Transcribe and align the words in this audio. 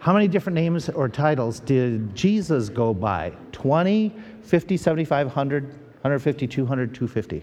How 0.00 0.14
many 0.14 0.28
different 0.28 0.54
names 0.54 0.88
or 0.88 1.10
titles 1.10 1.60
did 1.60 2.16
Jesus 2.16 2.70
go 2.70 2.94
by? 2.94 3.32
20, 3.52 4.14
50, 4.42 4.76
75, 4.78 5.26
100, 5.26 5.64
150, 5.64 6.46
200, 6.46 6.94
250? 6.94 7.40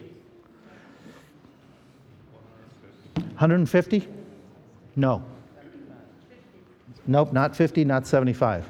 150? 3.14 4.08
No. 4.96 5.24
Nope, 7.06 7.32
not 7.32 7.56
50, 7.56 7.86
not 7.86 8.08
75. 8.08 8.68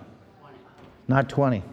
Not 1.07 1.29
20. 1.29 1.63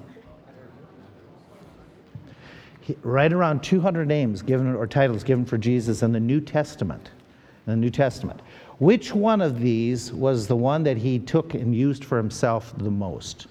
Right 3.02 3.32
around 3.32 3.64
200 3.64 4.06
names 4.06 4.40
given 4.40 4.72
or 4.72 4.86
titles 4.86 5.24
given 5.24 5.44
for 5.44 5.58
Jesus 5.58 6.04
in 6.04 6.12
the 6.12 6.20
New 6.20 6.40
Testament. 6.40 7.10
In 7.66 7.72
the 7.72 7.76
New 7.76 7.90
Testament. 7.90 8.40
Which 8.78 9.14
one 9.14 9.40
of 9.40 9.60
these 9.60 10.12
was 10.12 10.46
the 10.46 10.56
one 10.56 10.82
that 10.82 10.96
he 10.96 11.18
took 11.18 11.54
and 11.54 11.74
used 11.74 12.04
for 12.04 12.16
himself 12.16 12.74
the 12.76 12.90
most? 12.90 13.46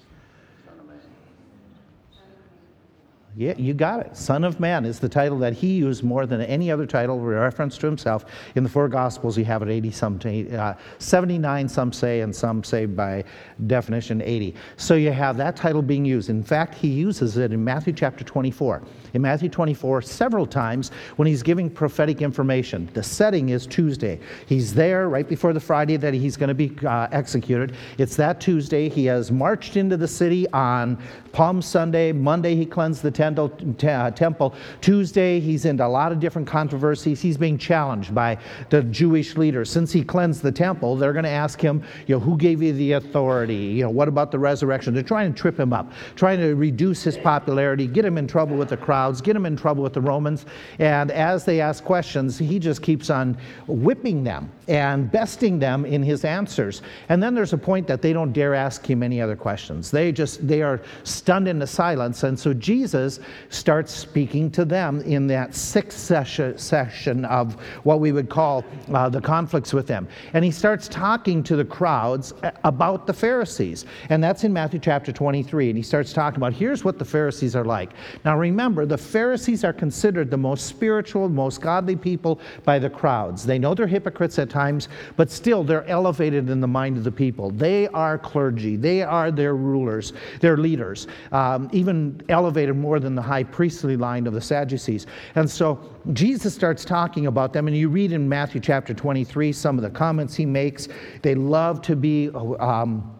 Yeah, 3.36 3.54
you 3.56 3.74
got 3.74 3.98
it. 3.98 4.16
Son 4.16 4.44
of 4.44 4.60
Man 4.60 4.84
is 4.84 5.00
the 5.00 5.08
title 5.08 5.38
that 5.40 5.54
he 5.54 5.74
used 5.74 6.04
more 6.04 6.24
than 6.24 6.40
any 6.42 6.70
other 6.70 6.86
title 6.86 7.18
reference 7.18 7.76
to 7.78 7.86
himself. 7.86 8.26
In 8.54 8.62
the 8.62 8.68
four 8.68 8.88
Gospels, 8.88 9.36
you 9.36 9.44
have 9.44 9.60
it 9.62 9.68
80 9.68 9.90
some, 9.90 10.20
uh, 10.56 10.74
79, 10.98 11.68
some 11.68 11.92
say, 11.92 12.20
and 12.20 12.34
some 12.34 12.62
say 12.62 12.86
by 12.86 13.24
definition 13.66 14.22
80. 14.22 14.54
So 14.76 14.94
you 14.94 15.10
have 15.10 15.36
that 15.38 15.56
title 15.56 15.82
being 15.82 16.04
used. 16.04 16.30
In 16.30 16.44
fact, 16.44 16.76
he 16.76 16.86
uses 16.86 17.36
it 17.36 17.52
in 17.52 17.64
Matthew 17.64 17.92
chapter 17.92 18.22
24. 18.22 18.82
In 19.14 19.22
Matthew 19.22 19.48
24, 19.48 20.02
several 20.02 20.44
times 20.44 20.90
when 21.14 21.28
he's 21.28 21.44
giving 21.44 21.70
prophetic 21.70 22.20
information. 22.20 22.90
The 22.94 23.02
setting 23.02 23.50
is 23.50 23.64
Tuesday. 23.64 24.18
He's 24.46 24.74
there 24.74 25.08
right 25.08 25.28
before 25.28 25.52
the 25.52 25.60
Friday 25.60 25.96
that 25.98 26.14
he's 26.14 26.36
going 26.36 26.48
to 26.48 26.54
be 26.54 26.76
uh, 26.84 27.06
executed. 27.12 27.76
It's 27.96 28.16
that 28.16 28.40
Tuesday. 28.40 28.88
He 28.88 29.04
has 29.04 29.30
marched 29.30 29.76
into 29.76 29.96
the 29.96 30.08
city 30.08 30.48
on 30.50 30.98
Palm 31.30 31.62
Sunday. 31.62 32.10
Monday, 32.10 32.56
he 32.56 32.66
cleansed 32.66 33.02
the 33.02 33.10
temple. 33.10 33.56
Uh, 33.84 34.10
temple. 34.10 34.54
Tuesday, 34.80 35.38
he's 35.38 35.64
into 35.64 35.86
a 35.86 35.88
lot 35.88 36.10
of 36.10 36.18
different 36.18 36.48
controversies. 36.48 37.20
He's 37.20 37.36
being 37.36 37.56
challenged 37.56 38.12
by 38.14 38.38
the 38.70 38.82
Jewish 38.82 39.36
leaders. 39.36 39.70
Since 39.70 39.92
he 39.92 40.02
cleansed 40.02 40.42
the 40.42 40.52
temple, 40.52 40.96
they're 40.96 41.12
going 41.12 41.24
to 41.24 41.30
ask 41.30 41.60
him, 41.60 41.84
you 42.08 42.16
know, 42.16 42.20
who 42.20 42.36
gave 42.36 42.62
you 42.62 42.72
the 42.72 42.92
authority? 42.92 43.54
You 43.54 43.84
know, 43.84 43.90
what 43.90 44.08
about 44.08 44.32
the 44.32 44.40
resurrection? 44.40 44.92
They're 44.92 45.04
trying 45.04 45.32
to 45.32 45.40
trip 45.40 45.58
him 45.58 45.72
up, 45.72 45.92
trying 46.16 46.40
to 46.40 46.54
reduce 46.56 47.04
his 47.04 47.16
popularity, 47.16 47.86
get 47.86 48.04
him 48.04 48.18
in 48.18 48.26
trouble 48.26 48.56
with 48.56 48.70
the 48.70 48.76
crowds, 49.04 49.20
get 49.20 49.36
him 49.36 49.44
in 49.44 49.54
trouble 49.54 49.82
with 49.82 49.92
the 49.92 50.00
Romans. 50.00 50.46
And 50.78 51.10
as 51.10 51.44
they 51.44 51.60
ask 51.60 51.84
questions, 51.84 52.38
he 52.38 52.58
just 52.58 52.80
keeps 52.82 53.10
on 53.10 53.36
whipping 53.66 54.24
them 54.24 54.50
and 54.66 55.12
besting 55.12 55.58
them 55.58 55.84
in 55.84 56.02
his 56.02 56.24
answers. 56.24 56.80
And 57.10 57.22
then 57.22 57.34
there's 57.34 57.52
a 57.52 57.58
point 57.58 57.86
that 57.88 58.00
they 58.00 58.14
don't 58.14 58.32
dare 58.32 58.54
ask 58.54 58.88
him 58.88 59.02
any 59.02 59.20
other 59.20 59.36
questions. 59.36 59.90
They 59.90 60.10
just, 60.10 60.46
they 60.46 60.62
are 60.62 60.80
stunned 61.02 61.48
into 61.48 61.66
silence. 61.66 62.22
And 62.22 62.38
so 62.38 62.54
Jesus 62.54 63.20
starts 63.50 63.92
speaking 63.92 64.50
to 64.52 64.64
them 64.64 65.02
in 65.02 65.26
that 65.26 65.54
sixth 65.54 65.98
session, 65.98 67.24
of 67.26 67.54
what 67.84 68.00
we 68.00 68.12
would 68.12 68.30
call 68.30 68.64
uh, 68.94 69.10
the 69.10 69.20
conflicts 69.20 69.74
with 69.74 69.86
them. 69.86 70.08
And 70.32 70.42
he 70.44 70.50
starts 70.50 70.88
talking 70.88 71.42
to 71.42 71.56
the 71.56 71.64
crowds 71.64 72.32
about 72.62 73.06
the 73.06 73.12
Pharisees. 73.12 73.84
And 74.08 74.24
that's 74.24 74.44
in 74.44 74.52
Matthew 74.52 74.80
chapter 74.80 75.12
23. 75.12 75.68
And 75.68 75.76
he 75.76 75.82
starts 75.82 76.14
talking 76.14 76.38
about 76.38 76.54
here's 76.54 76.84
what 76.84 76.98
the 76.98 77.04
Pharisees 77.04 77.54
are 77.54 77.64
like. 77.64 77.90
Now 78.24 78.38
remember, 78.38 78.86
the 78.86 78.93
Pharisees 78.98 79.64
are 79.64 79.72
considered 79.72 80.30
the 80.30 80.36
most 80.36 80.66
spiritual, 80.66 81.28
most 81.28 81.60
godly 81.60 81.96
people 81.96 82.40
by 82.64 82.78
the 82.78 82.90
crowds. 82.90 83.44
They 83.44 83.58
know 83.58 83.74
they're 83.74 83.86
hypocrites 83.86 84.38
at 84.38 84.50
times, 84.50 84.88
but 85.16 85.30
still 85.30 85.64
they're 85.64 85.86
elevated 85.86 86.50
in 86.50 86.60
the 86.60 86.66
mind 86.66 86.96
of 86.96 87.04
the 87.04 87.12
people. 87.12 87.50
They 87.50 87.88
are 87.88 88.18
clergy, 88.18 88.76
they 88.76 89.02
are 89.02 89.30
their 89.30 89.54
rulers, 89.54 90.12
their 90.40 90.56
leaders, 90.56 91.06
um, 91.32 91.68
even 91.72 92.20
elevated 92.28 92.76
more 92.76 93.00
than 93.00 93.14
the 93.14 93.22
high 93.22 93.44
priestly 93.44 93.96
line 93.96 94.26
of 94.26 94.34
the 94.34 94.40
Sadducees. 94.40 95.06
And 95.34 95.50
so 95.50 95.80
Jesus 96.12 96.54
starts 96.54 96.84
talking 96.84 97.26
about 97.26 97.52
them, 97.52 97.68
and 97.68 97.76
you 97.76 97.88
read 97.88 98.12
in 98.12 98.28
Matthew 98.28 98.60
chapter 98.60 98.94
23 98.94 99.52
some 99.52 99.78
of 99.78 99.82
the 99.82 99.90
comments 99.90 100.34
he 100.34 100.46
makes. 100.46 100.88
They 101.22 101.34
love 101.34 101.82
to 101.82 101.96
be. 101.96 102.30
Um, 102.30 103.10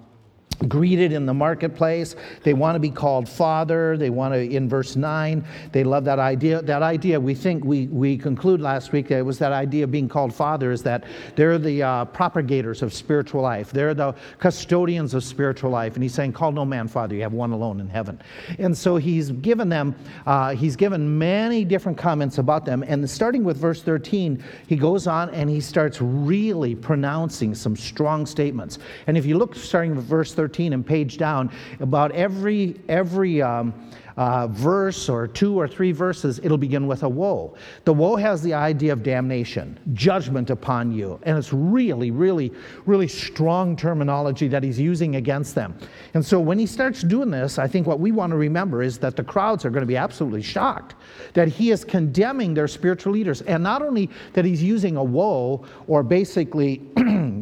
greeted 0.69 1.13
in 1.13 1.27
the 1.27 1.35
marketplace. 1.35 2.17
They 2.43 2.55
want 2.55 2.77
to 2.77 2.81
be 2.81 2.91
called 2.91 3.29
father. 3.29 3.97
They 3.97 4.11
want 4.11 4.35
to, 4.35 4.41
in 4.41 4.69
verse 4.69 4.97
9, 4.97 5.45
they 5.73 5.85
love 5.85 6.05
that 6.05 6.19
idea. 6.19 6.63
That 6.63 6.83
idea, 6.83 7.19
we 7.21 7.35
think, 7.35 7.65
we, 7.65 7.87
we 7.89 8.17
conclude 8.17 8.61
last 8.61 8.93
week 8.93 9.09
that 9.09 9.19
it 9.19 9.23
was 9.23 9.39
that 9.39 9.53
idea 9.53 9.85
of 9.85 9.91
being 9.91 10.09
called 10.09 10.35
father 10.35 10.73
is 10.73 10.83
that 10.85 11.05
they're 11.37 11.59
the 11.59 11.83
uh, 11.83 12.05
propagators 12.07 12.83
of 12.83 12.93
spiritual 12.93 13.43
life. 13.43 13.71
They're 13.71 13.95
the 13.95 14.15
custodians 14.39 15.15
of 15.15 15.25
spiritual 15.25 15.71
life. 15.71 15.95
And 15.95 16.03
he's 16.03 16.15
saying, 16.15 16.33
call 16.33 16.53
no 16.53 16.65
man 16.65 16.89
father. 16.89 17.15
You 17.15 17.23
have 17.23 17.33
one 17.33 17.53
alone 17.53 17.81
in 17.81 17.89
heaven. 17.89 18.21
And 18.59 18.77
so 18.77 18.97
he's 18.97 19.31
given 19.31 19.69
them, 19.69 19.95
uh, 20.27 20.55
he's 20.55 20.77
given 20.77 21.19
many 21.19 21.65
different 21.65 21.99
comments 21.99 22.39
about 22.39 22.65
them. 22.65 22.85
And 22.87 23.09
starting 23.09 23.45
with 23.45 23.57
verse 23.57 23.83
13, 23.83 24.43
he 24.67 24.77
goes 24.77 25.07
on 25.07 25.31
and 25.31 25.51
he 25.51 25.61
starts 25.61 26.01
really 26.01 26.75
pronouncing 26.75 27.55
some 27.55 27.77
strong 27.77 28.27
statements. 28.27 28.79
And 29.07 29.17
if 29.17 29.27
you 29.27 29.37
look 29.37 29.55
starting 29.55 29.95
with 29.97 30.05
verse 30.05 30.33
13, 30.35 30.44
13 30.45 30.75
and 30.75 30.87
page 30.87 31.17
down, 31.17 31.51
about 31.81 32.13
every, 32.13 32.79
every 32.91 33.41
um, 33.41 33.73
uh, 34.17 34.47
verse 34.49 35.09
or 35.09 35.27
two 35.27 35.59
or 35.59 35.67
three 35.67 35.93
verses, 35.93 36.41
it'll 36.43 36.59
begin 36.59 36.87
with 36.87 37.03
a 37.03 37.09
woe. 37.09 37.55
The 37.85 37.93
woe 37.93 38.17
has 38.17 38.43
the 38.43 38.55
idea 38.55 38.93
of 38.93 39.03
damnation, 39.03 39.79
judgment 39.93 40.51
upon 40.51 40.93
you. 40.93 41.19
And 41.25 41.37
it's 41.37 41.53
really, 41.53 42.11
really, 42.11 42.53
really 42.87 43.09
strong 43.09 43.77
terminology 43.77 44.49
that 44.49 44.63
he's 44.63 44.79
using 44.79 45.17
against 45.17 45.55
them. 45.55 45.77
And 46.15 46.25
so 46.25 46.39
when 46.39 46.59
he 46.59 46.67
starts 46.67 47.03
doing 47.03 47.31
this, 47.31 47.59
I 47.59 47.67
think 47.67 47.87
what 47.87 48.01
we 48.01 48.13
want 48.13 48.31
to 48.31 48.37
remember 48.37 48.83
is 48.83 48.99
that 48.99 49.17
the 49.17 49.25
crowds 49.25 49.65
are 49.65 49.71
going 49.71 49.83
to 49.83 49.87
be 49.87 49.97
absolutely 49.97 50.43
shocked 50.43 50.95
that 51.35 51.49
he 51.49 51.71
is 51.71 51.85
condemning 51.85 52.55
their 52.55 52.69
spiritual 52.69 53.13
leaders. 53.13 53.43
And 53.43 53.63
not 53.63 53.83
only 53.83 54.11
that 54.33 54.45
he's 54.45 54.63
using 54.63 54.97
a 54.97 55.05
woe 55.05 55.65
or 55.87 56.03
basically, 56.03 56.83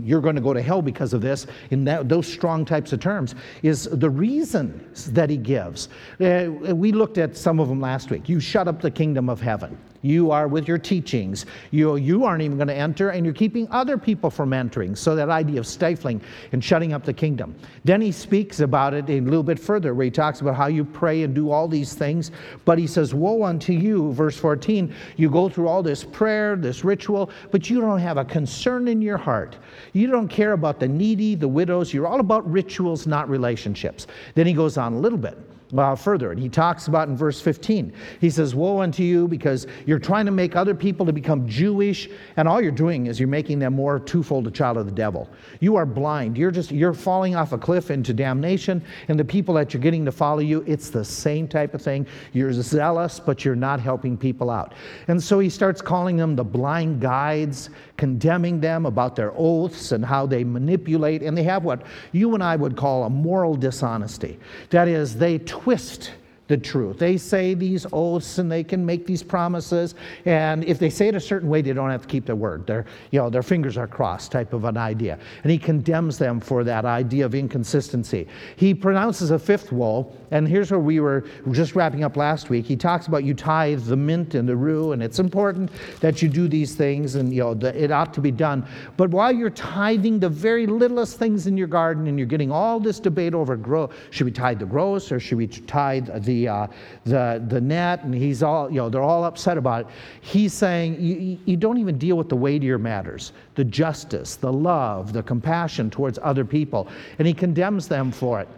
you're 0.04 0.20
going 0.20 0.34
to 0.34 0.40
go 0.40 0.52
to 0.52 0.62
hell 0.62 0.82
because 0.82 1.12
of 1.12 1.20
this, 1.20 1.46
in 1.70 1.84
that, 1.84 2.08
those 2.08 2.26
strong 2.26 2.64
types 2.64 2.92
of 2.92 3.00
terms, 3.00 3.34
is 3.62 3.84
the 3.84 4.10
reasons 4.10 5.10
that 5.12 5.30
he 5.30 5.36
gives. 5.36 5.88
Uh, 6.20 6.48
we 6.62 6.92
looked 6.92 7.18
at 7.18 7.36
some 7.36 7.60
of 7.60 7.68
them 7.68 7.80
last 7.80 8.10
week. 8.10 8.28
You 8.28 8.40
shut 8.40 8.68
up 8.68 8.80
the 8.80 8.90
kingdom 8.90 9.28
of 9.28 9.40
heaven. 9.40 9.78
You 10.02 10.32
are 10.32 10.48
with 10.48 10.66
your 10.66 10.78
teachings. 10.78 11.46
You, 11.70 11.94
you 11.96 12.24
aren't 12.24 12.42
even 12.42 12.58
going 12.58 12.68
to 12.68 12.74
enter, 12.74 13.10
and 13.10 13.24
you're 13.24 13.32
keeping 13.34 13.68
other 13.70 13.96
people 13.96 14.30
from 14.30 14.52
entering. 14.52 14.96
So, 14.96 15.14
that 15.14 15.30
idea 15.30 15.60
of 15.60 15.66
stifling 15.66 16.20
and 16.50 16.62
shutting 16.62 16.92
up 16.92 17.04
the 17.04 17.12
kingdom. 17.12 17.54
Then 17.84 18.00
he 18.00 18.10
speaks 18.10 18.60
about 18.60 18.94
it 18.94 19.08
a 19.08 19.20
little 19.20 19.44
bit 19.44 19.60
further, 19.60 19.94
where 19.94 20.04
he 20.04 20.10
talks 20.10 20.40
about 20.40 20.56
how 20.56 20.66
you 20.66 20.84
pray 20.84 21.22
and 21.22 21.34
do 21.34 21.50
all 21.52 21.68
these 21.68 21.94
things. 21.94 22.32
But 22.64 22.78
he 22.78 22.86
says, 22.88 23.14
Woe 23.14 23.44
unto 23.44 23.72
you, 23.72 24.12
verse 24.12 24.36
14. 24.36 24.92
You 25.16 25.30
go 25.30 25.48
through 25.48 25.68
all 25.68 25.84
this 25.84 26.02
prayer, 26.02 26.56
this 26.56 26.84
ritual, 26.84 27.30
but 27.52 27.70
you 27.70 27.80
don't 27.80 28.00
have 28.00 28.16
a 28.16 28.24
concern 28.24 28.88
in 28.88 29.00
your 29.00 29.18
heart. 29.18 29.56
You 29.92 30.08
don't 30.08 30.28
care 30.28 30.52
about 30.52 30.80
the 30.80 30.88
needy, 30.88 31.36
the 31.36 31.48
widows. 31.48 31.94
You're 31.94 32.08
all 32.08 32.20
about 32.20 32.50
rituals, 32.50 33.06
not 33.06 33.30
relationships. 33.30 34.08
Then 34.34 34.48
he 34.48 34.52
goes 34.52 34.76
on 34.76 34.94
a 34.94 34.98
little 34.98 35.18
bit 35.18 35.38
uh, 35.76 35.94
further. 35.94 36.30
And 36.30 36.40
he 36.40 36.48
talks 36.48 36.88
about 36.88 37.08
in 37.08 37.16
verse 37.16 37.40
15, 37.40 37.92
he 38.20 38.30
says, 38.30 38.54
Woe 38.54 38.80
unto 38.80 39.02
you 39.02 39.28
because 39.28 39.66
you're 39.86 39.98
trying 39.98 40.26
to 40.26 40.32
make 40.32 40.56
other 40.56 40.74
people 40.74 41.06
to 41.06 41.12
become 41.12 41.48
Jewish, 41.48 42.08
and 42.36 42.46
all 42.46 42.60
you're 42.60 42.70
doing 42.70 43.06
is 43.06 43.18
you're 43.18 43.28
making 43.28 43.58
them 43.58 43.74
more 43.74 43.98
twofold 43.98 44.46
a 44.46 44.50
child 44.50 44.76
of 44.76 44.86
the 44.86 44.92
devil. 44.92 45.28
You 45.60 45.76
are 45.76 45.86
blind. 45.86 46.36
You're 46.36 46.50
just, 46.50 46.70
you're 46.70 46.92
falling 46.92 47.36
off 47.36 47.52
a 47.52 47.58
cliff 47.58 47.90
into 47.90 48.12
damnation, 48.12 48.82
and 49.08 49.18
the 49.18 49.24
people 49.24 49.54
that 49.54 49.72
you're 49.72 49.82
getting 49.82 50.04
to 50.04 50.12
follow 50.12 50.40
you, 50.40 50.64
it's 50.66 50.90
the 50.90 51.04
same 51.04 51.48
type 51.48 51.74
of 51.74 51.82
thing. 51.82 52.06
You're 52.32 52.52
zealous, 52.52 53.20
but 53.20 53.44
you're 53.44 53.56
not 53.56 53.80
helping 53.80 54.16
people 54.16 54.50
out. 54.50 54.74
And 55.08 55.22
so 55.22 55.38
he 55.38 55.48
starts 55.48 55.80
calling 55.80 56.16
them 56.16 56.36
the 56.36 56.44
blind 56.44 57.00
guides, 57.00 57.70
condemning 57.96 58.60
them 58.60 58.86
about 58.86 59.16
their 59.16 59.32
oaths 59.36 59.92
and 59.92 60.04
how 60.04 60.26
they 60.26 60.44
manipulate, 60.44 61.22
and 61.22 61.36
they 61.36 61.42
have 61.42 61.64
what 61.64 61.82
you 62.12 62.34
and 62.34 62.42
I 62.42 62.56
would 62.56 62.76
call 62.76 63.04
a 63.04 63.10
moral 63.10 63.54
dishonesty. 63.54 64.38
That 64.70 64.88
is, 64.88 65.16
they 65.16 65.38
twist 65.38 66.12
the 66.52 66.58
truth. 66.58 66.98
They 66.98 67.16
say 67.16 67.54
these 67.54 67.86
oaths 67.94 68.36
and 68.36 68.52
they 68.52 68.62
can 68.62 68.84
make 68.84 69.06
these 69.06 69.22
promises, 69.22 69.94
and 70.26 70.62
if 70.64 70.78
they 70.78 70.90
say 70.90 71.08
it 71.08 71.14
a 71.14 71.20
certain 71.20 71.48
way, 71.48 71.62
they 71.62 71.72
don't 71.72 71.88
have 71.88 72.02
to 72.02 72.08
keep 72.08 72.26
their 72.26 72.36
word. 72.36 72.66
Their, 72.66 72.84
you 73.10 73.18
know, 73.18 73.30
their 73.30 73.42
fingers 73.42 73.78
are 73.78 73.86
crossed, 73.86 74.32
type 74.32 74.52
of 74.52 74.64
an 74.64 74.76
idea. 74.76 75.18
And 75.44 75.50
he 75.50 75.56
condemns 75.56 76.18
them 76.18 76.40
for 76.40 76.62
that 76.64 76.84
idea 76.84 77.24
of 77.24 77.34
inconsistency. 77.34 78.28
He 78.56 78.74
pronounces 78.74 79.30
a 79.30 79.38
fifth 79.38 79.72
woe, 79.72 80.12
and 80.30 80.46
here's 80.46 80.70
where 80.70 80.78
we 80.78 81.00
were 81.00 81.24
just 81.52 81.74
wrapping 81.74 82.04
up 82.04 82.18
last 82.18 82.50
week. 82.50 82.66
He 82.66 82.76
talks 82.76 83.06
about 83.06 83.24
you 83.24 83.32
tithe 83.32 83.84
the 83.84 83.96
mint 83.96 84.34
and 84.34 84.46
the 84.46 84.56
rue, 84.56 84.92
and 84.92 85.02
it's 85.02 85.20
important 85.20 85.70
that 86.00 86.20
you 86.20 86.28
do 86.28 86.48
these 86.48 86.74
things, 86.74 87.14
and 87.14 87.32
you 87.32 87.40
know 87.40 87.54
the, 87.54 87.82
it 87.82 87.90
ought 87.90 88.12
to 88.12 88.20
be 88.20 88.30
done. 88.30 88.66
But 88.98 89.08
while 89.08 89.32
you're 89.32 89.48
tithing 89.48 90.20
the 90.20 90.28
very 90.28 90.66
littlest 90.66 91.18
things 91.18 91.46
in 91.46 91.56
your 91.56 91.68
garden, 91.68 92.08
and 92.08 92.18
you're 92.18 92.28
getting 92.28 92.52
all 92.52 92.78
this 92.78 93.00
debate 93.00 93.32
over 93.32 93.56
grow, 93.56 93.88
should 94.10 94.26
we 94.26 94.32
tithe 94.32 94.58
the 94.58 94.66
gross 94.66 95.10
or 95.10 95.18
should 95.18 95.38
we 95.38 95.46
tithe 95.46 96.10
the 96.24 96.41
the, 96.42 96.52
uh, 96.52 96.66
the, 97.04 97.44
the 97.48 97.60
net, 97.60 98.02
and 98.04 98.14
he's 98.14 98.42
all, 98.42 98.70
you 98.70 98.76
know, 98.76 98.88
they're 98.88 99.02
all 99.02 99.24
upset 99.24 99.56
about 99.56 99.82
it. 99.82 99.86
He's 100.20 100.52
saying, 100.52 101.00
you, 101.00 101.38
you 101.44 101.56
don't 101.56 101.78
even 101.78 101.98
deal 101.98 102.16
with 102.16 102.28
the 102.28 102.36
weightier 102.36 102.78
matters 102.78 103.32
the 103.54 103.64
justice, 103.64 104.36
the 104.36 104.52
love, 104.52 105.12
the 105.12 105.22
compassion 105.22 105.90
towards 105.90 106.18
other 106.22 106.44
people. 106.44 106.88
And 107.18 107.28
he 107.28 107.34
condemns 107.34 107.86
them 107.86 108.10
for 108.10 108.40
it. 108.40 108.48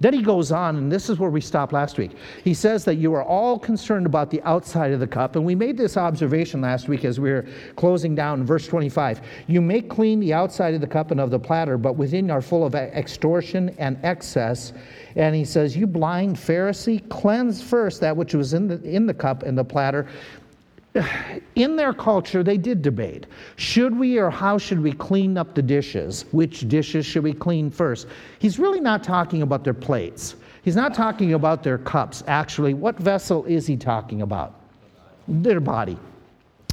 Then 0.00 0.12
he 0.12 0.22
goes 0.22 0.50
on, 0.50 0.76
and 0.76 0.92
this 0.92 1.08
is 1.08 1.18
where 1.18 1.30
we 1.30 1.40
stopped 1.40 1.72
last 1.72 1.98
week. 1.98 2.12
He 2.42 2.52
says 2.52 2.84
that 2.84 2.96
you 2.96 3.14
are 3.14 3.22
all 3.22 3.58
concerned 3.58 4.06
about 4.06 4.30
the 4.30 4.42
outside 4.42 4.92
of 4.92 5.00
the 5.00 5.06
cup. 5.06 5.36
And 5.36 5.44
we 5.44 5.54
made 5.54 5.76
this 5.76 5.96
observation 5.96 6.60
last 6.60 6.88
week 6.88 7.04
as 7.04 7.20
we 7.20 7.30
were 7.30 7.46
closing 7.76 8.14
down 8.14 8.40
in 8.40 8.46
verse 8.46 8.66
25. 8.66 9.20
You 9.46 9.60
make 9.60 9.88
clean 9.88 10.18
the 10.18 10.34
outside 10.34 10.74
of 10.74 10.80
the 10.80 10.86
cup 10.86 11.12
and 11.12 11.20
of 11.20 11.30
the 11.30 11.38
platter, 11.38 11.78
but 11.78 11.94
within 11.94 12.30
are 12.30 12.42
full 12.42 12.66
of 12.66 12.74
extortion 12.74 13.74
and 13.78 13.98
excess. 14.02 14.72
And 15.14 15.34
he 15.34 15.44
says, 15.44 15.76
You 15.76 15.86
blind 15.86 16.36
Pharisee, 16.36 17.08
cleanse 17.08 17.62
first 17.62 18.00
that 18.00 18.16
which 18.16 18.34
was 18.34 18.52
in 18.52 18.66
the, 18.66 18.82
in 18.82 19.06
the 19.06 19.14
cup 19.14 19.44
and 19.44 19.56
the 19.56 19.64
platter, 19.64 20.08
in 21.54 21.76
their 21.76 21.92
culture, 21.92 22.42
they 22.42 22.56
did 22.56 22.82
debate. 22.82 23.26
Should 23.56 23.96
we 23.98 24.18
or 24.18 24.30
how 24.30 24.58
should 24.58 24.80
we 24.80 24.92
clean 24.92 25.36
up 25.36 25.54
the 25.54 25.62
dishes? 25.62 26.24
Which 26.30 26.68
dishes 26.68 27.04
should 27.04 27.24
we 27.24 27.32
clean 27.32 27.70
first? 27.70 28.06
He's 28.38 28.58
really 28.58 28.80
not 28.80 29.02
talking 29.02 29.42
about 29.42 29.64
their 29.64 29.74
plates. 29.74 30.36
He's 30.62 30.76
not 30.76 30.94
talking 30.94 31.34
about 31.34 31.62
their 31.62 31.78
cups. 31.78 32.22
Actually, 32.26 32.74
what 32.74 32.96
vessel 32.96 33.44
is 33.44 33.66
he 33.66 33.76
talking 33.76 34.22
about? 34.22 34.60
Their 35.26 35.60
body 35.60 35.98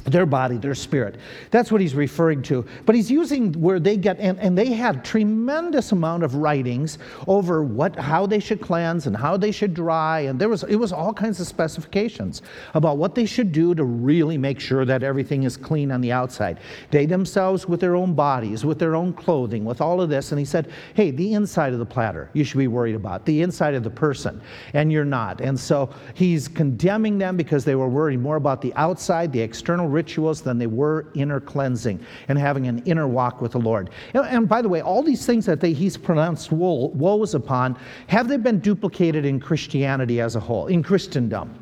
their 0.04 0.26
body, 0.26 0.56
their 0.56 0.74
spirit. 0.74 1.16
That's 1.50 1.70
what 1.70 1.80
he's 1.80 1.94
referring 1.94 2.42
to. 2.42 2.66
But 2.86 2.94
he's 2.94 3.10
using 3.10 3.52
where 3.52 3.78
they 3.78 3.96
get, 3.96 4.18
and, 4.18 4.38
and 4.40 4.56
they 4.56 4.72
had 4.72 5.04
tremendous 5.04 5.92
amount 5.92 6.24
of 6.24 6.34
writings 6.34 6.98
over 7.28 7.62
what, 7.62 7.96
how 7.96 8.26
they 8.26 8.40
should 8.40 8.60
cleanse 8.60 9.06
and 9.06 9.16
how 9.16 9.36
they 9.36 9.52
should 9.52 9.74
dry, 9.74 10.20
and 10.20 10.40
there 10.40 10.48
was, 10.48 10.64
it 10.64 10.76
was 10.76 10.92
all 10.92 11.12
kinds 11.12 11.40
of 11.40 11.46
specifications 11.46 12.42
about 12.74 12.98
what 12.98 13.14
they 13.14 13.26
should 13.26 13.52
do 13.52 13.74
to 13.74 13.84
really 13.84 14.36
make 14.36 14.58
sure 14.58 14.84
that 14.84 15.02
everything 15.02 15.44
is 15.44 15.56
clean 15.56 15.92
on 15.92 16.00
the 16.00 16.12
outside. 16.12 16.58
They 16.90 17.06
themselves, 17.06 17.68
with 17.68 17.80
their 17.80 17.96
own 17.96 18.14
bodies, 18.14 18.64
with 18.64 18.78
their 18.78 18.96
own 18.96 19.12
clothing, 19.12 19.64
with 19.64 19.80
all 19.80 20.00
of 20.00 20.08
this, 20.08 20.32
and 20.32 20.38
he 20.38 20.44
said, 20.44 20.70
hey, 20.94 21.10
the 21.10 21.34
inside 21.34 21.72
of 21.72 21.78
the 21.78 21.86
platter 21.86 22.30
you 22.32 22.44
should 22.44 22.58
be 22.58 22.68
worried 22.68 22.94
about, 22.94 23.24
the 23.24 23.42
inside 23.42 23.74
of 23.74 23.84
the 23.84 23.90
person, 23.90 24.40
and 24.74 24.90
you're 24.90 25.04
not. 25.04 25.40
And 25.40 25.58
so 25.58 25.90
he's 26.14 26.48
condemning 26.48 27.18
them 27.18 27.36
because 27.36 27.64
they 27.64 27.74
were 27.74 27.88
worried 27.88 28.20
more 28.20 28.36
about 28.36 28.60
the 28.60 28.74
outside, 28.74 29.32
the 29.32 29.40
external 29.40 29.88
rituals 29.92 30.42
than 30.42 30.58
they 30.58 30.66
were 30.66 31.06
inner 31.14 31.40
cleansing 31.40 32.00
and 32.28 32.38
having 32.38 32.66
an 32.66 32.82
inner 32.84 33.06
walk 33.06 33.40
with 33.40 33.52
the 33.52 33.58
Lord. 33.58 33.90
And, 34.14 34.24
and 34.26 34.48
by 34.48 34.62
the 34.62 34.68
way, 34.68 34.80
all 34.80 35.02
these 35.02 35.24
things 35.26 35.46
that 35.46 35.60
they, 35.60 35.72
he's 35.72 35.96
pronounced 35.96 36.50
woe, 36.50 36.86
woes 36.94 37.34
upon, 37.34 37.76
have 38.08 38.28
they 38.28 38.36
been 38.36 38.58
duplicated 38.58 39.24
in 39.24 39.38
Christianity 39.38 40.20
as 40.20 40.36
a 40.36 40.40
whole, 40.40 40.66
in 40.66 40.82
Christendom? 40.82 41.54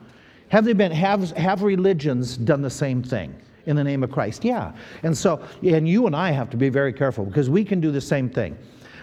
Have 0.48 0.64
they 0.64 0.72
been, 0.72 0.92
have, 0.92 1.30
have 1.32 1.62
religions 1.62 2.36
done 2.36 2.62
the 2.62 2.70
same 2.70 3.02
thing? 3.02 3.34
in 3.66 3.76
the 3.76 3.84
name 3.84 4.02
of 4.02 4.10
Christ. 4.10 4.44
Yeah. 4.44 4.72
And 5.02 5.16
so, 5.16 5.44
and 5.62 5.86
you 5.86 6.06
and 6.06 6.16
I 6.16 6.30
have 6.30 6.50
to 6.50 6.56
be 6.56 6.70
very 6.70 6.92
careful 6.92 7.24
because 7.24 7.50
we 7.50 7.64
can 7.64 7.78
do 7.78 7.90
the 7.90 8.00
same 8.00 8.28
thing. 8.28 8.56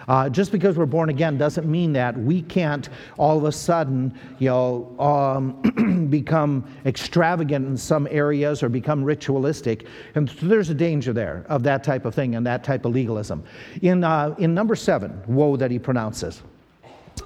Uh, 0.08 0.28
just 0.28 0.50
because 0.50 0.76
we're 0.76 0.86
born 0.86 1.10
again 1.10 1.36
doesn't 1.36 1.70
mean 1.70 1.92
that 1.92 2.18
we 2.18 2.42
can't 2.42 2.88
all 3.18 3.38
of 3.38 3.44
a 3.44 3.52
sudden, 3.52 4.12
you 4.38 4.48
know, 4.48 4.98
um, 4.98 6.06
become 6.10 6.64
extravagant 6.86 7.66
in 7.66 7.76
some 7.76 8.08
areas 8.10 8.62
or 8.62 8.68
become 8.68 9.04
ritualistic. 9.04 9.86
And 10.14 10.28
so 10.30 10.46
there's 10.46 10.70
a 10.70 10.74
danger 10.74 11.12
there 11.12 11.44
of 11.48 11.62
that 11.64 11.84
type 11.84 12.04
of 12.06 12.14
thing 12.14 12.34
and 12.34 12.46
that 12.46 12.64
type 12.64 12.84
of 12.84 12.92
legalism. 12.92 13.44
In, 13.82 14.02
uh, 14.02 14.34
in 14.38 14.54
number 14.54 14.74
seven, 14.74 15.22
woe 15.26 15.56
that 15.56 15.70
he 15.70 15.78
pronounces 15.78 16.42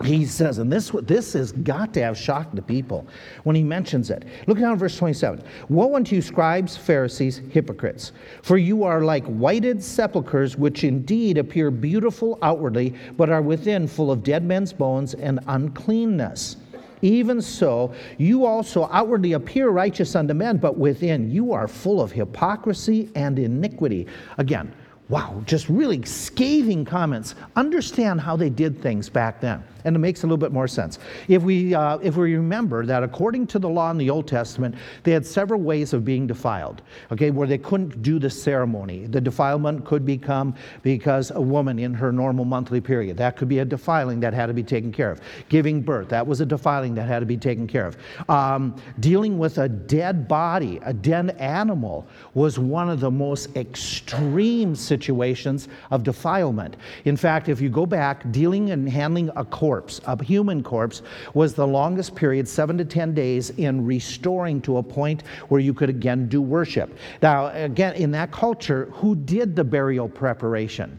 he 0.04 0.24
says, 0.24 0.58
and 0.58 0.72
this, 0.72 0.90
this 1.02 1.32
has 1.32 1.52
got 1.52 1.92
to 1.94 2.02
have 2.02 2.16
shocked 2.16 2.54
the 2.54 2.62
people 2.62 3.06
when 3.44 3.56
he 3.56 3.62
mentions 3.62 4.10
it. 4.10 4.24
Look 4.46 4.58
down 4.58 4.72
at 4.72 4.78
verse 4.78 4.96
27. 4.96 5.42
Woe 5.68 5.96
unto 5.96 6.14
you, 6.14 6.22
scribes, 6.22 6.76
Pharisees, 6.76 7.42
hypocrites, 7.50 8.12
for 8.42 8.56
you 8.56 8.84
are 8.84 9.02
like 9.02 9.24
whited 9.24 9.82
sepulchres, 9.82 10.56
which 10.56 10.84
indeed 10.84 11.38
appear 11.38 11.70
beautiful 11.70 12.38
outwardly, 12.42 12.94
but 13.16 13.30
are 13.30 13.42
within 13.42 13.86
full 13.86 14.10
of 14.10 14.22
dead 14.22 14.44
men's 14.44 14.72
bones 14.72 15.14
and 15.14 15.40
uncleanness. 15.48 16.56
Even 17.02 17.42
so, 17.42 17.92
you 18.18 18.46
also 18.46 18.88
outwardly 18.92 19.32
appear 19.32 19.70
righteous 19.70 20.14
unto 20.14 20.34
men, 20.34 20.56
but 20.56 20.78
within 20.78 21.30
you 21.30 21.52
are 21.52 21.66
full 21.66 22.00
of 22.00 22.12
hypocrisy 22.12 23.10
and 23.16 23.38
iniquity. 23.38 24.06
Again, 24.38 24.72
wow, 25.08 25.42
just 25.44 25.68
really 25.68 26.04
scathing 26.04 26.84
comments. 26.84 27.34
Understand 27.56 28.20
how 28.20 28.36
they 28.36 28.50
did 28.50 28.80
things 28.80 29.08
back 29.08 29.40
then 29.40 29.64
and 29.84 29.96
it 29.96 29.98
makes 29.98 30.22
a 30.22 30.26
little 30.26 30.36
bit 30.36 30.52
more 30.52 30.68
sense. 30.68 30.98
If 31.28 31.42
we, 31.42 31.74
uh, 31.74 31.98
if 31.98 32.16
we 32.16 32.34
remember 32.34 32.86
that 32.86 33.02
according 33.02 33.46
to 33.48 33.58
the 33.58 33.68
law 33.68 33.90
in 33.90 33.98
the 33.98 34.10
Old 34.10 34.28
Testament, 34.28 34.74
they 35.02 35.12
had 35.12 35.26
several 35.26 35.60
ways 35.60 35.92
of 35.92 36.04
being 36.04 36.26
defiled, 36.26 36.82
okay, 37.10 37.30
where 37.30 37.46
they 37.46 37.58
couldn't 37.58 38.02
do 38.02 38.18
the 38.18 38.30
ceremony. 38.30 39.06
The 39.06 39.20
defilement 39.20 39.84
could 39.84 40.04
become 40.04 40.54
because 40.82 41.30
a 41.30 41.40
woman 41.40 41.78
in 41.78 41.94
her 41.94 42.12
normal 42.12 42.44
monthly 42.44 42.80
period, 42.80 43.16
that 43.16 43.36
could 43.36 43.48
be 43.48 43.60
a 43.60 43.64
defiling 43.64 44.20
that 44.20 44.34
had 44.34 44.46
to 44.46 44.54
be 44.54 44.62
taken 44.62 44.92
care 44.92 45.10
of. 45.10 45.20
Giving 45.48 45.82
birth, 45.82 46.08
that 46.10 46.26
was 46.26 46.40
a 46.40 46.46
defiling 46.46 46.94
that 46.94 47.08
had 47.08 47.20
to 47.20 47.26
be 47.26 47.36
taken 47.36 47.66
care 47.66 47.86
of. 47.86 47.96
Um, 48.28 48.76
dealing 49.00 49.38
with 49.38 49.58
a 49.58 49.68
dead 49.68 50.28
body, 50.28 50.80
a 50.82 50.92
dead 50.92 51.36
animal, 51.38 52.06
was 52.34 52.58
one 52.58 52.88
of 52.88 53.00
the 53.00 53.10
most 53.10 53.56
extreme 53.56 54.74
situations 54.74 55.68
of 55.90 56.02
defilement. 56.02 56.76
In 57.04 57.16
fact, 57.16 57.48
if 57.48 57.60
you 57.60 57.68
go 57.68 57.86
back, 57.86 58.30
dealing 58.32 58.70
and 58.70 58.88
handling 58.88 59.30
a 59.36 59.44
corpse, 59.44 59.71
corpse, 59.72 60.02
a 60.04 60.22
human 60.22 60.62
corpse, 60.62 61.00
was 61.32 61.54
the 61.54 61.66
longest 61.66 62.14
period, 62.14 62.46
seven 62.46 62.76
to 62.76 62.84
10 62.84 63.14
days, 63.14 63.48
in 63.56 63.86
restoring 63.86 64.60
to 64.60 64.76
a 64.76 64.82
point 64.82 65.22
where 65.48 65.62
you 65.62 65.72
could 65.72 65.88
again 65.88 66.28
do 66.28 66.42
worship. 66.42 66.94
Now, 67.22 67.46
again, 67.46 67.94
in 67.94 68.10
that 68.10 68.30
culture, 68.32 68.90
who 68.92 69.14
did 69.14 69.56
the 69.56 69.64
burial 69.64 70.10
preparation? 70.10 70.98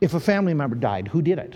If 0.00 0.14
a 0.14 0.20
family 0.20 0.54
member 0.54 0.74
died, 0.74 1.06
who 1.06 1.20
did 1.20 1.38
it? 1.38 1.54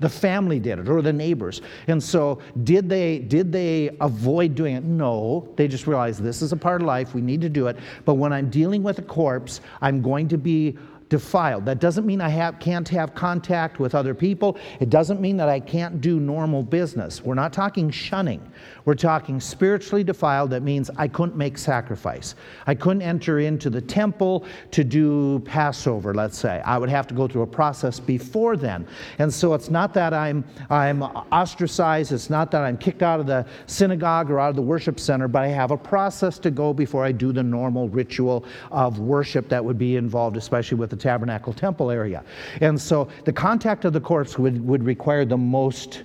the 0.00 0.08
family 0.08 0.58
did 0.58 0.80
it 0.80 0.88
or 0.88 1.00
the 1.00 1.12
neighbors 1.12 1.62
and 1.86 2.02
so 2.02 2.40
did 2.64 2.88
they 2.88 3.20
did 3.20 3.52
they 3.52 3.88
avoid 4.00 4.52
doing 4.56 4.74
it 4.74 4.82
no 4.82 5.48
they 5.54 5.68
just 5.68 5.86
realized 5.86 6.20
this 6.20 6.42
is 6.42 6.50
a 6.50 6.56
part 6.56 6.80
of 6.80 6.86
life 6.88 7.14
we 7.14 7.20
need 7.20 7.40
to 7.40 7.48
do 7.48 7.68
it 7.68 7.76
but 8.04 8.14
when 8.14 8.32
i'm 8.32 8.50
dealing 8.50 8.82
with 8.82 8.98
a 8.98 9.02
corpse 9.02 9.60
i'm 9.80 10.02
going 10.02 10.26
to 10.26 10.36
be 10.36 10.76
defiled. 11.12 11.66
That 11.66 11.78
doesn't 11.78 12.06
mean 12.06 12.22
I 12.22 12.30
have, 12.30 12.58
can't 12.58 12.88
have 12.88 13.14
contact 13.14 13.78
with 13.78 13.94
other 13.94 14.14
people. 14.14 14.56
It 14.80 14.88
doesn't 14.88 15.20
mean 15.20 15.36
that 15.36 15.48
I 15.50 15.60
can't 15.60 16.00
do 16.00 16.18
normal 16.18 16.62
business. 16.62 17.20
We're 17.22 17.34
not 17.34 17.52
talking 17.52 17.90
shunning. 17.90 18.40
We're 18.84 18.94
talking 18.94 19.40
spiritually 19.40 20.04
defiled. 20.04 20.50
That 20.50 20.62
means 20.62 20.90
I 20.96 21.08
couldn't 21.08 21.36
make 21.36 21.58
sacrifice. 21.58 22.34
I 22.66 22.74
couldn't 22.74 23.02
enter 23.02 23.40
into 23.40 23.70
the 23.70 23.80
temple 23.80 24.44
to 24.72 24.84
do 24.84 25.40
Passover, 25.40 26.14
let's 26.14 26.38
say. 26.38 26.60
I 26.64 26.78
would 26.78 26.88
have 26.88 27.06
to 27.08 27.14
go 27.14 27.28
through 27.28 27.42
a 27.42 27.46
process 27.46 28.00
before 28.00 28.56
then. 28.56 28.86
And 29.18 29.32
so 29.32 29.54
it's 29.54 29.70
not 29.70 29.94
that 29.94 30.12
I'm, 30.12 30.44
I'm 30.70 31.02
ostracized, 31.02 32.12
it's 32.12 32.30
not 32.30 32.50
that 32.50 32.62
I'm 32.62 32.76
kicked 32.76 33.02
out 33.02 33.20
of 33.20 33.26
the 33.26 33.46
synagogue 33.66 34.30
or 34.30 34.40
out 34.40 34.50
of 34.50 34.56
the 34.56 34.62
worship 34.62 34.98
center, 34.98 35.28
but 35.28 35.42
I 35.42 35.48
have 35.48 35.70
a 35.70 35.76
process 35.76 36.38
to 36.40 36.50
go 36.50 36.72
before 36.72 37.04
I 37.04 37.12
do 37.12 37.32
the 37.32 37.42
normal 37.42 37.88
ritual 37.88 38.44
of 38.70 38.98
worship 38.98 39.48
that 39.48 39.64
would 39.64 39.78
be 39.78 39.96
involved, 39.96 40.36
especially 40.36 40.78
with 40.78 40.90
the 40.90 40.96
tabernacle 40.96 41.52
temple 41.52 41.90
area. 41.90 42.24
And 42.60 42.80
so 42.80 43.08
the 43.24 43.32
contact 43.32 43.84
of 43.84 43.92
the 43.92 44.00
corpse 44.00 44.38
would, 44.38 44.66
would 44.66 44.84
require 44.84 45.24
the 45.24 45.36
most 45.36 46.02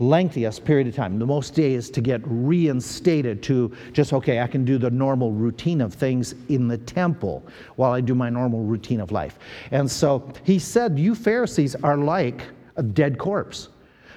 lengthiest 0.00 0.64
period 0.64 0.86
of 0.86 0.94
time, 0.94 1.18
the 1.18 1.26
most 1.26 1.54
days 1.54 1.90
to 1.90 2.00
get 2.00 2.20
reinstated 2.24 3.42
to 3.44 3.72
just, 3.92 4.12
okay, 4.12 4.40
I 4.40 4.46
can 4.46 4.64
do 4.64 4.78
the 4.78 4.90
normal 4.90 5.32
routine 5.32 5.80
of 5.80 5.94
things 5.94 6.34
in 6.48 6.68
the 6.68 6.78
temple 6.78 7.46
while 7.76 7.92
I 7.92 8.00
do 8.00 8.14
my 8.14 8.30
normal 8.30 8.62
routine 8.64 9.00
of 9.00 9.12
life. 9.12 9.38
And 9.70 9.90
so 9.90 10.32
he 10.44 10.58
said, 10.58 10.98
You 10.98 11.14
Pharisees 11.14 11.74
are 11.76 11.96
like 11.96 12.42
a 12.76 12.82
dead 12.82 13.18
corpse. 13.18 13.68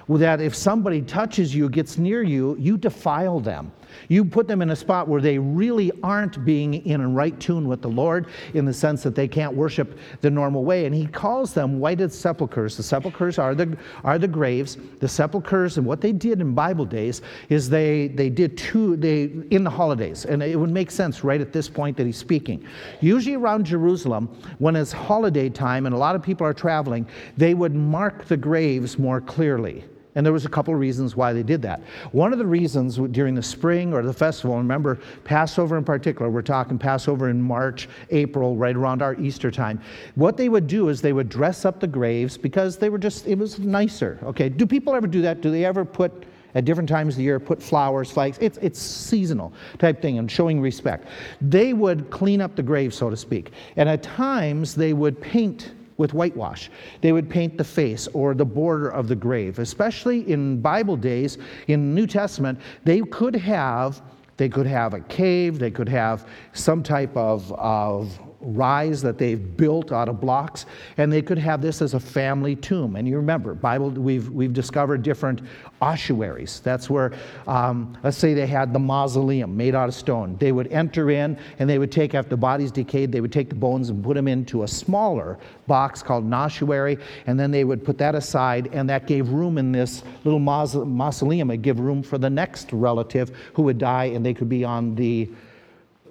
That 0.07 0.41
if 0.41 0.55
somebody 0.55 1.01
touches 1.01 1.53
you, 1.55 1.69
gets 1.69 1.97
near 1.97 2.23
you, 2.23 2.55
you 2.59 2.77
defile 2.77 3.39
them. 3.39 3.71
You 4.07 4.25
put 4.25 4.47
them 4.47 4.61
in 4.61 4.69
a 4.69 4.75
spot 4.75 5.07
where 5.07 5.21
they 5.21 5.37
really 5.37 5.91
aren't 6.03 6.43
being 6.45 6.85
in 6.85 7.01
a 7.01 7.07
right 7.07 7.37
tune 7.39 7.67
with 7.67 7.81
the 7.81 7.89
Lord 7.89 8.27
in 8.53 8.65
the 8.65 8.73
sense 8.73 9.03
that 9.03 9.15
they 9.15 9.27
can't 9.27 9.53
worship 9.53 9.97
the 10.21 10.29
normal 10.29 10.63
way. 10.63 10.85
And 10.85 10.95
he 10.95 11.07
calls 11.07 11.53
them 11.53 11.79
whited 11.79 12.11
sepulchres. 12.11 12.77
The 12.77 12.83
sepulchres 12.83 13.37
are 13.37 13.55
the, 13.55 13.77
are 14.03 14.17
the 14.17 14.27
graves. 14.27 14.77
The 14.99 15.07
sepulchres, 15.07 15.77
and 15.77 15.85
what 15.85 16.01
they 16.01 16.11
did 16.11 16.41
in 16.41 16.53
Bible 16.53 16.85
days 16.85 17.21
is 17.49 17.69
they, 17.69 18.07
they 18.09 18.29
did 18.29 18.57
two, 18.57 18.97
they, 18.97 19.23
in 19.51 19.63
the 19.63 19.69
holidays. 19.69 20.25
And 20.25 20.41
it 20.41 20.57
would 20.57 20.71
make 20.71 20.91
sense 20.91 21.23
right 21.23 21.41
at 21.41 21.53
this 21.53 21.69
point 21.69 21.97
that 21.97 22.05
he's 22.05 22.17
speaking. 22.17 22.65
Usually 23.01 23.35
around 23.35 23.65
Jerusalem, 23.65 24.27
when 24.59 24.75
it's 24.75 24.91
holiday 24.91 25.49
time 25.49 25.85
and 25.85 25.93
a 25.93 25.97
lot 25.97 26.15
of 26.15 26.23
people 26.23 26.45
are 26.45 26.53
traveling, 26.53 27.07
they 27.37 27.53
would 27.53 27.75
mark 27.75 28.25
the 28.25 28.37
graves 28.37 28.97
more 28.97 29.21
clearly. 29.21 29.83
And 30.15 30.25
there 30.25 30.33
was 30.33 30.45
a 30.45 30.49
couple 30.49 30.73
of 30.73 30.79
reasons 30.79 31.15
why 31.15 31.31
they 31.31 31.43
did 31.43 31.61
that. 31.61 31.81
One 32.11 32.33
of 32.33 32.39
the 32.39 32.45
reasons 32.45 32.97
during 33.11 33.33
the 33.33 33.43
spring 33.43 33.93
or 33.93 34.03
the 34.03 34.13
festival, 34.13 34.57
remember 34.57 34.99
Passover 35.23 35.77
in 35.77 35.85
particular, 35.85 36.29
we're 36.29 36.41
talking 36.41 36.77
Passover 36.77 37.29
in 37.29 37.41
March, 37.41 37.87
April, 38.09 38.55
right 38.55 38.75
around 38.75 39.01
our 39.01 39.15
Easter 39.15 39.49
time. 39.49 39.79
What 40.15 40.35
they 40.35 40.49
would 40.49 40.67
do 40.67 40.89
is 40.89 41.01
they 41.01 41.13
would 41.13 41.29
dress 41.29 41.63
up 41.63 41.79
the 41.79 41.87
graves 41.87 42.37
because 42.37 42.77
they 42.77 42.89
were 42.89 42.97
just, 42.97 43.25
it 43.25 43.37
was 43.37 43.59
nicer. 43.59 44.19
Okay, 44.23 44.49
do 44.49 44.65
people 44.65 44.93
ever 44.95 45.07
do 45.07 45.21
that? 45.21 45.41
Do 45.41 45.49
they 45.49 45.63
ever 45.63 45.85
put 45.85 46.25
at 46.53 46.65
different 46.65 46.89
times 46.89 47.13
of 47.13 47.17
the 47.17 47.23
year, 47.23 47.39
put 47.39 47.63
flowers, 47.63 48.11
flags. 48.11 48.37
It's, 48.41 48.57
it's 48.57 48.77
seasonal 48.77 49.53
type 49.79 50.01
thing 50.01 50.17
and 50.17 50.29
showing 50.29 50.59
respect. 50.59 51.07
They 51.39 51.71
would 51.71 52.09
clean 52.09 52.41
up 52.41 52.57
the 52.57 52.63
grave, 52.63 52.93
so 52.93 53.09
to 53.09 53.15
speak. 53.15 53.51
And 53.77 53.87
at 53.87 54.03
times, 54.03 54.75
they 54.75 54.91
would 54.91 55.21
paint 55.21 55.71
with 55.97 56.13
whitewash. 56.13 56.69
They 57.01 57.11
would 57.11 57.29
paint 57.29 57.57
the 57.57 57.63
face 57.63 58.07
or 58.13 58.33
the 58.33 58.45
border 58.45 58.89
of 58.89 59.07
the 59.07 59.15
grave. 59.15 59.59
Especially 59.59 60.29
in 60.31 60.61
Bible 60.61 60.97
days, 60.97 61.37
in 61.67 61.93
New 61.93 62.07
Testament, 62.07 62.59
they 62.83 63.01
could 63.01 63.35
have 63.35 64.01
they 64.37 64.49
could 64.49 64.65
have 64.65 64.95
a 64.95 65.01
cave, 65.01 65.59
they 65.59 65.69
could 65.69 65.89
have 65.89 66.27
some 66.53 66.81
type 66.81 67.15
of, 67.15 67.51
of 67.53 68.19
rise 68.41 69.01
that 69.01 69.17
they've 69.17 69.55
built 69.57 69.91
out 69.91 70.09
of 70.09 70.19
blocks, 70.19 70.65
and 70.97 71.11
they 71.11 71.21
could 71.21 71.37
have 71.37 71.61
this 71.61 71.81
as 71.81 71.93
a 71.93 71.99
family 71.99 72.55
tomb. 72.55 72.95
And 72.95 73.07
you 73.07 73.15
remember, 73.15 73.53
Bible, 73.53 73.89
we've, 73.91 74.29
we've 74.29 74.53
discovered 74.53 75.03
different 75.03 75.41
ossuaries. 75.81 76.59
That's 76.59 76.89
where, 76.89 77.13
um, 77.47 77.97
let's 78.03 78.17
say 78.17 78.33
they 78.33 78.47
had 78.47 78.73
the 78.73 78.79
mausoleum 78.79 79.55
made 79.55 79.75
out 79.75 79.89
of 79.89 79.95
stone. 79.95 80.37
They 80.39 80.51
would 80.51 80.67
enter 80.71 81.09
in 81.11 81.37
and 81.59 81.69
they 81.69 81.79
would 81.79 81.91
take, 81.91 82.13
after 82.13 82.29
the 82.29 82.37
bodies 82.37 82.71
decayed, 82.71 83.11
they 83.11 83.21
would 83.21 83.31
take 83.31 83.49
the 83.49 83.55
bones 83.55 83.89
and 83.89 84.03
put 84.03 84.15
them 84.15 84.27
into 84.27 84.63
a 84.63 84.67
smaller 84.67 85.37
box 85.67 86.03
called 86.03 86.23
an 86.23 86.33
ossuary, 86.33 86.97
and 87.27 87.39
then 87.39 87.51
they 87.51 87.63
would 87.63 87.83
put 87.83 87.97
that 87.97 88.15
aside, 88.15 88.69
and 88.73 88.89
that 88.89 89.07
gave 89.07 89.29
room 89.29 89.57
in 89.57 89.71
this 89.71 90.03
little 90.23 90.39
mausoleum. 90.39 91.51
It 91.51 91.61
gave 91.61 91.79
room 91.79 92.03
for 92.03 92.17
the 92.17 92.29
next 92.29 92.71
relative 92.73 93.31
who 93.53 93.63
would 93.63 93.77
die, 93.77 94.05
and 94.05 94.25
they 94.25 94.33
could 94.33 94.49
be 94.49 94.63
on 94.65 94.95
the 94.95 95.29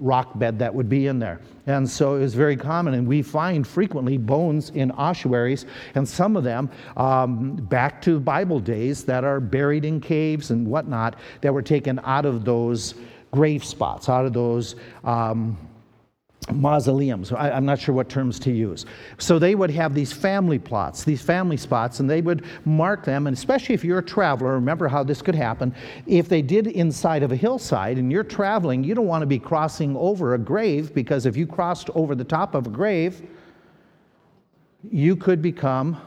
rock 0.00 0.38
bed 0.38 0.58
that 0.58 0.74
would 0.74 0.88
be 0.88 1.06
in 1.06 1.18
there. 1.18 1.40
And 1.66 1.88
so 1.88 2.16
it 2.16 2.20
was 2.20 2.34
very 2.34 2.56
common, 2.56 2.94
and 2.94 3.06
we 3.06 3.22
find 3.22 3.66
frequently 3.66 4.16
bones 4.16 4.70
in 4.70 4.90
ossuaries, 4.92 5.66
and 5.94 6.08
some 6.08 6.36
of 6.36 6.42
them 6.42 6.70
um, 6.96 7.54
back 7.54 8.02
to 8.02 8.18
Bible 8.18 8.58
days 8.58 9.04
that 9.04 9.22
are 9.24 9.38
buried 9.38 9.84
in 9.84 10.00
caves 10.00 10.50
and 10.50 10.66
whatnot 10.66 11.16
that 11.42 11.52
were 11.52 11.62
taken 11.62 12.00
out 12.04 12.26
of 12.26 12.44
those 12.44 12.94
grave 13.30 13.64
spots, 13.64 14.08
out 14.08 14.26
of 14.26 14.32
those. 14.32 14.74
Um, 15.04 15.56
mausoleums. 16.52 17.32
I, 17.32 17.50
am 17.50 17.64
not 17.64 17.78
sure 17.78 17.94
what 17.94 18.08
terms 18.08 18.38
to 18.40 18.50
use. 18.50 18.86
So 19.18 19.38
they 19.38 19.54
would 19.54 19.70
have 19.70 19.94
these 19.94 20.12
family 20.12 20.58
plots, 20.58 21.04
these 21.04 21.22
family 21.22 21.56
spots, 21.56 22.00
and 22.00 22.08
they 22.08 22.20
would 22.20 22.44
mark 22.64 23.04
them. 23.04 23.26
And 23.26 23.36
especially 23.36 23.74
if 23.74 23.84
you're 23.84 23.98
a 23.98 24.04
traveler, 24.04 24.52
remember 24.52 24.88
how 24.88 25.02
this 25.02 25.22
could 25.22 25.34
happen. 25.34 25.74
If 26.06 26.28
they 26.28 26.42
did 26.42 26.66
inside 26.66 27.22
of 27.22 27.32
a 27.32 27.36
hillside 27.36 27.98
and 27.98 28.10
you're 28.10 28.24
traveling, 28.24 28.84
you 28.84 28.94
don't 28.94 29.06
want 29.06 29.22
to 29.22 29.26
be 29.26 29.38
crossing 29.38 29.96
over 29.96 30.34
a 30.34 30.38
grave 30.38 30.94
because 30.94 31.26
if 31.26 31.36
you 31.36 31.46
crossed 31.46 31.90
over 31.90 32.14
the 32.14 32.24
top 32.24 32.54
of 32.54 32.66
a 32.66 32.70
grave, 32.70 33.22
you 34.90 35.16
could 35.16 35.42
become 35.42 36.00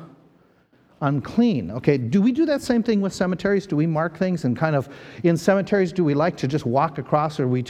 unclean. 1.01 1.69
Okay, 1.71 1.97
do 1.97 2.21
we 2.21 2.31
do 2.31 2.45
that 2.45 2.61
same 2.61 2.81
thing 2.81 3.01
with 3.01 3.13
cemeteries? 3.13 3.67
Do 3.67 3.75
we 3.75 3.85
mark 3.85 4.17
things 4.17 4.45
and 4.45 4.57
kind 4.57 4.75
of 4.75 4.89
in 5.23 5.37
cemeteries, 5.37 5.91
do 5.91 6.03
we 6.03 6.13
like 6.13 6.37
to 6.37 6.47
just 6.47 6.65
walk 6.65 6.97
across 6.97 7.39
or 7.39 7.47
we 7.47 7.63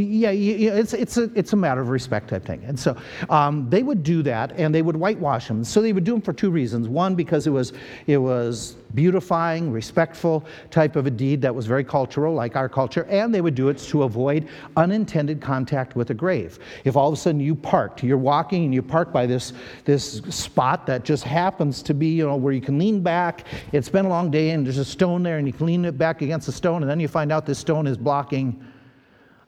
yeah, 0.00 0.30
it's, 0.30 0.92
it's, 0.92 1.16
a, 1.16 1.30
it's 1.34 1.52
a 1.52 1.56
matter 1.56 1.80
of 1.80 1.88
respect 1.88 2.28
type 2.28 2.44
thing. 2.44 2.62
And 2.64 2.78
so 2.78 2.96
um, 3.30 3.68
they 3.70 3.82
would 3.82 4.02
do 4.02 4.22
that 4.24 4.52
and 4.56 4.74
they 4.74 4.82
would 4.82 4.96
whitewash 4.96 5.48
them. 5.48 5.64
So 5.64 5.80
they 5.80 5.92
would 5.92 6.04
do 6.04 6.12
them 6.12 6.20
for 6.20 6.32
two 6.32 6.50
reasons. 6.50 6.88
One, 6.88 7.14
because 7.14 7.46
it 7.46 7.50
was, 7.50 7.72
it 8.06 8.18
was 8.18 8.76
beautifying, 8.94 9.72
respectful 9.72 10.44
type 10.70 10.96
of 10.96 11.06
a 11.06 11.10
deed 11.10 11.40
that 11.42 11.54
was 11.54 11.66
very 11.66 11.84
cultural, 11.84 12.34
like 12.34 12.56
our 12.56 12.68
culture, 12.68 13.04
and 13.04 13.34
they 13.34 13.40
would 13.40 13.54
do 13.54 13.68
it 13.68 13.78
to 13.78 14.02
avoid 14.02 14.48
unintended 14.76 15.40
contact 15.40 15.96
with 15.96 16.10
a 16.10 16.14
grave. 16.14 16.58
If 16.84 16.96
all 16.96 17.08
of 17.08 17.14
a 17.14 17.16
sudden 17.16 17.40
you 17.40 17.54
parked, 17.54 18.02
you're 18.02 18.18
walking 18.18 18.64
and 18.64 18.74
you 18.74 18.82
park 18.82 19.12
by 19.12 19.26
this, 19.26 19.54
this 19.84 20.18
spot 20.28 20.86
that 20.86 21.04
just 21.04 21.24
happens 21.24 21.82
to 21.82 21.94
be, 21.94 22.08
you 22.08 22.26
know, 22.26 22.36
where 22.36 22.52
you 22.52 22.60
can 22.60 22.78
lean 22.78 23.02
back, 23.02 23.46
it's 23.72 23.88
been 23.88 24.04
a 24.04 24.10
long 24.10 24.30
day 24.30 24.50
and 24.50 24.66
there's 24.66 24.78
a 24.78 24.84
stone 24.84 25.22
there 25.22 25.38
and 25.38 25.46
you 25.46 25.52
can 25.52 25.66
lean 25.66 25.84
it 25.84 25.96
back 25.96 26.22
against 26.22 26.46
the 26.46 26.52
stone 26.52 26.82
and 26.82 26.90
then 26.90 27.00
you 27.00 27.08
find 27.08 27.32
out 27.32 27.46
this 27.46 27.58
stone 27.58 27.86
is 27.86 27.96
blocking 27.96 28.62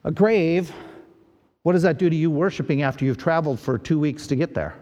a 0.09 0.11
grave, 0.11 0.73
what 1.65 1.75
does 1.75 1.83
that 1.83 1.99
do 1.99 2.09
to 2.09 2.17
you 2.17 2.31
worshiping 2.31 2.81
after 2.81 3.05
you've 3.05 3.19
traveled 3.19 3.61
for 3.61 3.77
two 3.77 3.99
weeks 3.99 4.27
to 4.29 4.37
get 4.37 4.55
there? 4.55 4.75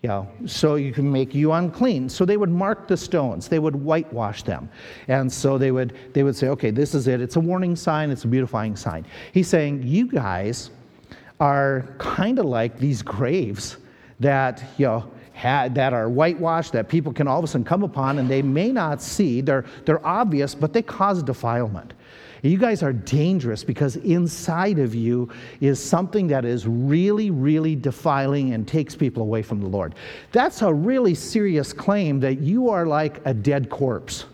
Yeah, 0.00 0.24
so 0.46 0.76
you 0.76 0.92
can 0.92 1.12
make 1.12 1.34
you 1.34 1.52
unclean. 1.52 2.08
So 2.08 2.24
they 2.24 2.38
would 2.38 2.48
mark 2.50 2.88
the 2.88 2.96
stones, 2.96 3.48
they 3.48 3.58
would 3.58 3.76
whitewash 3.76 4.42
them. 4.42 4.70
And 5.08 5.30
so 5.30 5.58
they 5.58 5.70
would 5.70 5.94
they 6.14 6.22
would 6.22 6.36
say, 6.36 6.48
okay, 6.48 6.70
this 6.70 6.94
is 6.94 7.06
it. 7.06 7.20
It's 7.20 7.36
a 7.36 7.40
warning 7.40 7.76
sign, 7.76 8.10
it's 8.10 8.24
a 8.24 8.28
beautifying 8.28 8.76
sign. 8.76 9.04
He's 9.32 9.48
saying, 9.48 9.82
you 9.82 10.06
guys 10.06 10.70
are 11.38 11.94
kind 11.98 12.38
of 12.38 12.46
like 12.46 12.78
these 12.78 13.02
graves 13.02 13.76
that, 14.20 14.62
you 14.78 14.86
know, 14.86 15.10
had, 15.34 15.74
that 15.74 15.92
are 15.92 16.08
whitewashed 16.08 16.72
that 16.72 16.88
people 16.88 17.12
can 17.12 17.28
all 17.28 17.38
of 17.38 17.44
a 17.44 17.48
sudden 17.48 17.64
come 17.64 17.82
upon 17.82 18.18
and 18.18 18.30
they 18.30 18.40
may 18.40 18.72
not 18.72 19.02
see. 19.02 19.42
They're, 19.42 19.66
they're 19.84 20.04
obvious, 20.06 20.54
but 20.54 20.72
they 20.72 20.80
cause 20.80 21.22
defilement. 21.22 21.92
You 22.50 22.58
guys 22.58 22.82
are 22.82 22.92
dangerous 22.92 23.64
because 23.64 23.96
inside 23.96 24.78
of 24.78 24.94
you 24.94 25.30
is 25.62 25.82
something 25.82 26.26
that 26.28 26.44
is 26.44 26.66
really, 26.66 27.30
really 27.30 27.74
defiling 27.74 28.52
and 28.52 28.68
takes 28.68 28.94
people 28.94 29.22
away 29.22 29.40
from 29.40 29.60
the 29.60 29.66
Lord. 29.66 29.94
That's 30.30 30.60
a 30.60 30.72
really 30.72 31.14
serious 31.14 31.72
claim 31.72 32.20
that 32.20 32.40
you 32.40 32.68
are 32.68 32.84
like 32.84 33.24
a 33.24 33.32
dead 33.32 33.70
corpse 33.70 34.26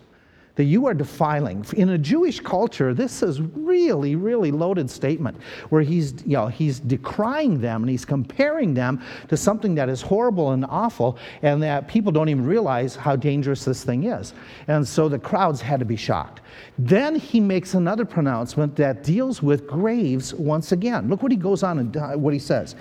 that 0.61 0.65
you 0.65 0.85
are 0.85 0.93
defiling. 0.93 1.65
In 1.75 1.89
a 1.89 1.97
Jewish 1.97 2.39
culture, 2.39 2.93
this 2.93 3.23
is 3.23 3.41
really, 3.41 4.15
really 4.15 4.51
loaded 4.51 4.91
statement 4.91 5.35
where 5.69 5.81
he's, 5.81 6.23
you 6.23 6.33
know, 6.33 6.45
he's 6.49 6.79
decrying 6.79 7.59
them 7.59 7.81
and 7.81 7.89
he's 7.89 8.05
comparing 8.05 8.75
them 8.75 9.01
to 9.29 9.35
something 9.35 9.73
that 9.73 9.89
is 9.89 10.03
horrible 10.03 10.51
and 10.51 10.63
awful 10.69 11.17
and 11.41 11.63
that 11.63 11.87
people 11.87 12.11
don't 12.11 12.29
even 12.29 12.45
realize 12.45 12.95
how 12.95 13.15
dangerous 13.15 13.65
this 13.65 13.83
thing 13.83 14.03
is. 14.03 14.35
And 14.67 14.87
so 14.87 15.09
the 15.09 15.17
crowds 15.17 15.61
had 15.61 15.79
to 15.79 15.85
be 15.85 15.95
shocked. 15.95 16.41
Then 16.77 17.15
he 17.15 17.39
makes 17.39 17.73
another 17.73 18.05
pronouncement 18.05 18.75
that 18.75 19.01
deals 19.01 19.41
with 19.41 19.65
graves 19.65 20.31
once 20.35 20.73
again. 20.73 21.09
Look 21.09 21.23
what 21.23 21.31
he 21.31 21.39
goes 21.39 21.63
on 21.63 21.79
and 21.79 21.97
uh, 21.97 22.11
what 22.11 22.33
he 22.33 22.39
says. 22.39 22.75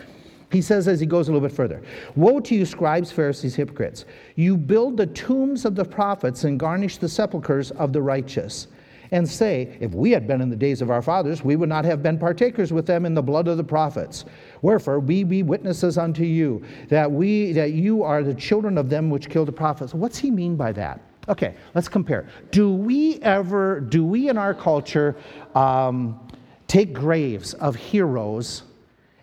He 0.51 0.61
says 0.61 0.89
as 0.89 0.99
he 0.99 1.07
goes 1.07 1.29
a 1.29 1.33
little 1.33 1.47
bit 1.47 1.55
further 1.55 1.83
Woe 2.17 2.41
to 2.41 2.55
you, 2.55 2.67
scribes, 2.67 3.13
Pharisees, 3.13 3.55
hypocrites! 3.55 4.05
You 4.35 4.57
build 4.57 4.97
the 4.97 5.07
tombs 5.07 5.65
of 5.65 5.75
the 5.75 5.85
prophets 5.85 6.45
and 6.45 6.59
garnish 6.59 6.99
the 6.99 7.09
sepulchres 7.09 7.71
of 7.73 7.93
the 7.93 8.03
righteous, 8.03 8.67
and 9.13 9.29
say, 9.29 9.77
If 9.81 9.93
we 9.93 10.11
had 10.11 10.27
been 10.27 10.41
in 10.41 10.51
the 10.51 10.57
days 10.57 10.83
of 10.83 10.91
our 10.91 11.03
fathers, 11.03 11.45
we 11.45 11.57
would 11.57 11.69
not 11.69 11.85
have 11.85 12.03
been 12.03 12.19
partakers 12.19 12.73
with 12.73 12.87
them 12.87 13.07
in 13.07 13.15
the 13.15 13.23
blood 13.23 13.49
of 13.49 13.57
the 13.57 13.65
prophets. 13.65 14.25
Wherefore 14.63 15.01
we 15.01 15.25
be 15.25 15.43
witnesses 15.43 15.99
unto 15.99 16.25
you 16.25 16.65
that 16.89 17.11
we 17.11 17.53
that 17.53 17.73
you 17.73 18.03
are 18.03 18.23
the 18.23 18.35
children 18.35 18.79
of 18.79 18.89
them 18.89 19.11
which 19.11 19.29
killed 19.29 19.49
the 19.49 19.53
prophets. 19.53 19.95
What's 19.95 20.19
he 20.19 20.31
mean 20.31 20.57
by 20.57 20.73
that? 20.73 21.01
Okay, 21.29 21.55
let's 21.75 21.89
compare. 21.89 22.29
Do 22.51 22.73
we 22.73 23.21
ever, 23.21 23.81
do 23.81 24.05
we 24.05 24.29
in 24.29 24.39
our 24.39 24.55
culture 24.55 25.17
um, 25.55 26.19
take 26.67 26.93
graves 26.93 27.55
of 27.55 27.77
heroes 27.77 28.63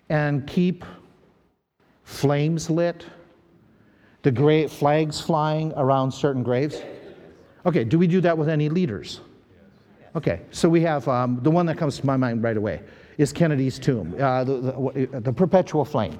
and 0.08 0.46
keep 0.46 0.84
flames 2.08 2.70
lit, 2.70 3.04
the 4.22 4.30
great 4.30 4.70
flags 4.70 5.20
flying 5.20 5.74
around 5.76 6.10
certain 6.10 6.42
graves? 6.42 6.82
Okay, 7.66 7.84
do 7.84 7.98
we 7.98 8.06
do 8.06 8.22
that 8.22 8.36
with 8.36 8.48
any 8.48 8.70
leaders? 8.70 9.20
Okay, 10.16 10.40
so 10.50 10.70
we 10.70 10.80
have 10.80 11.06
um, 11.06 11.38
the 11.42 11.50
one 11.50 11.66
that 11.66 11.76
comes 11.76 11.98
to 11.98 12.06
my 12.06 12.16
mind 12.16 12.42
right 12.42 12.56
away 12.56 12.80
is 13.18 13.30
Kennedy's 13.30 13.78
tomb, 13.78 14.16
uh, 14.18 14.42
the, 14.42 14.54
the, 14.54 15.20
the 15.20 15.32
perpetual 15.32 15.84
flame. 15.84 16.18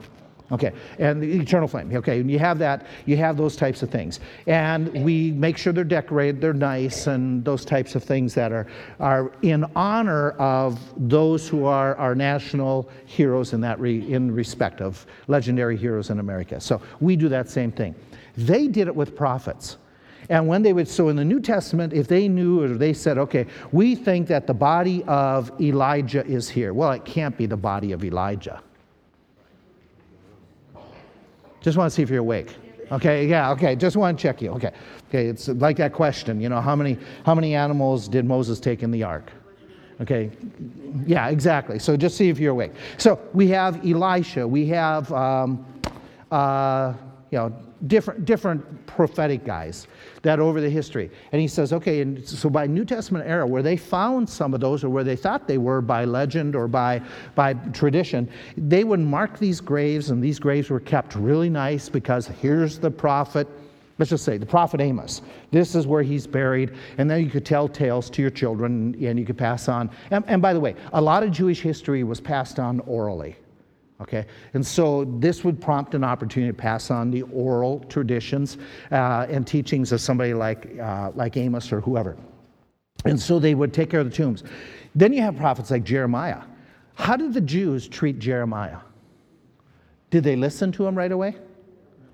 Okay, 0.50 0.72
and 0.98 1.22
the 1.22 1.40
eternal 1.40 1.68
flame. 1.68 1.94
Okay, 1.94 2.20
and 2.20 2.30
you 2.30 2.38
have 2.38 2.58
that, 2.58 2.86
you 3.04 3.18
have 3.18 3.36
those 3.36 3.54
types 3.54 3.82
of 3.82 3.90
things. 3.90 4.20
And 4.46 4.88
we 5.04 5.32
make 5.32 5.58
sure 5.58 5.74
they're 5.74 5.84
decorated, 5.84 6.40
they're 6.40 6.54
nice, 6.54 7.06
and 7.06 7.44
those 7.44 7.66
types 7.66 7.94
of 7.94 8.02
things 8.02 8.32
that 8.34 8.50
are, 8.50 8.66
are 8.98 9.30
in 9.42 9.64
honor 9.76 10.30
of 10.32 10.80
those 10.96 11.46
who 11.46 11.66
are 11.66 11.96
our 11.96 12.14
national 12.14 12.88
heroes 13.04 13.52
in 13.52 13.60
that 13.60 13.78
re, 13.78 14.10
in 14.10 14.32
respect 14.32 14.80
of 14.80 15.04
legendary 15.26 15.76
heroes 15.76 16.08
in 16.08 16.18
America. 16.18 16.58
So 16.60 16.80
we 17.00 17.14
do 17.14 17.28
that 17.28 17.50
same 17.50 17.70
thing. 17.70 17.94
They 18.38 18.68
did 18.68 18.88
it 18.88 18.96
with 18.96 19.14
prophets. 19.14 19.76
And 20.30 20.46
when 20.48 20.62
they 20.62 20.72
would, 20.72 20.88
so 20.88 21.10
in 21.10 21.16
the 21.16 21.24
New 21.24 21.40
Testament, 21.40 21.92
if 21.92 22.08
they 22.08 22.26
knew 22.26 22.62
or 22.62 22.68
they 22.68 22.94
said, 22.94 23.18
okay, 23.18 23.46
we 23.72 23.94
think 23.94 24.28
that 24.28 24.46
the 24.46 24.54
body 24.54 25.04
of 25.04 25.50
Elijah 25.60 26.24
is 26.26 26.48
here, 26.48 26.72
well, 26.72 26.92
it 26.92 27.04
can't 27.04 27.36
be 27.36 27.44
the 27.44 27.56
body 27.56 27.92
of 27.92 28.02
Elijah 28.02 28.62
just 31.68 31.78
want 31.78 31.90
to 31.90 31.94
see 31.94 32.02
if 32.02 32.10
you're 32.10 32.20
awake. 32.20 32.56
Okay, 32.90 33.26
yeah, 33.26 33.50
okay, 33.50 33.76
just 33.76 33.96
want 33.96 34.18
to 34.18 34.22
check 34.22 34.40
you. 34.40 34.50
Okay, 34.52 34.72
okay, 35.08 35.26
it's 35.26 35.48
like 35.48 35.76
that 35.76 35.92
question, 35.92 36.40
you 36.40 36.48
know, 36.48 36.60
how 36.60 36.74
many, 36.74 36.96
how 37.24 37.34
many 37.34 37.54
animals 37.54 38.08
did 38.08 38.24
Moses 38.24 38.58
take 38.58 38.82
in 38.82 38.90
the 38.90 39.02
ark? 39.02 39.30
Okay, 40.00 40.30
yeah, 41.06 41.28
exactly. 41.28 41.78
So 41.78 41.96
just 41.96 42.16
see 42.16 42.30
if 42.30 42.38
you're 42.38 42.52
awake. 42.52 42.72
So 42.96 43.20
we 43.34 43.48
have 43.48 43.84
Elisha, 43.84 44.48
we 44.48 44.66
have, 44.68 45.12
um, 45.12 45.66
uh, 46.30 46.94
you 47.30 47.38
know, 47.38 47.54
different, 47.86 48.24
different 48.24 48.86
prophetic 48.86 49.44
guys 49.44 49.86
that 50.22 50.40
over 50.40 50.60
the 50.60 50.68
history. 50.68 51.10
And 51.32 51.40
he 51.40 51.48
says, 51.48 51.72
okay, 51.72 52.00
and 52.00 52.26
so 52.26 52.50
by 52.50 52.66
New 52.66 52.84
Testament 52.84 53.26
era, 53.26 53.46
where 53.46 53.62
they 53.62 53.76
found 53.76 54.28
some 54.28 54.54
of 54.54 54.60
those 54.60 54.82
or 54.82 54.88
where 54.88 55.04
they 55.04 55.16
thought 55.16 55.46
they 55.46 55.58
were 55.58 55.80
by 55.80 56.04
legend 56.04 56.56
or 56.56 56.66
by, 56.66 57.00
by 57.34 57.54
tradition, 57.54 58.28
they 58.56 58.84
would 58.84 59.00
mark 59.00 59.38
these 59.38 59.60
graves, 59.60 60.10
and 60.10 60.22
these 60.22 60.38
graves 60.38 60.70
were 60.70 60.80
kept 60.80 61.14
really 61.14 61.48
nice 61.48 61.88
because 61.88 62.26
here's 62.26 62.78
the 62.78 62.90
prophet 62.90 63.46
let's 63.98 64.10
just 64.10 64.24
say 64.24 64.38
the 64.38 64.46
prophet 64.46 64.80
Amos. 64.80 65.22
This 65.50 65.74
is 65.74 65.86
where 65.86 66.02
he's 66.02 66.26
buried, 66.26 66.72
and 66.98 67.10
then 67.10 67.24
you 67.24 67.30
could 67.30 67.44
tell 67.44 67.68
tales 67.68 68.08
to 68.10 68.22
your 68.22 68.30
children, 68.30 68.94
and 69.04 69.18
you 69.18 69.24
could 69.24 69.38
pass 69.38 69.68
on. 69.68 69.90
And, 70.12 70.24
and 70.28 70.40
by 70.40 70.52
the 70.52 70.60
way, 70.60 70.76
a 70.92 71.00
lot 71.00 71.24
of 71.24 71.32
Jewish 71.32 71.60
history 71.60 72.04
was 72.04 72.20
passed 72.20 72.60
on 72.60 72.78
orally. 72.80 73.36
Okay, 74.00 74.26
and 74.54 74.64
so 74.64 75.04
this 75.18 75.42
would 75.42 75.60
prompt 75.60 75.94
an 75.94 76.04
opportunity 76.04 76.52
to 76.52 76.56
pass 76.56 76.90
on 76.90 77.10
the 77.10 77.22
oral 77.22 77.80
traditions 77.88 78.56
uh, 78.92 79.26
and 79.28 79.44
teachings 79.44 79.90
of 79.90 80.00
somebody 80.00 80.34
like, 80.34 80.78
uh, 80.78 81.10
like 81.16 81.36
Amos 81.36 81.72
or 81.72 81.80
whoever. 81.80 82.16
And 83.04 83.20
so 83.20 83.40
they 83.40 83.56
would 83.56 83.72
take 83.72 83.90
care 83.90 84.00
of 84.00 84.10
the 84.10 84.16
tombs. 84.16 84.44
Then 84.94 85.12
you 85.12 85.20
have 85.22 85.36
prophets 85.36 85.70
like 85.72 85.82
Jeremiah. 85.82 86.42
How 86.94 87.16
did 87.16 87.32
the 87.34 87.40
Jews 87.40 87.88
treat 87.88 88.18
Jeremiah? 88.18 88.78
Did 90.10 90.24
they 90.24 90.36
listen 90.36 90.72
to 90.72 90.86
him 90.86 90.96
right 90.96 91.12
away? 91.12 91.36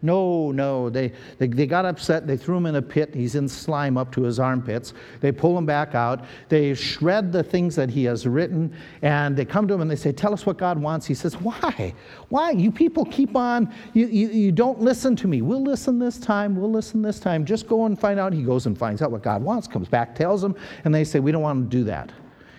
No, 0.04 0.52
no. 0.52 0.90
They, 0.90 1.12
they, 1.38 1.46
they, 1.46 1.66
got 1.66 1.87
upset. 1.87 2.26
They 2.26 2.37
threw 2.37 2.58
him 2.58 2.66
in 2.66 2.75
a 2.75 2.82
pit. 2.82 3.14
He's 3.14 3.37
in 3.37 3.49
slime 3.49 3.96
up 3.96 4.12
to 4.12 4.23
his 4.23 4.38
armpits. 4.38 4.92
They 5.20 5.32
pull 5.32 5.56
him 5.56 5.64
back 5.64 5.94
out. 5.94 6.26
They 6.50 6.75
shred 6.75 7.32
the 7.32 7.42
things 7.42 7.75
that 7.76 7.88
he 7.88 8.04
has 8.04 8.26
written. 8.26 8.76
And 9.00 9.34
they 9.34 9.46
come 9.46 9.66
to 9.66 9.73
him 9.73 9.80
and 9.80 9.90
they 9.90 9.96
say, 9.96 10.12
Tell 10.12 10.34
us 10.34 10.44
what 10.44 10.58
God 10.58 10.78
wants. 10.78 11.06
He 11.06 11.14
says, 11.14 11.40
Why? 11.40 11.94
Why? 12.28 12.50
You 12.50 12.70
people 12.70 13.06
keep 13.06 13.34
on. 13.34 13.73
You, 13.94 14.06
you, 14.08 14.28
you 14.28 14.52
don't 14.52 14.78
listen 14.78 15.16
to 15.16 15.26
me. 15.26 15.40
We'll 15.40 15.64
listen 15.64 15.99
this 15.99 16.18
time. 16.18 16.54
We'll 16.54 16.70
listen 16.70 17.00
this 17.00 17.18
time. 17.18 17.46
Just 17.46 17.66
go 17.66 17.87
and 17.87 17.99
find 17.99 18.20
out. 18.20 18.34
He 18.34 18.42
goes 18.42 18.66
and 18.66 18.76
finds 18.76 19.00
out 19.00 19.11
what 19.11 19.23
God 19.23 19.42
wants, 19.42 19.66
comes 19.66 19.88
back, 19.88 20.14
tells 20.14 20.42
them. 20.42 20.54
And 20.84 20.94
they 20.94 21.04
say, 21.04 21.18
We 21.18 21.32
don't 21.32 21.40
want 21.40 21.70
to 21.70 21.76
do 21.78 21.82
that. 21.84 22.12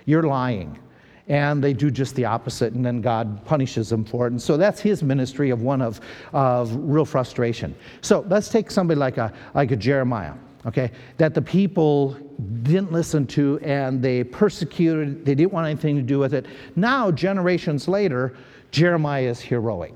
You're 0.05 0.23
lying 0.23 0.79
and 1.27 1.63
they 1.63 1.73
do 1.73 1.89
just 1.89 2.15
the 2.15 2.25
opposite, 2.25 2.73
and 2.73 2.85
then 2.85 3.01
God 3.01 3.43
punishes 3.45 3.89
them 3.89 4.05
for 4.05 4.27
it. 4.27 4.31
And 4.31 4.41
so 4.41 4.57
that's 4.57 4.79
his 4.79 5.01
ministry 5.01 5.49
of 5.49 5.61
one 5.61 5.81
of, 5.81 5.99
of 6.33 6.75
real 6.75 7.05
frustration. 7.05 7.75
So 8.01 8.25
let's 8.29 8.49
take 8.49 8.69
somebody 8.69 8.99
like 8.99 9.17
a, 9.17 9.33
like 9.53 9.71
a 9.71 9.75
Jeremiah, 9.75 10.33
okay, 10.65 10.91
that 11.17 11.33
the 11.33 11.41
people 11.41 12.17
didn't 12.63 12.91
listen 12.91 13.25
to 13.27 13.59
and 13.63 14.01
they 14.01 14.23
persecuted, 14.23 15.25
they 15.25 15.35
didn't 15.35 15.53
want 15.53 15.67
anything 15.67 15.95
to 15.95 16.01
do 16.01 16.19
with 16.19 16.33
it. 16.33 16.45
Now, 16.75 17.11
generations 17.11 17.87
later, 17.87 18.35
Jeremiah 18.71 19.29
is 19.29 19.39
heroic. 19.39 19.95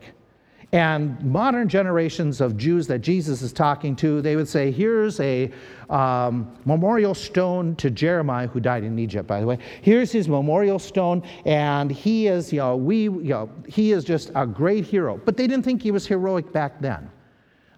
And 0.71 1.19
modern 1.23 1.67
generations 1.67 2.41
of 2.41 2.55
Jews 2.55 2.85
that 2.87 2.99
Jesus 2.99 3.41
is 3.41 3.51
talking 3.51 3.95
to, 3.97 4.21
they 4.21 4.35
would 4.35 4.47
say, 4.47 4.69
here's 4.69 5.19
a 5.19 5.51
um, 5.89 6.55
memorial 6.65 7.15
stone 7.15 7.75
to 7.77 7.89
Jeremiah, 7.89 8.45
who 8.47 8.59
died 8.59 8.83
in 8.83 8.99
Egypt, 8.99 9.27
by 9.27 9.39
the 9.39 9.47
way. 9.47 9.57
Here's 9.81 10.11
his 10.11 10.27
memorial 10.27 10.77
stone, 10.77 11.23
and 11.45 11.89
he 11.89 12.27
is, 12.27 12.53
you 12.53 12.59
know, 12.59 12.75
we, 12.75 13.03
you 13.03 13.09
know, 13.09 13.49
he 13.67 13.93
is 13.93 14.03
just 14.03 14.31
a 14.35 14.45
great 14.45 14.85
hero. 14.85 15.19
But 15.25 15.37
they 15.37 15.47
didn't 15.47 15.65
think 15.65 15.81
he 15.81 15.89
was 15.89 16.05
heroic 16.05 16.53
back 16.53 16.79
then. 16.79 17.09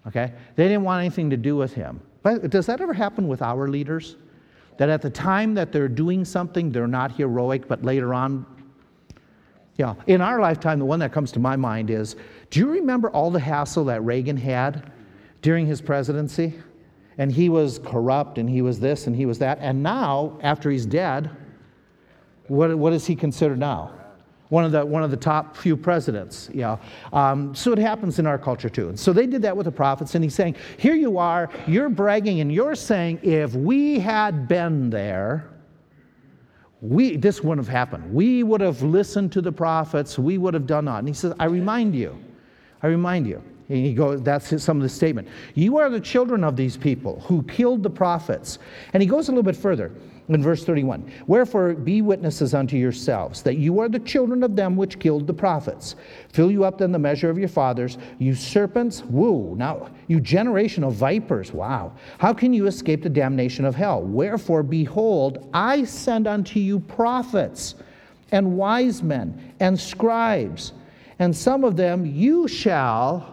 Okay? 0.06 0.30
They 0.56 0.64
didn't 0.64 0.82
want 0.82 1.00
anything 1.00 1.30
to 1.30 1.36
do 1.38 1.56
with 1.56 1.72
him. 1.72 1.98
But 2.22 2.50
does 2.50 2.66
that 2.66 2.82
ever 2.82 2.92
happen 2.92 3.26
with 3.26 3.40
our 3.40 3.68
leaders? 3.68 4.16
That 4.76 4.90
at 4.90 5.00
the 5.00 5.10
time 5.10 5.54
that 5.54 5.72
they're 5.72 5.88
doing 5.88 6.26
something, 6.26 6.72
they're 6.72 6.86
not 6.86 7.12
heroic, 7.12 7.68
but 7.68 7.82
later 7.84 8.12
on, 8.12 8.44
yeah. 9.76 9.94
In 10.06 10.20
our 10.20 10.40
lifetime, 10.40 10.78
the 10.78 10.84
one 10.84 10.98
that 11.00 11.12
comes 11.12 11.32
to 11.32 11.40
my 11.40 11.56
mind 11.56 11.90
is 11.90 12.16
do 12.50 12.60
you 12.60 12.70
remember 12.70 13.10
all 13.10 13.30
the 13.30 13.40
hassle 13.40 13.84
that 13.86 14.04
Reagan 14.04 14.36
had 14.36 14.92
during 15.40 15.66
his 15.66 15.80
presidency? 15.80 16.54
And 17.18 17.30
he 17.30 17.48
was 17.48 17.78
corrupt 17.78 18.38
and 18.38 18.48
he 18.48 18.62
was 18.62 18.80
this 18.80 19.06
and 19.06 19.14
he 19.14 19.26
was 19.26 19.38
that. 19.38 19.58
And 19.60 19.82
now, 19.82 20.38
after 20.42 20.70
he's 20.70 20.86
dead, 20.86 21.30
what, 22.48 22.76
what 22.76 22.92
is 22.92 23.06
he 23.06 23.14
considered 23.16 23.58
now? 23.58 23.92
One 24.48 24.64
of 24.64 24.72
the, 24.72 24.84
one 24.84 25.02
of 25.02 25.10
the 25.10 25.16
top 25.16 25.56
few 25.56 25.76
presidents. 25.76 26.50
Know. 26.52 26.78
Um, 27.12 27.54
so 27.54 27.72
it 27.72 27.78
happens 27.78 28.18
in 28.18 28.26
our 28.26 28.38
culture 28.38 28.68
too. 28.68 28.90
And 28.90 29.00
so 29.00 29.14
they 29.14 29.26
did 29.26 29.40
that 29.42 29.56
with 29.56 29.64
the 29.64 29.72
prophets, 29.72 30.14
and 30.14 30.22
he's 30.22 30.34
saying, 30.34 30.56
Here 30.76 30.94
you 30.94 31.16
are, 31.16 31.48
you're 31.66 31.88
bragging, 31.88 32.40
and 32.40 32.52
you're 32.52 32.74
saying, 32.74 33.20
if 33.22 33.54
we 33.54 33.98
had 33.98 34.48
been 34.48 34.90
there, 34.90 35.51
we, 36.82 37.16
this 37.16 37.42
wouldn't 37.42 37.64
have 37.64 37.72
happened. 37.72 38.12
We 38.12 38.42
would 38.42 38.60
have 38.60 38.82
listened 38.82 39.30
to 39.32 39.40
the 39.40 39.52
prophets, 39.52 40.18
we 40.18 40.36
would 40.36 40.52
have 40.52 40.66
done 40.66 40.84
that. 40.86 40.98
And 40.98 41.08
he 41.08 41.14
says, 41.14 41.32
I 41.38 41.44
remind 41.44 41.94
you, 41.94 42.18
I 42.82 42.88
remind 42.88 43.26
you. 43.26 43.40
And 43.68 43.86
he 43.86 43.94
goes, 43.94 44.20
that's 44.20 44.50
his, 44.50 44.64
some 44.64 44.78
of 44.78 44.82
the 44.82 44.88
statement. 44.88 45.28
You 45.54 45.78
are 45.78 45.88
the 45.88 46.00
children 46.00 46.42
of 46.42 46.56
these 46.56 46.76
people 46.76 47.20
who 47.20 47.44
killed 47.44 47.84
the 47.84 47.90
prophets. 47.90 48.58
And 48.92 49.00
he 49.02 49.08
goes 49.08 49.28
a 49.28 49.30
little 49.30 49.44
bit 49.44 49.56
further 49.56 49.92
in 50.28 50.42
verse 50.42 50.64
31 50.64 51.10
Wherefore 51.26 51.74
be 51.74 52.02
witnesses 52.02 52.54
unto 52.54 52.76
yourselves 52.76 53.42
that 53.42 53.56
you 53.56 53.80
are 53.80 53.88
the 53.88 53.98
children 53.98 54.42
of 54.42 54.56
them 54.56 54.76
which 54.76 54.98
killed 54.98 55.26
the 55.26 55.34
prophets. 55.34 55.96
Fill 56.28 56.50
you 56.50 56.64
up 56.64 56.78
then 56.78 56.92
the 56.92 56.98
measure 56.98 57.30
of 57.30 57.38
your 57.38 57.48
fathers, 57.48 57.98
you 58.18 58.34
serpents, 58.34 59.02
woo, 59.04 59.54
now 59.56 59.90
you 60.08 60.20
generation 60.20 60.84
of 60.84 60.94
vipers, 60.94 61.52
wow. 61.52 61.92
How 62.18 62.32
can 62.32 62.52
you 62.52 62.66
escape 62.66 63.02
the 63.02 63.10
damnation 63.10 63.64
of 63.64 63.74
hell? 63.74 64.02
Wherefore, 64.02 64.62
behold, 64.62 65.48
I 65.52 65.84
send 65.84 66.26
unto 66.26 66.60
you 66.60 66.80
prophets 66.80 67.74
and 68.30 68.56
wise 68.56 69.02
men 69.02 69.52
and 69.60 69.78
scribes 69.78 70.72
and 71.22 71.36
some 71.36 71.62
of 71.62 71.76
them 71.76 72.04
you 72.04 72.48
shall 72.48 73.31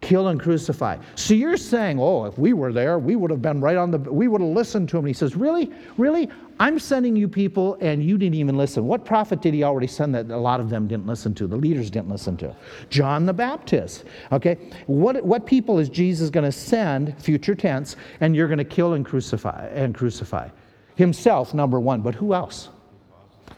kill 0.00 0.28
and 0.28 0.40
crucify. 0.40 0.96
So 1.14 1.34
you're 1.34 1.56
saying, 1.56 1.98
oh, 1.98 2.26
if 2.26 2.38
we 2.38 2.52
were 2.52 2.72
there, 2.72 2.98
we 2.98 3.16
would 3.16 3.30
have 3.30 3.42
been 3.42 3.60
right 3.60 3.76
on 3.76 3.90
the, 3.90 3.98
we 3.98 4.28
would 4.28 4.40
have 4.40 4.50
listened 4.50 4.88
to 4.90 4.98
him. 4.98 5.04
And 5.04 5.08
he 5.08 5.14
says, 5.14 5.36
really? 5.36 5.72
Really? 5.96 6.28
I'm 6.58 6.78
sending 6.78 7.16
you 7.16 7.28
people 7.28 7.76
and 7.80 8.02
you 8.02 8.16
didn't 8.16 8.36
even 8.36 8.56
listen. 8.56 8.86
What 8.86 9.04
prophet 9.04 9.42
did 9.42 9.52
he 9.52 9.62
already 9.62 9.86
send 9.86 10.14
that 10.14 10.30
a 10.30 10.36
lot 10.36 10.60
of 10.60 10.70
them 10.70 10.86
didn't 10.86 11.06
listen 11.06 11.34
to? 11.34 11.46
The 11.46 11.56
leaders 11.56 11.90
didn't 11.90 12.08
listen 12.08 12.36
to? 12.38 12.54
John 12.88 13.26
the 13.26 13.32
Baptist. 13.32 14.04
Okay? 14.32 14.56
What, 14.86 15.22
what 15.24 15.44
people 15.44 15.78
is 15.78 15.88
Jesus 15.88 16.30
going 16.30 16.44
to 16.44 16.52
send, 16.52 17.20
future 17.22 17.54
tense, 17.54 17.96
and 18.20 18.34
you're 18.34 18.48
going 18.48 18.58
to 18.58 18.64
kill 18.64 18.94
and 18.94 19.04
crucify 19.04 19.66
and 19.68 19.94
crucify? 19.94 20.48
Himself, 20.94 21.52
number 21.52 21.78
one, 21.78 22.00
but 22.00 22.14
who 22.14 22.32
else? 22.32 22.70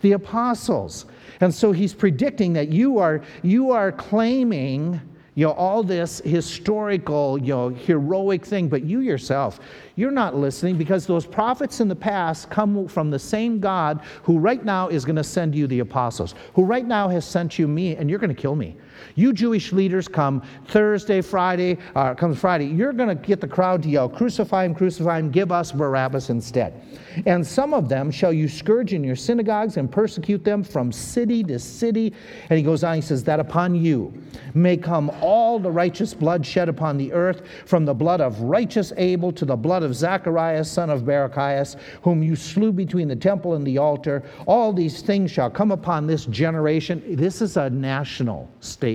The 0.00 0.12
apostles. 0.12 1.06
And 1.40 1.54
so 1.54 1.70
he's 1.70 1.94
predicting 1.94 2.52
that 2.54 2.68
you 2.68 2.98
are, 2.98 3.22
you 3.42 3.70
are 3.70 3.92
claiming 3.92 5.00
you 5.38 5.44
know, 5.46 5.52
all 5.52 5.84
this 5.84 6.20
historical, 6.24 7.38
you 7.38 7.54
know, 7.54 7.68
heroic 7.68 8.44
thing, 8.44 8.66
but 8.68 8.82
you 8.82 8.98
yourself, 8.98 9.60
you're 9.94 10.10
not 10.10 10.34
listening 10.34 10.76
because 10.76 11.06
those 11.06 11.24
prophets 11.24 11.78
in 11.78 11.86
the 11.86 11.94
past 11.94 12.50
come 12.50 12.88
from 12.88 13.08
the 13.08 13.20
same 13.20 13.60
God 13.60 14.00
who 14.24 14.36
right 14.36 14.64
now 14.64 14.88
is 14.88 15.04
going 15.04 15.14
to 15.14 15.22
send 15.22 15.54
you 15.54 15.68
the 15.68 15.78
apostles, 15.78 16.34
who 16.54 16.64
right 16.64 16.84
now 16.84 17.06
has 17.06 17.24
sent 17.24 17.56
you 17.56 17.68
me, 17.68 17.94
and 17.94 18.10
you're 18.10 18.18
going 18.18 18.34
to 18.34 18.42
kill 18.42 18.56
me. 18.56 18.76
You 19.14 19.32
Jewish 19.32 19.72
leaders 19.72 20.08
come 20.08 20.42
Thursday, 20.66 21.20
Friday, 21.20 21.78
uh, 21.94 22.14
comes 22.14 22.38
Friday, 22.38 22.66
you're 22.66 22.92
going 22.92 23.08
to 23.08 23.14
get 23.14 23.40
the 23.40 23.48
crowd 23.48 23.82
to 23.82 23.88
yell, 23.88 24.08
Crucify 24.08 24.64
him, 24.64 24.74
crucify 24.74 25.18
him, 25.18 25.30
give 25.30 25.52
us 25.52 25.72
Barabbas 25.72 26.30
instead. 26.30 26.82
And 27.26 27.46
some 27.46 27.74
of 27.74 27.88
them 27.88 28.10
shall 28.10 28.32
you 28.32 28.48
scourge 28.48 28.92
in 28.92 29.02
your 29.02 29.16
synagogues 29.16 29.76
and 29.76 29.90
persecute 29.90 30.44
them 30.44 30.62
from 30.62 30.92
city 30.92 31.42
to 31.44 31.58
city. 31.58 32.14
And 32.48 32.56
he 32.56 32.62
goes 32.62 32.84
on, 32.84 32.96
he 32.96 33.00
says, 33.00 33.24
That 33.24 33.40
upon 33.40 33.74
you 33.74 34.12
may 34.54 34.76
come 34.76 35.10
all 35.20 35.58
the 35.58 35.70
righteous 35.70 36.14
blood 36.14 36.44
shed 36.44 36.68
upon 36.68 36.96
the 36.96 37.12
earth, 37.12 37.42
from 37.66 37.84
the 37.84 37.94
blood 37.94 38.20
of 38.20 38.40
righteous 38.40 38.92
Abel 38.96 39.32
to 39.32 39.44
the 39.44 39.56
blood 39.56 39.82
of 39.82 39.94
Zacharias, 39.94 40.70
son 40.70 40.90
of 40.90 41.02
Barachias, 41.02 41.76
whom 42.02 42.22
you 42.22 42.36
slew 42.36 42.72
between 42.72 43.08
the 43.08 43.16
temple 43.16 43.54
and 43.54 43.66
the 43.66 43.78
altar. 43.78 44.22
All 44.46 44.72
these 44.72 45.02
things 45.02 45.30
shall 45.30 45.50
come 45.50 45.70
upon 45.70 46.06
this 46.06 46.26
generation. 46.26 47.02
This 47.16 47.42
is 47.42 47.56
a 47.56 47.70
national 47.70 48.50
statement. 48.60 48.87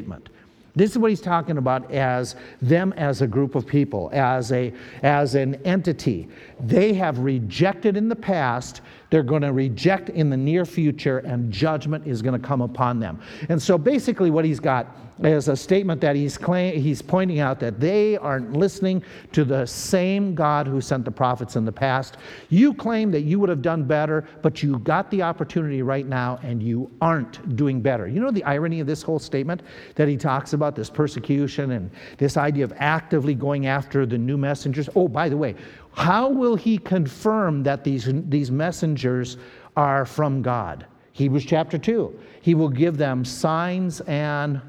This 0.75 0.91
is 0.91 0.97
what 0.97 1.11
he's 1.11 1.21
talking 1.21 1.59
about 1.59 1.91
as 1.91 2.35
them 2.61 2.93
as 2.97 3.21
a 3.21 3.27
group 3.27 3.53
of 3.53 3.67
people, 3.67 4.09
as, 4.11 4.51
a, 4.51 4.73
as 5.03 5.35
an 5.35 5.55
entity. 5.65 6.27
They 6.59 6.93
have 6.93 7.19
rejected 7.19 7.95
in 7.95 8.09
the 8.09 8.15
past, 8.15 8.81
they're 9.11 9.21
going 9.21 9.43
to 9.43 9.53
reject 9.53 10.09
in 10.09 10.31
the 10.31 10.37
near 10.37 10.65
future, 10.65 11.19
and 11.19 11.51
judgment 11.51 12.07
is 12.07 12.23
going 12.23 12.39
to 12.39 12.47
come 12.47 12.61
upon 12.61 12.99
them. 12.99 13.21
And 13.49 13.61
so 13.61 13.77
basically, 13.77 14.31
what 14.31 14.45
he's 14.45 14.59
got 14.59 15.12
is 15.21 15.47
a 15.47 15.55
statement 15.55 16.01
that 16.01 16.15
he's, 16.15 16.37
claim, 16.37 16.79
he's 16.79 17.01
pointing 17.01 17.39
out 17.39 17.59
that 17.59 17.79
they 17.79 18.17
aren't 18.17 18.53
listening 18.53 19.03
to 19.31 19.43
the 19.43 19.65
same 19.65 20.33
God 20.33 20.65
who 20.67 20.81
sent 20.81 21.05
the 21.05 21.11
prophets 21.11 21.55
in 21.55 21.65
the 21.65 21.71
past. 21.71 22.17
You 22.49 22.73
claim 22.73 23.11
that 23.11 23.21
you 23.21 23.39
would 23.39 23.49
have 23.49 23.61
done 23.61 23.83
better, 23.83 24.27
but 24.41 24.63
you 24.63 24.79
got 24.79 25.11
the 25.11 25.21
opportunity 25.21 25.81
right 25.81 26.07
now 26.07 26.39
and 26.41 26.61
you 26.63 26.89
aren't 27.01 27.55
doing 27.55 27.81
better. 27.81 28.07
You 28.07 28.21
know 28.21 28.31
the 28.31 28.43
irony 28.43 28.79
of 28.79 28.87
this 28.87 29.03
whole 29.03 29.19
statement 29.19 29.61
that 29.95 30.07
he 30.07 30.17
talks 30.17 30.53
about 30.53 30.75
this 30.75 30.89
persecution 30.89 31.71
and 31.71 31.91
this 32.17 32.35
idea 32.37 32.63
of 32.63 32.73
actively 32.77 33.35
going 33.35 33.67
after 33.67 34.05
the 34.05 34.17
new 34.17 34.37
messengers? 34.37 34.89
Oh, 34.95 35.07
by 35.07 35.29
the 35.29 35.37
way, 35.37 35.55
how 35.93 36.29
will 36.29 36.55
he 36.55 36.77
confirm 36.77 37.61
that 37.63 37.83
these, 37.83 38.09
these 38.29 38.49
messengers 38.49 39.37
are 39.75 40.05
from 40.05 40.41
God? 40.41 40.87
Hebrews 41.11 41.45
chapter 41.45 41.77
2. 41.77 42.19
He 42.41 42.55
will 42.55 42.69
give 42.69 42.97
them 42.97 43.23
signs 43.23 44.01
and 44.01 44.59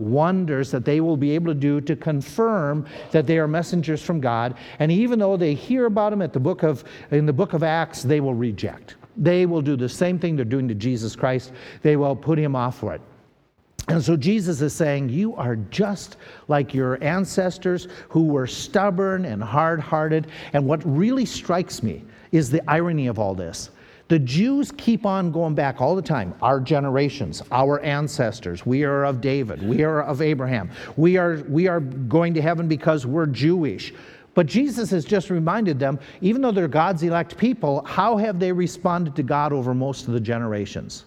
wonders 0.00 0.70
that 0.70 0.84
they 0.84 1.00
will 1.00 1.16
be 1.16 1.30
able 1.32 1.52
to 1.52 1.58
do 1.58 1.80
to 1.82 1.94
confirm 1.94 2.86
that 3.10 3.26
they 3.26 3.38
are 3.38 3.46
messengers 3.46 4.02
from 4.02 4.20
God. 4.20 4.56
And 4.78 4.90
even 4.90 5.18
though 5.18 5.36
they 5.36 5.54
hear 5.54 5.86
about 5.86 6.10
them 6.10 6.22
at 6.22 6.32
the 6.32 6.40
book 6.40 6.62
of, 6.62 6.84
in 7.10 7.26
the 7.26 7.32
book 7.32 7.52
of 7.52 7.62
Acts, 7.62 8.02
they 8.02 8.20
will 8.20 8.34
reject. 8.34 8.96
They 9.16 9.46
will 9.46 9.62
do 9.62 9.76
the 9.76 9.88
same 9.88 10.18
thing 10.18 10.36
they're 10.36 10.44
doing 10.44 10.68
to 10.68 10.74
Jesus 10.74 11.14
Christ. 11.14 11.52
They 11.82 11.96
will 11.96 12.16
put 12.16 12.38
him 12.38 12.56
off 12.56 12.78
for 12.78 12.94
it. 12.94 13.00
And 13.88 14.02
so 14.02 14.16
Jesus 14.16 14.60
is 14.60 14.72
saying, 14.72 15.08
You 15.08 15.34
are 15.34 15.56
just 15.56 16.16
like 16.48 16.72
your 16.72 17.02
ancestors 17.02 17.88
who 18.08 18.26
were 18.26 18.46
stubborn 18.46 19.24
and 19.24 19.42
hard 19.42 19.80
hearted. 19.80 20.28
And 20.52 20.64
what 20.64 20.80
really 20.84 21.24
strikes 21.24 21.82
me 21.82 22.04
is 22.30 22.50
the 22.50 22.62
irony 22.70 23.08
of 23.08 23.18
all 23.18 23.34
this. 23.34 23.70
The 24.10 24.18
Jews 24.18 24.72
keep 24.76 25.06
on 25.06 25.30
going 25.30 25.54
back 25.54 25.80
all 25.80 25.94
the 25.94 26.02
time. 26.02 26.34
Our 26.42 26.58
generations, 26.58 27.44
our 27.52 27.78
ancestors, 27.78 28.66
we 28.66 28.82
are 28.82 29.04
of 29.04 29.20
David, 29.20 29.62
we 29.62 29.84
are 29.84 30.02
of 30.02 30.20
Abraham, 30.20 30.68
we 30.96 31.16
are, 31.16 31.44
we 31.48 31.68
are 31.68 31.78
going 31.78 32.34
to 32.34 32.42
heaven 32.42 32.66
because 32.66 33.06
we're 33.06 33.26
Jewish. 33.26 33.94
But 34.34 34.46
Jesus 34.46 34.90
has 34.90 35.04
just 35.04 35.30
reminded 35.30 35.78
them, 35.78 36.00
even 36.22 36.42
though 36.42 36.50
they're 36.50 36.66
God's 36.66 37.04
elect 37.04 37.38
people, 37.38 37.84
how 37.84 38.16
have 38.16 38.40
they 38.40 38.50
responded 38.50 39.14
to 39.14 39.22
God 39.22 39.52
over 39.52 39.74
most 39.74 40.08
of 40.08 40.12
the 40.12 40.20
generations? 40.20 41.04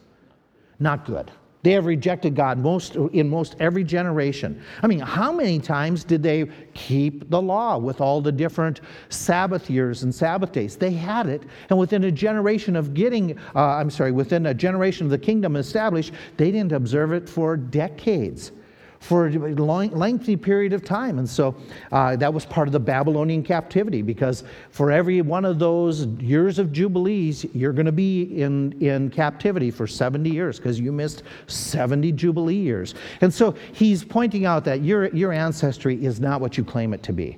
Not 0.79 1.03
good. 1.05 1.29
They 1.63 1.71
have 1.71 1.85
rejected 1.85 2.35
God 2.35 2.57
most, 2.59 2.95
in 2.95 3.29
most 3.29 3.55
every 3.59 3.85
generation. 3.85 4.61
I 4.81 4.87
mean, 4.87 4.99
how 4.99 5.31
many 5.31 5.59
times 5.59 6.03
did 6.03 6.21
they 6.21 6.49
keep 6.73 7.29
the 7.29 7.41
law 7.41 7.77
with 7.77 8.01
all 8.01 8.21
the 8.21 8.33
different 8.33 8.81
Sabbath 9.07 9.69
years 9.69 10.03
and 10.03 10.13
Sabbath 10.13 10.51
days? 10.51 10.75
They 10.75 10.91
had 10.91 11.27
it, 11.27 11.43
and 11.69 11.79
within 11.79 12.03
a 12.03 12.11
generation 12.11 12.75
of 12.75 12.93
getting, 12.93 13.37
uh, 13.55 13.59
I'm 13.59 13.89
sorry, 13.89 14.11
within 14.11 14.45
a 14.47 14.53
generation 14.53 15.05
of 15.05 15.11
the 15.11 15.17
kingdom 15.17 15.55
established, 15.55 16.13
they 16.35 16.51
didn't 16.51 16.73
observe 16.73 17.13
it 17.13 17.29
for 17.29 17.55
decades 17.55 18.51
for 19.03 19.27
a 19.27 19.37
lengthy 19.37 20.37
period 20.37 20.71
of 20.71 20.81
time. 20.81 21.19
And 21.19 21.29
so 21.29 21.53
uh, 21.91 22.15
that 22.15 22.33
was 22.33 22.45
part 22.45 22.69
of 22.69 22.71
the 22.71 22.79
Babylonian 22.79 23.43
captivity 23.43 24.01
because 24.01 24.45
for 24.71 24.91
every 24.91 25.21
one 25.21 25.43
of 25.43 25.59
those 25.59 26.05
years 26.05 26.57
of 26.57 26.71
Jubilees, 26.71 27.45
you're 27.53 27.73
going 27.73 27.85
to 27.85 27.91
be 27.91 28.23
in, 28.41 28.71
in 28.81 29.09
captivity 29.09 29.71
for 29.71 29.87
70 29.87 30.29
years 30.29 30.57
because 30.57 30.79
you 30.79 30.93
missed 30.93 31.23
70 31.47 32.13
Jubilee 32.13 32.55
years. 32.55 32.95
And 33.19 33.33
so 33.33 33.55
he's 33.73 34.05
pointing 34.05 34.45
out 34.45 34.63
that 34.63 34.81
your, 34.81 35.13
your 35.13 35.33
ancestry 35.33 36.03
is 36.03 36.21
not 36.21 36.39
what 36.39 36.57
you 36.57 36.63
claim 36.63 36.93
it 36.93 37.03
to 37.03 37.11
be. 37.11 37.37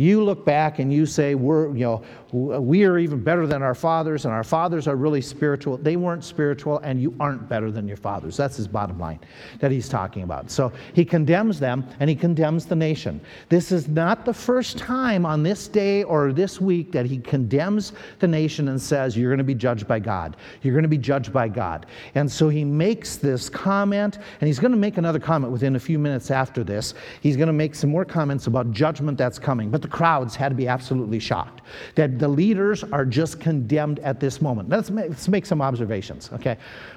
You 0.00 0.24
look 0.24 0.46
back 0.46 0.78
and 0.78 0.90
you 0.90 1.04
say, 1.04 1.34
we're, 1.34 1.76
you 1.76 1.84
know, 1.84 2.02
we 2.32 2.84
are 2.84 2.98
even 2.98 3.22
better 3.22 3.46
than 3.46 3.62
our 3.62 3.74
fathers, 3.74 4.24
and 4.24 4.32
our 4.32 4.44
fathers 4.44 4.88
are 4.88 4.96
really 4.96 5.20
spiritual. 5.20 5.76
They 5.76 5.96
weren't 5.96 6.24
spiritual, 6.24 6.78
and 6.78 7.02
you 7.02 7.14
aren't 7.20 7.50
better 7.50 7.70
than 7.70 7.86
your 7.86 7.98
fathers. 7.98 8.34
That's 8.34 8.56
his 8.56 8.66
bottom 8.66 8.98
line 8.98 9.18
that 9.58 9.70
he's 9.70 9.90
talking 9.90 10.22
about. 10.22 10.50
So 10.50 10.72
he 10.94 11.04
condemns 11.04 11.60
them, 11.60 11.86
and 11.98 12.08
he 12.08 12.16
condemns 12.16 12.64
the 12.64 12.76
nation. 12.76 13.20
This 13.50 13.72
is 13.72 13.88
not 13.88 14.24
the 14.24 14.32
first 14.32 14.78
time 14.78 15.26
on 15.26 15.42
this 15.42 15.68
day 15.68 16.02
or 16.04 16.32
this 16.32 16.62
week 16.62 16.92
that 16.92 17.04
he 17.04 17.18
condemns 17.18 17.92
the 18.20 18.28
nation 18.28 18.68
and 18.68 18.80
says, 18.80 19.18
You're 19.18 19.30
going 19.30 19.38
to 19.38 19.44
be 19.44 19.54
judged 19.54 19.86
by 19.86 19.98
God. 19.98 20.38
You're 20.62 20.74
going 20.74 20.84
to 20.84 20.88
be 20.88 20.98
judged 20.98 21.30
by 21.30 21.48
God. 21.48 21.84
And 22.14 22.30
so 22.30 22.48
he 22.48 22.64
makes 22.64 23.16
this 23.16 23.50
comment, 23.50 24.18
and 24.40 24.48
he's 24.48 24.60
going 24.60 24.72
to 24.72 24.78
make 24.78 24.96
another 24.96 25.18
comment 25.18 25.52
within 25.52 25.76
a 25.76 25.80
few 25.80 25.98
minutes 25.98 26.30
after 26.30 26.64
this. 26.64 26.94
He's 27.20 27.36
going 27.36 27.48
to 27.48 27.52
make 27.52 27.74
some 27.74 27.90
more 27.90 28.06
comments 28.06 28.46
about 28.46 28.70
judgment 28.70 29.18
that's 29.18 29.38
coming. 29.38 29.68
But 29.68 29.82
the 29.82 29.89
crowds 29.90 30.36
had 30.36 30.48
to 30.50 30.54
be 30.54 30.68
absolutely 30.68 31.18
shocked 31.18 31.62
that 31.94 32.18
the 32.18 32.28
leaders 32.28 32.84
are 32.84 33.04
just 33.04 33.40
condemned 33.40 33.98
at 34.00 34.20
this 34.20 34.40
moment. 34.40 34.68
Let's 34.68 34.90
make, 34.90 35.10
let's 35.10 35.28
make 35.28 35.46
some 35.46 35.60
observations, 35.60 36.30
okay? 36.32 36.56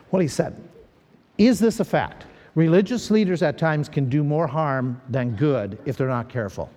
What 0.10 0.22
he 0.22 0.28
said 0.28 0.62
Is 1.38 1.60
this 1.60 1.80
a 1.80 1.86
fact? 1.86 2.26
Religious 2.56 3.10
leaders 3.10 3.42
at 3.42 3.58
times 3.58 3.90
can 3.90 4.10
do 4.10 4.24
more 4.24 4.46
harm 4.46 5.02
than 5.10 5.36
good 5.36 5.80
if 5.86 5.98
they're 5.98 6.08
not 6.08 6.30
careful. 6.30 6.70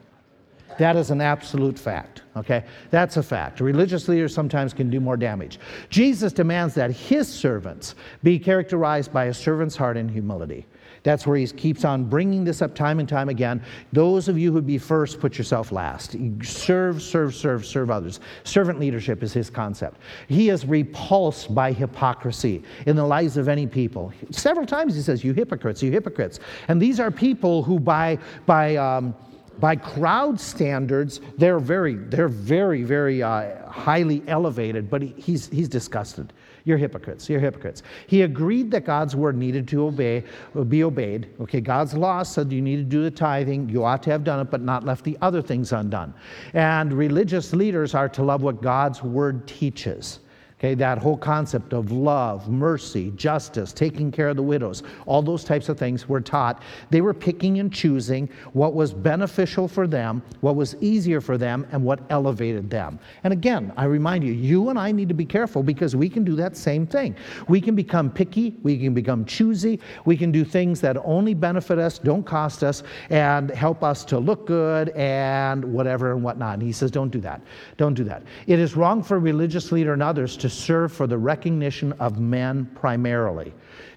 That 0.78 0.96
is 0.96 1.10
an 1.10 1.20
absolute 1.20 1.78
fact, 1.78 2.22
okay? 2.36 2.64
That's 2.90 3.16
a 3.16 3.22
fact. 3.22 3.60
Religious 3.60 4.08
leaders 4.08 4.34
sometimes 4.34 4.74
can 4.74 4.90
do 4.90 5.00
more 5.00 5.16
damage. 5.16 5.58
Jesus 5.88 6.32
demands 6.32 6.74
that 6.74 6.90
his 6.90 7.32
servants 7.32 7.94
be 8.22 8.38
characterized 8.38 9.12
by 9.12 9.26
a 9.26 9.34
servant's 9.34 9.76
heart 9.76 9.96
and 9.96 10.10
humility. 10.10 10.66
That's 11.06 11.24
where 11.24 11.36
he 11.36 11.46
keeps 11.46 11.84
on 11.84 12.02
bringing 12.02 12.42
this 12.42 12.60
up 12.60 12.74
time 12.74 12.98
and 12.98 13.08
time 13.08 13.28
again. 13.28 13.62
Those 13.92 14.26
of 14.26 14.36
you 14.36 14.50
who 14.52 14.60
be 14.60 14.76
first, 14.76 15.20
put 15.20 15.38
yourself 15.38 15.70
last. 15.70 16.16
Serve, 16.42 17.00
serve, 17.00 17.32
serve, 17.32 17.64
serve 17.64 17.92
others. 17.92 18.18
Servant 18.42 18.80
leadership 18.80 19.22
is 19.22 19.32
his 19.32 19.48
concept. 19.48 20.00
He 20.26 20.48
is 20.48 20.66
repulsed 20.66 21.54
by 21.54 21.70
hypocrisy 21.70 22.64
in 22.86 22.96
the 22.96 23.06
lives 23.06 23.36
of 23.36 23.48
any 23.48 23.68
people. 23.68 24.12
Several 24.32 24.66
times 24.66 24.96
he 24.96 25.00
says, 25.00 25.22
You 25.22 25.32
hypocrites, 25.32 25.80
you 25.80 25.92
hypocrites. 25.92 26.40
And 26.66 26.82
these 26.82 26.98
are 26.98 27.12
people 27.12 27.62
who, 27.62 27.78
by, 27.78 28.18
by, 28.44 28.74
um, 28.74 29.14
by 29.60 29.76
crowd 29.76 30.40
standards, 30.40 31.20
they're 31.38 31.60
very, 31.60 31.94
they're 31.94 32.26
very, 32.26 32.82
very 32.82 33.22
uh, 33.22 33.70
highly 33.70 34.24
elevated, 34.26 34.90
but 34.90 35.02
he's, 35.02 35.46
he's 35.50 35.68
disgusted. 35.68 36.32
You're 36.66 36.78
hypocrites. 36.78 37.30
You're 37.30 37.38
hypocrites. 37.38 37.84
He 38.08 38.22
agreed 38.22 38.72
that 38.72 38.84
God's 38.84 39.14
word 39.14 39.36
needed 39.36 39.68
to 39.68 39.86
obey, 39.86 40.24
be 40.68 40.82
obeyed. 40.82 41.28
Okay, 41.40 41.60
God's 41.60 41.94
law 41.94 42.24
said 42.24 42.52
you 42.52 42.60
need 42.60 42.76
to 42.76 42.82
do 42.82 43.04
the 43.04 43.10
tithing. 43.10 43.68
You 43.68 43.84
ought 43.84 44.02
to 44.02 44.10
have 44.10 44.24
done 44.24 44.40
it, 44.40 44.50
but 44.50 44.62
not 44.62 44.82
left 44.82 45.04
the 45.04 45.16
other 45.22 45.40
things 45.40 45.70
undone. 45.70 46.12
And 46.54 46.92
religious 46.92 47.52
leaders 47.52 47.94
are 47.94 48.08
to 48.08 48.24
love 48.24 48.42
what 48.42 48.62
God's 48.62 49.00
word 49.00 49.46
teaches. 49.46 50.18
Okay, 50.58 50.72
that 50.74 50.96
whole 50.96 51.18
concept 51.18 51.74
of 51.74 51.92
love, 51.92 52.48
mercy, 52.48 53.12
justice, 53.14 53.74
taking 53.74 54.10
care 54.10 54.30
of 54.30 54.36
the 54.36 54.42
widows, 54.42 54.82
all 55.04 55.20
those 55.20 55.44
types 55.44 55.68
of 55.68 55.78
things 55.78 56.08
were 56.08 56.20
taught. 56.20 56.62
They 56.88 57.02
were 57.02 57.12
picking 57.12 57.60
and 57.60 57.70
choosing 57.70 58.30
what 58.54 58.72
was 58.72 58.94
beneficial 58.94 59.68
for 59.68 59.86
them, 59.86 60.22
what 60.40 60.56
was 60.56 60.74
easier 60.80 61.20
for 61.20 61.36
them, 61.36 61.66
and 61.72 61.84
what 61.84 62.00
elevated 62.08 62.70
them. 62.70 62.98
And 63.24 63.34
again, 63.34 63.70
I 63.76 63.84
remind 63.84 64.24
you, 64.24 64.32
you 64.32 64.70
and 64.70 64.78
I 64.78 64.92
need 64.92 65.08
to 65.10 65.14
be 65.14 65.26
careful 65.26 65.62
because 65.62 65.94
we 65.94 66.08
can 66.08 66.24
do 66.24 66.34
that 66.36 66.56
same 66.56 66.86
thing. 66.86 67.16
We 67.48 67.60
can 67.60 67.74
become 67.74 68.08
picky, 68.10 68.56
we 68.62 68.78
can 68.78 68.94
become 68.94 69.26
choosy, 69.26 69.78
we 70.06 70.16
can 70.16 70.32
do 70.32 70.42
things 70.42 70.80
that 70.80 70.96
only 71.04 71.34
benefit 71.34 71.78
us, 71.78 71.98
don't 71.98 72.24
cost 72.24 72.64
us, 72.64 72.82
and 73.10 73.50
help 73.50 73.84
us 73.84 74.06
to 74.06 74.18
look 74.18 74.46
good 74.46 74.88
and 74.90 75.62
whatever 75.66 76.12
and 76.12 76.22
whatnot. 76.22 76.54
And 76.54 76.62
he 76.62 76.72
says, 76.72 76.90
don't 76.90 77.10
do 77.10 77.20
that. 77.20 77.42
Don't 77.76 77.92
do 77.92 78.04
that. 78.04 78.22
It 78.46 78.58
is 78.58 78.74
wrong 78.74 79.02
for 79.02 79.16
a 79.18 79.20
religious 79.20 79.70
leader 79.70 79.92
and 79.92 80.02
others 80.02 80.34
to 80.38 80.45
to 80.46 80.54
serve 80.54 80.92
for 80.92 81.06
the 81.08 81.18
recognition 81.18 81.92
of 81.94 82.20
men 82.20 82.66
primarily. 82.76 83.52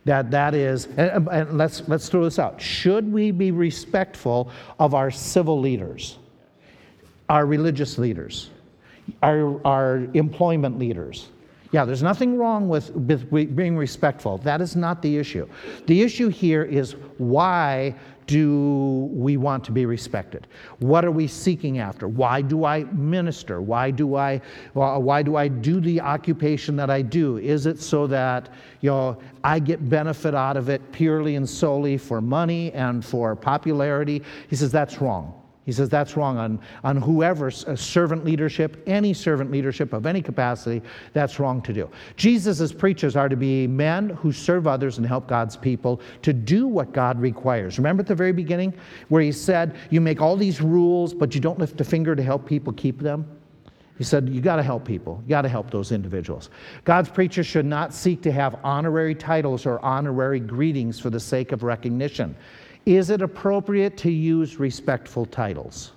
That, 0.06 0.32
that 0.32 0.56
is, 0.56 0.88
and, 0.98 1.28
and 1.30 1.58
let's, 1.58 1.88
let's 1.88 2.10
throw 2.10 2.24
this 2.24 2.40
out. 2.40 2.60
Should 2.60 3.12
we 3.12 3.30
be 3.30 3.52
respectful 3.52 4.50
of 4.80 4.96
our 4.96 5.12
civil 5.12 5.60
leaders, 5.60 6.18
our 7.30 7.46
religious 7.46 8.00
leaders, 8.00 8.50
our, 9.22 9.66
our 9.66 10.08
employment 10.16 10.80
leaders? 10.80 11.28
Yeah, 11.72 11.86
there's 11.86 12.02
nothing 12.02 12.36
wrong 12.36 12.68
with, 12.68 12.90
with 12.96 13.30
being 13.56 13.78
respectful. 13.78 14.40
That 14.40 14.60
is 14.60 14.76
not 14.76 15.04
the 15.04 15.18
issue. 15.18 15.48
The 15.86 16.02
issue 16.02 16.30
here 16.30 16.64
is 16.64 16.96
why 17.20 17.94
do 18.30 19.10
we 19.12 19.38
want 19.38 19.64
to 19.64 19.72
be 19.72 19.88
respected? 19.88 20.46
What 20.78 21.04
are 21.04 21.10
we 21.10 21.26
seeking 21.26 21.80
after? 21.80 22.08
Why 22.08 22.44
do 22.44 22.64
I 22.64 22.84
minister? 22.84 23.60
Why 23.60 23.90
do 23.90 24.16
I, 24.16 24.40
why 24.74 25.24
do 25.24 25.36
I 25.36 25.48
do 25.48 25.82
the 25.82 26.00
occupation 26.00 26.76
that 26.76 26.92
I 26.92 27.02
do? 27.02 27.38
Is 27.40 27.66
it 27.66 27.80
so 27.80 28.06
that 28.06 28.50
you 28.82 28.92
know, 28.92 29.18
I 29.44 29.58
get 29.58 29.90
benefit 29.90 30.36
out 30.36 30.58
of 30.58 30.70
it 30.70 30.92
purely 30.92 31.38
and 31.38 31.50
solely 31.50 31.98
for 31.98 32.22
money 32.22 32.72
and 32.74 33.04
for 33.04 33.36
popularity? 33.36 34.22
He 34.48 34.56
says 34.56 34.72
that's 34.72 35.02
wrong. 35.02 35.39
He 35.66 35.72
says 35.72 35.88
that's 35.88 36.18
wrong 36.18 36.38
on, 36.38 36.60
on 36.84 36.98
whoever's 36.98 37.66
servant 37.80 38.26
leadership, 38.26 38.82
any 38.88 39.14
servant 39.14 39.52
leadership 39.52 39.94
of 39.94 40.06
any 40.06 40.22
capacity, 40.22 40.82
that's 41.14 41.40
wrong 41.40 41.62
to 41.62 41.74
do. 41.74 41.90
Jesus' 42.16 42.74
preachers 42.74 43.16
are 43.16 43.30
to 43.30 43.36
be 43.36 43.68
men 43.68 44.10
who 44.10 44.32
serve 44.32 44.66
others 44.66 44.98
and 44.98 45.06
help 45.06 45.28
God's 45.28 45.56
people 45.56 46.02
to 46.24 46.34
do 46.34 46.66
what 46.66 46.92
God 46.92 47.20
requires. 47.22 47.78
Remember 47.78 48.02
at 48.02 48.08
the 48.08 48.16
very 48.16 48.32
beginning 48.32 48.74
where 49.10 49.22
he 49.22 49.32
said, 49.32 49.76
You 49.92 50.02
make 50.02 50.22
all 50.22 50.36
these 50.36 50.60
rules, 50.60 51.14
but 51.14 51.36
you 51.36 51.42
don't 51.42 51.60
lift 51.60 51.80
a 51.82 51.84
finger 51.84 52.16
to 52.16 52.24
help 52.24 52.48
people 52.48 52.74
keep 52.74 53.00
them? 53.00 53.28
He 54.00 54.06
said, 54.06 54.30
You 54.30 54.40
got 54.40 54.56
to 54.56 54.64
help 54.64 54.86
people. 54.86 55.22
You 55.26 55.30
got 55.30 55.42
to 55.42 55.50
help 55.50 55.70
those 55.70 55.92
individuals. 55.92 56.50
God's 56.86 57.10
preachers 57.10 57.46
should 57.46 57.66
not 57.66 57.94
seek 57.94 58.22
to 58.22 58.32
have 58.32 58.58
honorary 58.64 59.14
titles 59.14 59.66
or 59.66 59.78
honorary 59.84 60.40
greetings 60.40 61.00
for 61.00 61.10
the 61.10 61.20
sake 61.20 61.52
of 61.52 61.64
recognition. 61.64 62.36
Is 62.86 63.10
it 63.10 63.22
appropriate 63.22 63.98
to 63.98 64.12
use 64.12 64.60
respectful 64.60 65.26
titles? 65.26 65.92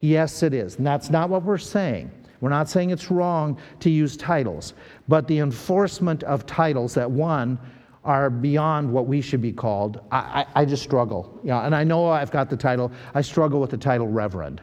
Yes, 0.00 0.42
it 0.42 0.54
is. 0.54 0.76
And 0.76 0.86
that's 0.86 1.10
not 1.10 1.28
what 1.28 1.42
we're 1.42 1.58
saying. 1.58 2.10
We're 2.40 2.50
not 2.50 2.68
saying 2.68 2.90
it's 2.90 3.10
wrong 3.10 3.58
to 3.80 3.90
use 3.90 4.16
titles, 4.16 4.72
but 5.08 5.26
the 5.28 5.38
enforcement 5.40 6.22
of 6.22 6.46
titles 6.46 6.94
that 6.94 7.10
one 7.10 7.58
are 8.02 8.30
beyond 8.30 8.90
what 8.90 9.06
we 9.06 9.20
should 9.20 9.42
be 9.42 9.52
called. 9.52 10.00
I, 10.10 10.46
I, 10.54 10.62
I 10.62 10.64
just 10.64 10.82
struggle. 10.82 11.38
You 11.42 11.50
know, 11.50 11.60
and 11.60 11.74
I 11.74 11.84
know 11.84 12.08
I've 12.08 12.30
got 12.30 12.48
the 12.48 12.56
title, 12.56 12.90
I 13.14 13.20
struggle 13.20 13.60
with 13.60 13.70
the 13.70 13.76
title 13.76 14.08
Reverend. 14.08 14.62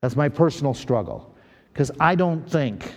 That's 0.00 0.16
my 0.16 0.28
personal 0.28 0.72
struggle. 0.72 1.34
Because 1.72 1.90
I 2.00 2.14
don't 2.14 2.50
think 2.50 2.94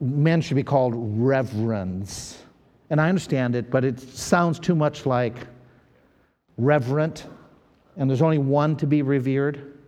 men 0.00 0.40
should 0.40 0.54
be 0.54 0.62
called 0.62 0.94
reverends. 0.96 2.42
And 2.88 3.00
I 3.00 3.08
understand 3.10 3.54
it, 3.54 3.70
but 3.70 3.84
it 3.84 4.00
sounds 4.00 4.58
too 4.58 4.74
much 4.74 5.04
like 5.04 5.34
reverent, 6.64 7.26
and 7.96 8.08
there's 8.08 8.22
only 8.22 8.38
one 8.38 8.76
to 8.76 8.86
be 8.86 9.02
revered. 9.02 9.78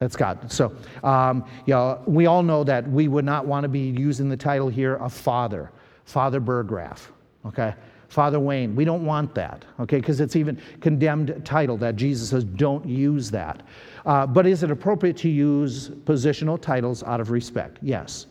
That's 0.00 0.16
God. 0.16 0.50
So, 0.52 0.76
um, 1.02 1.44
you 1.66 1.74
know, 1.74 2.00
we 2.06 2.26
all 2.26 2.42
know 2.42 2.62
that 2.64 2.88
we 2.88 3.08
would 3.08 3.24
not 3.24 3.46
want 3.46 3.64
to 3.64 3.68
be 3.68 3.88
using 3.90 4.28
the 4.28 4.36
title 4.36 4.68
here 4.68 4.96
of 4.96 5.12
Father, 5.12 5.72
Father 6.04 6.40
Burgraff. 6.40 7.08
Okay? 7.46 7.74
Father 8.08 8.40
Wayne. 8.40 8.74
We 8.74 8.84
don't 8.84 9.04
want 9.04 9.34
that, 9.34 9.64
okay, 9.78 9.98
because 9.98 10.20
it's 10.20 10.34
even 10.34 10.60
condemned 10.80 11.42
title 11.44 11.76
that 11.78 11.96
Jesus 11.96 12.30
says 12.30 12.44
don't 12.44 12.86
use 12.86 13.30
that. 13.30 13.62
Uh, 14.06 14.26
but 14.26 14.46
is 14.46 14.62
it 14.62 14.70
appropriate 14.70 15.16
to 15.18 15.28
use 15.28 15.90
positional 15.90 16.60
titles 16.60 17.02
out 17.02 17.20
of 17.20 17.30
respect? 17.30 17.78
Yes. 17.82 18.26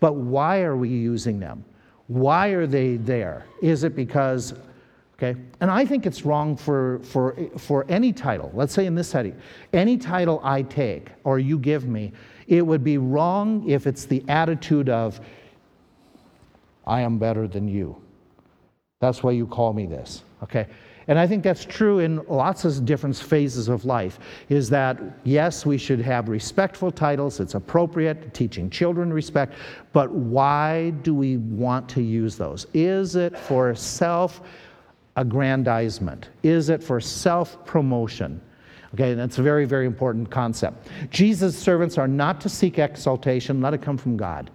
But 0.00 0.16
why 0.16 0.62
are 0.62 0.76
we 0.76 0.90
using 0.90 1.40
them? 1.40 1.64
Why 2.08 2.48
are 2.48 2.66
they 2.66 2.96
there? 2.98 3.46
Is 3.62 3.84
it 3.84 3.96
because, 3.96 4.52
okay, 5.14 5.38
and 5.60 5.70
I 5.70 5.84
think 5.84 6.06
it's 6.06 6.24
wrong 6.24 6.56
for, 6.56 7.00
for, 7.00 7.36
for 7.56 7.86
any 7.88 8.12
title, 8.12 8.50
let's 8.54 8.74
say 8.74 8.86
in 8.86 8.94
this 8.94 9.08
setting, 9.08 9.36
any 9.72 9.96
title 9.96 10.40
I 10.42 10.62
take 10.62 11.10
or 11.24 11.38
you 11.38 11.58
give 11.58 11.86
me, 11.86 12.12
it 12.46 12.62
would 12.66 12.84
be 12.84 12.98
wrong 12.98 13.68
if 13.68 13.86
it's 13.86 14.04
the 14.04 14.24
attitude 14.28 14.88
of, 14.88 15.20
I 16.86 17.00
am 17.00 17.18
better 17.18 17.48
than 17.48 17.68
you. 17.68 17.96
That's 19.00 19.22
why 19.22 19.32
you 19.32 19.46
call 19.46 19.72
me 19.72 19.86
this, 19.86 20.24
okay? 20.42 20.66
And 21.06 21.18
I 21.18 21.26
think 21.26 21.44
that's 21.44 21.64
true 21.64 21.98
in 21.98 22.24
lots 22.28 22.64
of 22.64 22.84
different 22.84 23.16
phases 23.16 23.68
of 23.68 23.84
life. 23.84 24.18
Is 24.48 24.70
that, 24.70 24.98
yes, 25.24 25.66
we 25.66 25.76
should 25.76 26.00
have 26.00 26.28
respectful 26.28 26.90
titles, 26.90 27.40
it's 27.40 27.54
appropriate, 27.54 28.32
teaching 28.32 28.70
children 28.70 29.12
respect, 29.12 29.54
but 29.92 30.10
why 30.10 30.90
do 31.02 31.14
we 31.14 31.36
want 31.36 31.88
to 31.90 32.02
use 32.02 32.36
those? 32.36 32.66
Is 32.72 33.16
it 33.16 33.38
for 33.38 33.74
self 33.74 34.40
aggrandizement? 35.16 36.30
Is 36.42 36.68
it 36.68 36.82
for 36.82 37.00
self 37.00 37.64
promotion? 37.64 38.40
Okay, 38.94 39.14
that's 39.14 39.38
a 39.38 39.42
very, 39.42 39.64
very 39.64 39.86
important 39.86 40.30
concept. 40.30 40.88
Jesus' 41.10 41.58
servants 41.58 41.98
are 41.98 42.06
not 42.06 42.40
to 42.42 42.48
seek 42.48 42.78
exaltation, 42.78 43.60
let 43.60 43.74
it 43.74 43.82
come 43.82 43.96
from 43.98 44.16
God. 44.16 44.50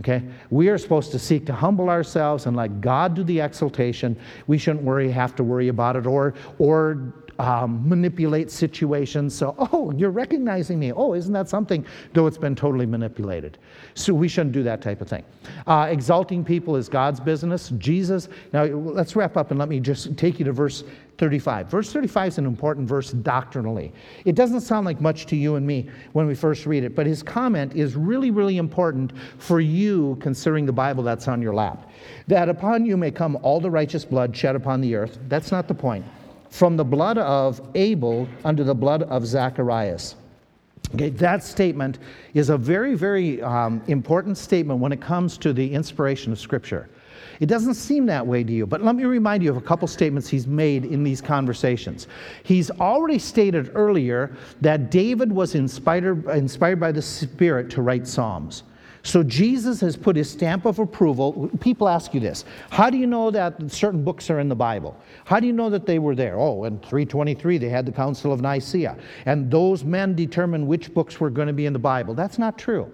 Okay? 0.00 0.22
We 0.50 0.68
are 0.68 0.76
supposed 0.76 1.12
to 1.12 1.18
seek 1.18 1.46
to 1.46 1.52
humble 1.52 1.88
ourselves 1.88 2.46
and 2.46 2.56
let 2.56 2.80
God 2.80 3.14
do 3.14 3.22
the 3.22 3.40
exaltation. 3.40 4.18
We 4.46 4.58
shouldn't 4.58 4.84
worry, 4.84 5.10
have 5.10 5.34
to 5.36 5.44
worry 5.44 5.68
about 5.68 5.96
it 5.96 6.06
or, 6.06 6.34
or 6.58 7.14
um, 7.38 7.86
manipulate 7.88 8.50
situations. 8.50 9.34
So, 9.34 9.54
oh, 9.58 9.92
you're 9.92 10.10
recognizing 10.10 10.78
me. 10.78 10.92
Oh, 10.92 11.14
isn't 11.14 11.32
that 11.32 11.48
something? 11.48 11.84
Though 12.12 12.26
it's 12.26 12.38
been 12.38 12.54
totally 12.54 12.86
manipulated. 12.86 13.58
So 13.94 14.14
we 14.14 14.28
shouldn't 14.28 14.52
do 14.52 14.62
that 14.62 14.80
type 14.82 15.00
of 15.00 15.08
thing. 15.08 15.24
Uh, 15.66 15.88
exalting 15.90 16.44
people 16.44 16.76
is 16.76 16.88
God's 16.88 17.20
business. 17.20 17.70
Jesus, 17.78 18.28
now 18.52 18.64
let's 18.64 19.16
wrap 19.16 19.36
up 19.36 19.50
and 19.50 19.58
let 19.58 19.68
me 19.68 19.80
just 19.80 20.16
take 20.16 20.38
you 20.38 20.44
to 20.44 20.52
verse 20.52 20.84
35. 21.18 21.68
Verse 21.68 21.92
35 21.92 22.28
is 22.28 22.38
an 22.38 22.46
important 22.46 22.88
verse 22.88 23.12
doctrinally. 23.12 23.92
It 24.24 24.34
doesn't 24.34 24.60
sound 24.60 24.84
like 24.84 25.00
much 25.00 25.26
to 25.26 25.36
you 25.36 25.56
and 25.56 25.66
me 25.66 25.88
when 26.12 26.26
we 26.26 26.34
first 26.34 26.66
read 26.66 26.84
it, 26.84 26.94
but 26.94 27.06
his 27.06 27.22
comment 27.22 27.74
is 27.74 27.96
really, 27.96 28.30
really 28.30 28.58
important 28.58 29.12
for 29.38 29.60
you 29.60 30.18
considering 30.20 30.66
the 30.66 30.72
Bible 30.72 31.02
that's 31.02 31.26
on 31.28 31.40
your 31.40 31.54
lap. 31.54 31.90
That 32.26 32.48
upon 32.48 32.84
you 32.84 32.96
may 32.96 33.10
come 33.10 33.38
all 33.42 33.60
the 33.60 33.70
righteous 33.70 34.04
blood 34.04 34.36
shed 34.36 34.56
upon 34.56 34.80
the 34.80 34.94
earth. 34.94 35.18
That's 35.28 35.50
not 35.50 35.68
the 35.68 35.74
point 35.74 36.04
from 36.50 36.76
the 36.76 36.84
blood 36.84 37.18
of 37.18 37.60
Abel 37.74 38.28
unto 38.44 38.64
the 38.64 38.74
blood 38.74 39.02
of 39.04 39.26
Zacharias. 39.26 40.16
Okay, 40.94 41.10
that 41.10 41.42
statement 41.42 41.98
is 42.34 42.48
a 42.48 42.56
very, 42.56 42.94
very 42.94 43.42
um, 43.42 43.82
important 43.88 44.38
statement 44.38 44.78
when 44.78 44.92
it 44.92 45.00
comes 45.00 45.36
to 45.38 45.52
the 45.52 45.72
inspiration 45.72 46.32
of 46.32 46.38
Scripture. 46.38 46.88
It 47.40 47.46
doesn't 47.46 47.74
seem 47.74 48.06
that 48.06 48.26
way 48.26 48.44
to 48.44 48.52
you, 48.52 48.66
but 48.66 48.82
let 48.82 48.94
me 48.94 49.04
remind 49.04 49.42
you 49.42 49.50
of 49.50 49.56
a 49.56 49.60
couple 49.60 49.86
statements 49.88 50.28
he's 50.28 50.46
made 50.46 50.84
in 50.84 51.02
these 51.02 51.20
conversations. 51.20 52.06
He's 52.44 52.70
already 52.70 53.18
stated 53.18 53.72
earlier 53.74 54.34
that 54.60 54.90
David 54.90 55.30
was 55.30 55.54
inspired, 55.54 56.26
inspired 56.28 56.80
by 56.80 56.92
the 56.92 57.02
Spirit 57.02 57.68
to 57.70 57.82
write 57.82 58.06
Psalms. 58.06 58.62
So 59.06 59.22
Jesus 59.22 59.80
has 59.82 59.96
put 59.96 60.16
his 60.16 60.28
stamp 60.28 60.64
of 60.64 60.80
approval. 60.80 61.48
People 61.60 61.88
ask 61.88 62.12
you 62.12 62.18
this 62.18 62.44
How 62.70 62.90
do 62.90 62.98
you 62.98 63.06
know 63.06 63.30
that 63.30 63.70
certain 63.70 64.02
books 64.02 64.30
are 64.30 64.40
in 64.40 64.48
the 64.48 64.56
Bible? 64.56 64.96
How 65.24 65.38
do 65.38 65.46
you 65.46 65.52
know 65.52 65.70
that 65.70 65.86
they 65.86 66.00
were 66.00 66.16
there? 66.16 66.36
Oh, 66.36 66.64
in 66.64 66.80
323, 66.80 67.58
they 67.58 67.68
had 67.68 67.86
the 67.86 67.92
Council 67.92 68.32
of 68.32 68.40
Nicaea. 68.40 68.96
And 69.24 69.48
those 69.48 69.84
men 69.84 70.16
determined 70.16 70.66
which 70.66 70.92
books 70.92 71.20
were 71.20 71.30
going 71.30 71.46
to 71.46 71.54
be 71.54 71.66
in 71.66 71.72
the 71.72 71.78
Bible. 71.78 72.14
That's 72.14 72.36
not 72.36 72.58
true. 72.58 72.92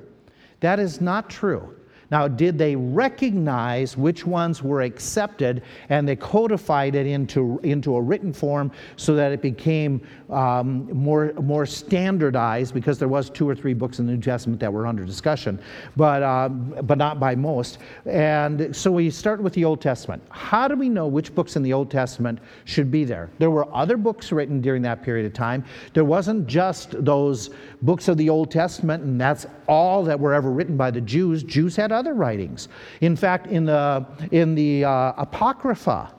That 0.60 0.78
is 0.78 1.00
not 1.00 1.30
true. 1.30 1.74
Now, 2.12 2.28
did 2.28 2.58
they 2.58 2.76
recognize 2.76 3.96
which 3.96 4.26
ones 4.26 4.62
were 4.62 4.82
accepted 4.82 5.62
and 5.88 6.06
they 6.06 6.14
codified 6.14 6.94
it 6.94 7.06
into, 7.06 7.58
into 7.62 7.96
a 7.96 8.02
written 8.02 8.34
form 8.34 8.70
so 8.96 9.14
that 9.14 9.32
it 9.32 9.40
became 9.40 10.06
um, 10.28 10.92
more, 10.92 11.32
more 11.40 11.64
standardized 11.64 12.74
because 12.74 12.98
there 12.98 13.08
was 13.08 13.30
two 13.30 13.48
or 13.48 13.54
three 13.54 13.72
books 13.72 13.98
in 13.98 14.06
the 14.06 14.12
New 14.12 14.20
Testament 14.20 14.60
that 14.60 14.70
were 14.70 14.86
under 14.86 15.06
discussion, 15.06 15.58
but, 15.96 16.22
um, 16.22 16.74
but 16.82 16.98
not 16.98 17.18
by 17.18 17.34
most. 17.34 17.78
And 18.04 18.76
so 18.76 18.92
we 18.92 19.08
start 19.08 19.42
with 19.42 19.54
the 19.54 19.64
Old 19.64 19.80
Testament. 19.80 20.22
How 20.28 20.68
do 20.68 20.76
we 20.76 20.90
know 20.90 21.06
which 21.06 21.34
books 21.34 21.56
in 21.56 21.62
the 21.62 21.72
Old 21.72 21.90
Testament 21.90 22.40
should 22.66 22.90
be 22.90 23.04
there? 23.04 23.30
There 23.38 23.50
were 23.50 23.74
other 23.74 23.96
books 23.96 24.32
written 24.32 24.60
during 24.60 24.82
that 24.82 25.02
period 25.02 25.24
of 25.24 25.32
time. 25.32 25.64
There 25.94 26.04
wasn't 26.04 26.46
just 26.46 27.02
those 27.02 27.48
books 27.80 28.08
of 28.08 28.18
the 28.18 28.28
Old 28.28 28.50
Testament, 28.50 29.02
and 29.02 29.18
that's 29.18 29.46
all 29.66 30.02
that 30.04 30.20
were 30.20 30.34
ever 30.34 30.50
written 30.50 30.76
by 30.76 30.90
the 30.90 31.00
Jews. 31.00 31.42
Jews 31.42 31.74
had 31.74 31.90
other 31.90 32.01
writings. 32.10 32.68
In 33.00 33.16
fact, 33.16 33.46
in 33.46 33.64
the, 33.64 34.04
in 34.30 34.54
the 34.54 34.84
uh, 34.84 35.12
Apocrypha, 35.16 36.12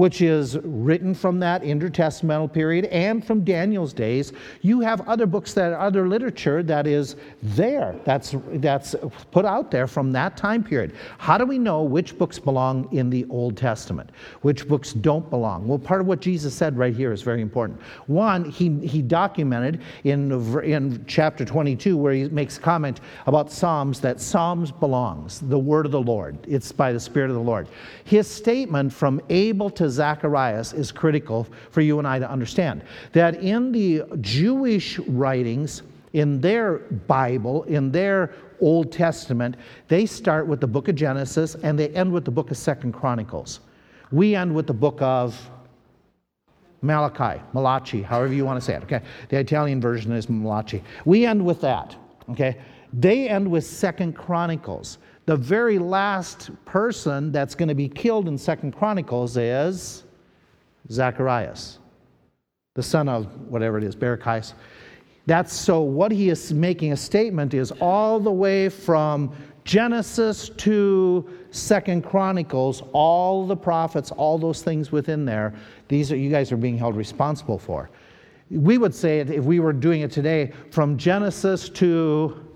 which 0.00 0.22
is 0.22 0.56
written 0.62 1.12
from 1.12 1.38
that 1.38 1.60
intertestamental 1.60 2.50
period 2.50 2.86
and 2.86 3.22
from 3.22 3.44
Daniel's 3.44 3.92
days. 3.92 4.32
You 4.62 4.80
have 4.80 5.06
other 5.06 5.26
books 5.26 5.52
that 5.52 5.74
other 5.74 6.08
literature 6.08 6.62
that 6.62 6.86
is 6.86 7.16
there, 7.42 7.94
that's, 8.06 8.34
that's 8.54 8.94
put 9.30 9.44
out 9.44 9.70
there 9.70 9.86
from 9.86 10.10
that 10.12 10.38
time 10.38 10.64
period. 10.64 10.94
How 11.18 11.36
do 11.36 11.44
we 11.44 11.58
know 11.58 11.82
which 11.82 12.16
books 12.16 12.38
belong 12.38 12.88
in 12.92 13.10
the 13.10 13.26
Old 13.28 13.58
Testament? 13.58 14.08
Which 14.40 14.66
books 14.66 14.94
don't 14.94 15.28
belong? 15.28 15.68
Well, 15.68 15.78
part 15.78 16.00
of 16.00 16.06
what 16.06 16.20
Jesus 16.20 16.54
said 16.54 16.78
right 16.78 16.96
here 16.96 17.12
is 17.12 17.20
very 17.20 17.42
important. 17.42 17.78
One, 18.06 18.46
he, 18.50 18.78
he 18.78 19.02
documented 19.02 19.82
in, 20.04 20.32
in 20.62 21.04
chapter 21.08 21.44
22 21.44 21.98
where 21.98 22.14
he 22.14 22.24
makes 22.30 22.56
comment 22.56 23.02
about 23.26 23.52
Psalms 23.52 24.00
that 24.00 24.18
Psalms 24.18 24.72
belongs, 24.72 25.40
the 25.40 25.58
word 25.58 25.84
of 25.84 25.92
the 25.92 26.00
Lord. 26.00 26.38
It's 26.48 26.72
by 26.72 26.90
the 26.90 27.00
Spirit 27.00 27.28
of 27.28 27.36
the 27.36 27.42
Lord. 27.42 27.68
His 28.04 28.26
statement 28.26 28.94
from 28.94 29.20
Abel 29.28 29.68
to 29.68 29.89
Zacharias 29.90 30.72
is 30.72 30.92
critical 30.92 31.46
for 31.70 31.80
you 31.80 31.98
and 31.98 32.06
I 32.06 32.18
to 32.18 32.30
understand. 32.30 32.82
That 33.12 33.42
in 33.42 33.72
the 33.72 34.02
Jewish 34.20 34.98
writings, 35.00 35.82
in 36.12 36.40
their 36.40 36.78
Bible, 37.06 37.64
in 37.64 37.92
their 37.92 38.34
Old 38.60 38.92
Testament, 38.92 39.56
they 39.88 40.06
start 40.06 40.46
with 40.46 40.60
the 40.60 40.66
book 40.66 40.88
of 40.88 40.94
Genesis 40.94 41.54
and 41.62 41.78
they 41.78 41.88
end 41.90 42.12
with 42.12 42.24
the 42.24 42.30
book 42.30 42.50
of 42.50 42.56
Second 42.56 42.92
Chronicles. 42.92 43.60
We 44.12 44.34
end 44.34 44.54
with 44.54 44.66
the 44.66 44.74
book 44.74 45.00
of 45.00 45.50
Malachi, 46.82 47.40
Malachi, 47.52 48.02
however 48.02 48.32
you 48.32 48.44
want 48.44 48.58
to 48.58 48.64
say 48.64 48.74
it. 48.74 48.82
Okay, 48.84 49.02
the 49.28 49.38
Italian 49.38 49.80
version 49.80 50.12
is 50.12 50.28
Malachi. 50.28 50.82
We 51.04 51.26
end 51.26 51.44
with 51.44 51.60
that. 51.60 51.96
Okay, 52.30 52.58
they 52.92 53.28
end 53.28 53.50
with 53.50 53.64
Second 53.64 54.14
Chronicles 54.14 54.98
the 55.30 55.36
very 55.36 55.78
last 55.78 56.50
person 56.64 57.30
that's 57.30 57.54
going 57.54 57.68
to 57.68 57.74
be 57.76 57.88
killed 57.88 58.26
in 58.26 58.36
Second 58.36 58.72
Chronicles 58.72 59.36
is 59.36 60.02
Zacharias, 60.90 61.78
the 62.74 62.82
son 62.82 63.08
of 63.08 63.40
whatever 63.42 63.78
it 63.78 63.84
is, 63.84 63.94
Barachias. 63.94 64.54
That's 65.26 65.52
so 65.52 65.82
what 65.82 66.10
he 66.10 66.30
is 66.30 66.52
making 66.52 66.90
a 66.90 66.96
statement 66.96 67.54
is 67.54 67.70
all 67.80 68.18
the 68.18 68.32
way 68.32 68.68
from 68.68 69.32
Genesis 69.62 70.48
to 70.48 71.30
Second 71.52 72.02
Chronicles, 72.02 72.82
all 72.92 73.46
the 73.46 73.56
prophets, 73.56 74.10
all 74.10 74.36
those 74.36 74.64
things 74.64 74.90
within 74.90 75.24
there, 75.24 75.54
these 75.86 76.10
are 76.10 76.16
you 76.16 76.28
guys 76.28 76.50
are 76.50 76.56
being 76.56 76.76
held 76.76 76.96
responsible 76.96 77.56
for. 77.56 77.88
We 78.50 78.78
would 78.78 78.96
say 78.96 79.20
it 79.20 79.30
if 79.30 79.44
we 79.44 79.60
were 79.60 79.72
doing 79.72 80.00
it 80.00 80.10
today 80.10 80.52
from 80.72 80.98
Genesis 80.98 81.68
to 81.68 82.49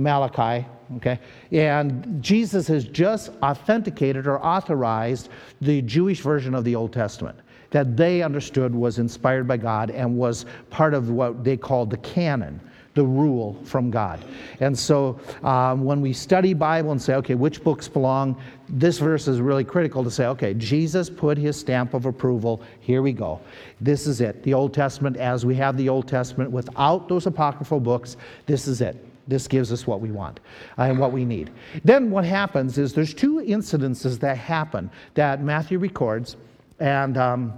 Malachi, 0.00 0.66
okay? 0.96 1.18
And 1.52 2.22
Jesus 2.22 2.66
has 2.68 2.84
just 2.84 3.30
authenticated 3.42 4.26
or 4.26 4.44
authorized 4.44 5.28
the 5.60 5.82
Jewish 5.82 6.20
version 6.20 6.54
of 6.54 6.64
the 6.64 6.74
Old 6.74 6.92
Testament 6.92 7.38
that 7.70 7.96
they 7.96 8.22
understood 8.22 8.74
was 8.74 8.98
inspired 8.98 9.46
by 9.46 9.56
God 9.56 9.90
and 9.90 10.16
was 10.16 10.44
part 10.70 10.92
of 10.92 11.10
what 11.10 11.44
they 11.44 11.56
called 11.56 11.90
the 11.90 11.96
canon 11.98 12.60
the 12.94 13.04
rule 13.04 13.56
from 13.64 13.90
God. 13.90 14.24
And 14.58 14.76
so 14.76 15.20
um, 15.44 15.84
when 15.84 16.00
we 16.00 16.12
study 16.12 16.54
Bible 16.54 16.90
and 16.90 17.00
say, 17.00 17.14
okay, 17.14 17.36
which 17.36 17.62
books 17.62 17.86
belong, 17.86 18.40
this 18.68 18.98
verse 18.98 19.28
is 19.28 19.40
really 19.40 19.64
critical 19.64 20.02
to 20.02 20.10
say, 20.10 20.26
okay, 20.26 20.54
Jesus 20.54 21.08
put 21.08 21.38
his 21.38 21.58
stamp 21.58 21.94
of 21.94 22.06
approval. 22.06 22.62
Here 22.80 23.00
we 23.00 23.12
go. 23.12 23.40
This 23.80 24.06
is 24.06 24.20
it. 24.20 24.42
The 24.42 24.54
Old 24.54 24.74
Testament, 24.74 25.16
as 25.16 25.46
we 25.46 25.54
have 25.54 25.76
the 25.76 25.88
Old 25.88 26.08
Testament 26.08 26.50
without 26.50 27.08
those 27.08 27.26
apocryphal 27.26 27.80
books, 27.80 28.16
this 28.46 28.66
is 28.66 28.80
it. 28.80 29.09
This 29.28 29.46
gives 29.46 29.72
us 29.72 29.86
what 29.86 30.00
we 30.00 30.10
want 30.10 30.40
uh, 30.78 30.82
and 30.82 30.98
what 30.98 31.12
we 31.12 31.24
need. 31.24 31.50
Then 31.84 32.10
what 32.10 32.24
happens 32.24 32.78
is 32.78 32.92
there's 32.92 33.14
two 33.14 33.36
incidences 33.36 34.18
that 34.20 34.36
happen 34.36 34.90
that 35.14 35.42
Matthew 35.42 35.78
records, 35.78 36.36
and 36.78 37.16
um, 37.16 37.52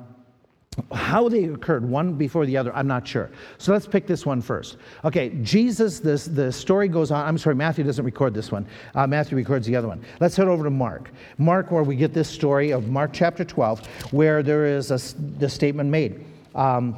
how 0.92 1.28
they 1.28 1.44
occurred 1.44 1.84
one 1.84 2.14
before 2.14 2.46
the 2.46 2.56
other 2.56 2.74
i'm 2.74 2.86
not 2.86 3.06
sure. 3.06 3.30
So 3.58 3.72
let's 3.72 3.86
pick 3.86 4.06
this 4.06 4.24
one 4.24 4.40
first. 4.40 4.78
Okay 5.04 5.30
jesus 5.42 6.00
this 6.00 6.24
the 6.24 6.50
story 6.50 6.88
goes 6.88 7.10
on 7.10 7.26
i'm 7.26 7.36
sorry 7.36 7.56
matthew 7.56 7.84
doesn't 7.84 8.04
record 8.04 8.32
this 8.32 8.50
one. 8.50 8.66
Uh, 8.94 9.06
matthew 9.06 9.36
records 9.36 9.66
the 9.66 9.76
other 9.76 9.88
one. 9.88 10.02
Let's 10.20 10.34
head 10.34 10.48
over 10.48 10.64
to 10.64 10.70
mark. 10.70 11.10
Mark 11.38 11.70
where 11.70 11.82
we 11.82 11.96
get 11.96 12.14
this 12.14 12.28
story 12.28 12.70
of 12.70 12.88
mark 12.88 13.12
chapter 13.12 13.44
12 13.44 13.86
where 14.12 14.42
there 14.42 14.64
is 14.64 14.90
a, 14.90 14.98
the 15.38 15.48
statement 15.48 15.90
made. 15.90 16.24
Um, 16.54 16.96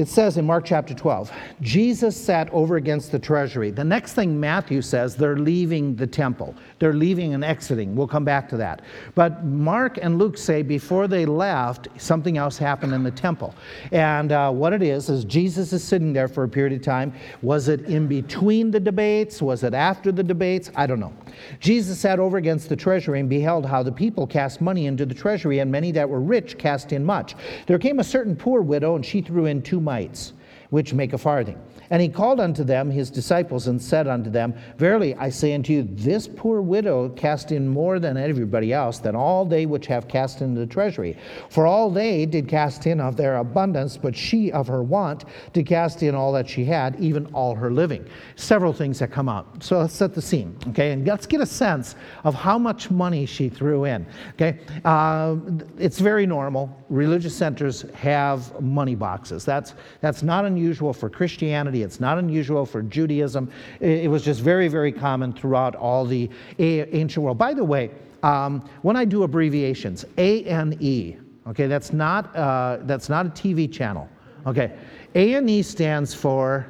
it 0.00 0.08
says 0.08 0.38
in 0.38 0.46
Mark 0.46 0.64
chapter 0.64 0.94
12, 0.94 1.30
Jesus 1.60 2.16
sat 2.16 2.48
over 2.54 2.76
against 2.76 3.12
the 3.12 3.18
treasury. 3.18 3.70
The 3.70 3.84
next 3.84 4.14
thing 4.14 4.40
Matthew 4.40 4.80
says, 4.80 5.14
they're 5.14 5.36
leaving 5.36 5.94
the 5.94 6.06
temple. 6.06 6.54
They're 6.78 6.94
leaving 6.94 7.34
and 7.34 7.44
exiting. 7.44 7.94
We'll 7.94 8.08
come 8.08 8.24
back 8.24 8.48
to 8.48 8.56
that. 8.56 8.80
But 9.14 9.44
Mark 9.44 9.98
and 10.00 10.18
Luke 10.18 10.38
say 10.38 10.62
before 10.62 11.06
they 11.06 11.26
left, 11.26 11.88
something 11.98 12.38
else 12.38 12.56
happened 12.56 12.94
in 12.94 13.02
the 13.02 13.10
temple. 13.10 13.54
And 13.92 14.32
uh, 14.32 14.50
what 14.50 14.72
it 14.72 14.82
is, 14.82 15.10
is 15.10 15.22
Jesus 15.26 15.74
is 15.74 15.84
sitting 15.84 16.14
there 16.14 16.28
for 16.28 16.44
a 16.44 16.48
period 16.48 16.72
of 16.72 16.82
time. 16.82 17.12
Was 17.42 17.68
it 17.68 17.82
in 17.82 18.06
between 18.06 18.70
the 18.70 18.80
debates? 18.80 19.42
Was 19.42 19.64
it 19.64 19.74
after 19.74 20.10
the 20.10 20.22
debates? 20.22 20.70
I 20.76 20.86
don't 20.86 21.00
know. 21.00 21.12
Jesus 21.58 22.00
sat 22.00 22.18
over 22.18 22.38
against 22.38 22.70
the 22.70 22.76
treasury 22.76 23.20
and 23.20 23.28
beheld 23.28 23.66
how 23.66 23.82
the 23.82 23.92
people 23.92 24.26
cast 24.26 24.62
money 24.62 24.86
into 24.86 25.04
the 25.04 25.14
treasury, 25.14 25.58
and 25.58 25.70
many 25.70 25.92
that 25.92 26.08
were 26.08 26.20
rich 26.20 26.56
cast 26.56 26.92
in 26.92 27.04
much. 27.04 27.34
There 27.66 27.78
came 27.78 27.98
a 27.98 28.04
certain 28.04 28.34
poor 28.34 28.62
widow, 28.62 28.96
and 28.96 29.04
she 29.04 29.20
threw 29.20 29.44
in 29.44 29.60
two 29.60 29.80
mites, 29.90 30.32
which 30.70 30.94
make 30.94 31.12
a 31.12 31.18
farthing. 31.18 31.58
And 31.90 32.00
he 32.00 32.08
called 32.08 32.38
unto 32.38 32.62
them 32.62 32.88
his 32.88 33.10
disciples 33.10 33.66
and 33.66 33.82
said 33.82 34.06
unto 34.06 34.30
them, 34.30 34.54
Verily 34.78 35.14
I 35.16 35.28
say 35.28 35.54
unto 35.54 35.72
you, 35.72 35.82
this 35.82 36.28
poor 36.28 36.62
widow 36.62 37.08
cast 37.10 37.50
in 37.50 37.68
more 37.68 37.98
than 37.98 38.16
everybody 38.16 38.72
else, 38.72 38.98
than 38.98 39.16
all 39.16 39.44
they 39.44 39.66
which 39.66 39.86
have 39.88 40.06
cast 40.06 40.40
into 40.40 40.60
the 40.60 40.66
treasury. 40.66 41.18
For 41.50 41.66
all 41.66 41.90
they 41.90 42.26
did 42.26 42.46
cast 42.46 42.86
in 42.86 43.00
of 43.00 43.16
their 43.16 43.38
abundance, 43.38 43.96
but 43.96 44.14
she 44.14 44.52
of 44.52 44.68
her 44.68 44.84
want 44.84 45.24
did 45.52 45.66
cast 45.66 46.04
in 46.04 46.14
all 46.14 46.32
that 46.32 46.48
she 46.48 46.64
had, 46.64 46.98
even 47.00 47.26
all 47.34 47.56
her 47.56 47.72
living. 47.72 48.06
Several 48.36 48.72
things 48.72 49.00
that 49.00 49.10
come 49.10 49.28
out. 49.28 49.62
So 49.62 49.80
let's 49.80 49.94
set 49.94 50.14
the 50.14 50.22
scene, 50.22 50.56
okay? 50.68 50.92
And 50.92 51.04
let's 51.06 51.26
get 51.26 51.40
a 51.40 51.46
sense 51.46 51.96
of 52.22 52.34
how 52.34 52.56
much 52.56 52.90
money 52.90 53.26
she 53.26 53.48
threw 53.48 53.84
in, 53.84 54.06
okay? 54.34 54.60
Uh, 54.84 55.36
it's 55.76 55.98
very 55.98 56.26
normal. 56.26 56.76
Religious 56.88 57.36
centers 57.36 57.82
have 57.94 58.60
money 58.60 58.94
boxes. 58.94 59.44
That's, 59.44 59.74
that's 60.00 60.22
not 60.22 60.44
unusual 60.44 60.92
for 60.92 61.10
Christianity 61.10 61.79
it's 61.82 62.00
not 62.00 62.18
unusual 62.18 62.66
for 62.66 62.82
Judaism. 62.82 63.50
It 63.80 64.10
was 64.10 64.24
just 64.24 64.40
very, 64.40 64.68
very 64.68 64.92
common 64.92 65.32
throughout 65.32 65.74
all 65.76 66.04
the 66.04 66.30
ancient 66.58 67.24
world. 67.24 67.38
By 67.38 67.54
the 67.54 67.64
way, 67.64 67.90
um, 68.22 68.68
when 68.82 68.96
I 68.96 69.04
do 69.04 69.22
abbreviations, 69.22 70.04
ANE, 70.18 71.24
okay, 71.46 71.66
that's 71.66 71.92
not, 71.92 72.34
uh, 72.36 72.78
that's 72.82 73.08
not 73.08 73.26
a 73.26 73.30
TV 73.30 73.70
channel. 73.70 74.08
Okay, 74.46 74.72
ANE 75.14 75.62
stands 75.62 76.14
for 76.14 76.66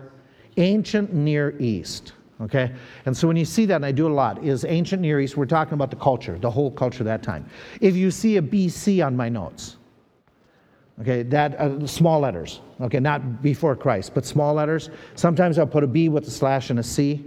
Ancient 0.57 1.13
Near 1.13 1.57
East. 1.59 2.13
Okay, 2.41 2.73
and 3.05 3.15
so 3.15 3.29
when 3.29 3.37
you 3.37 3.45
see 3.45 3.67
that, 3.67 3.77
and 3.77 3.85
I 3.85 3.93
do 3.93 4.09
a 4.09 4.13
lot, 4.13 4.43
is 4.43 4.65
ancient 4.65 5.03
Near 5.03 5.21
East. 5.21 5.37
We're 5.37 5.45
talking 5.45 5.75
about 5.75 5.91
the 5.91 5.97
culture, 5.97 6.39
the 6.39 6.51
whole 6.51 6.71
culture 6.71 7.05
that 7.05 7.23
time. 7.23 7.45
If 7.83 7.97
you 7.97 8.11
see 8.11 8.39
a 8.39 8.43
BC 8.43 9.05
on 9.05 9.15
my 9.15 9.29
notes, 9.29 9.77
Okay, 11.01 11.23
that 11.23 11.59
uh, 11.59 11.87
small 11.87 12.21
letters. 12.21 12.61
Okay, 12.81 13.01
not 13.01 13.43
before 13.43 13.75
Christ, 13.75 14.13
but 14.15 14.27
small 14.27 14.55
letters. 14.55 14.91
Sometimes 15.15 15.59
I'll 15.59 15.67
put 15.67 15.83
a 15.83 15.87
B 15.87 16.09
with 16.11 16.27
a 16.27 16.31
slash 16.31 16.69
and 16.69 16.79
a 16.79 16.83
C. 16.83 17.25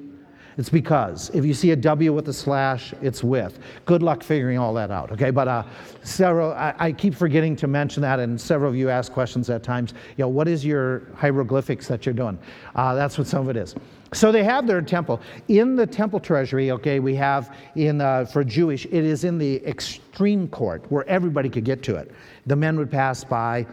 It's 0.57 0.69
because 0.69 1.29
if 1.31 1.45
you 1.45 1.53
see 1.53 1.71
a 1.71 1.75
W 1.75 2.13
with 2.13 2.27
a 2.29 2.33
slash, 2.33 2.93
it's 3.01 3.23
with. 3.23 3.59
Good 3.85 4.03
luck 4.03 4.23
figuring 4.23 4.57
all 4.57 4.73
that 4.75 4.91
out. 4.91 5.11
Okay, 5.11 5.31
but 5.31 5.47
uh, 5.47 5.63
several. 6.03 6.53
I, 6.53 6.73
I, 6.77 6.91
keep 6.91 7.15
forgetting 7.15 7.55
to 7.57 7.67
mention 7.67 8.01
that, 8.03 8.19
and 8.19 8.39
several 8.39 8.69
of 8.69 8.75
you 8.75 8.89
ask 8.89 9.11
questions 9.11 9.49
at 9.49 9.63
times. 9.63 9.93
You 10.17 10.25
know, 10.25 10.29
what 10.29 10.47
is 10.47 10.63
your 10.63 11.07
hieroglyphics 11.15 11.87
that 11.87 12.05
you're 12.05 12.13
doing? 12.13 12.37
Uh, 12.75 12.93
that's 12.93 13.17
what 13.17 13.27
some 13.27 13.41
of 13.41 13.49
it 13.49 13.57
is. 13.57 13.75
So 14.13 14.31
they 14.31 14.43
have 14.43 14.67
their 14.67 14.81
temple. 14.81 15.21
In 15.47 15.75
the 15.75 15.87
temple 15.87 16.19
treasury, 16.19 16.69
okay, 16.71 16.99
we 16.99 17.15
have 17.15 17.55
in 17.75 17.99
uh, 17.99 18.25
for 18.25 18.43
Jewish, 18.43 18.85
it 18.85 18.93
is 18.93 19.23
in 19.23 19.39
the 19.39 19.65
extreme 19.65 20.47
court 20.47 20.85
where 20.89 21.07
everybody 21.07 21.49
could 21.49 21.65
get 21.65 21.81
to 21.83 21.95
it. 21.95 22.11
The 22.45 22.55
men 22.55 22.77
would 22.77 22.91
pass 22.91 23.23
by. 23.23 23.65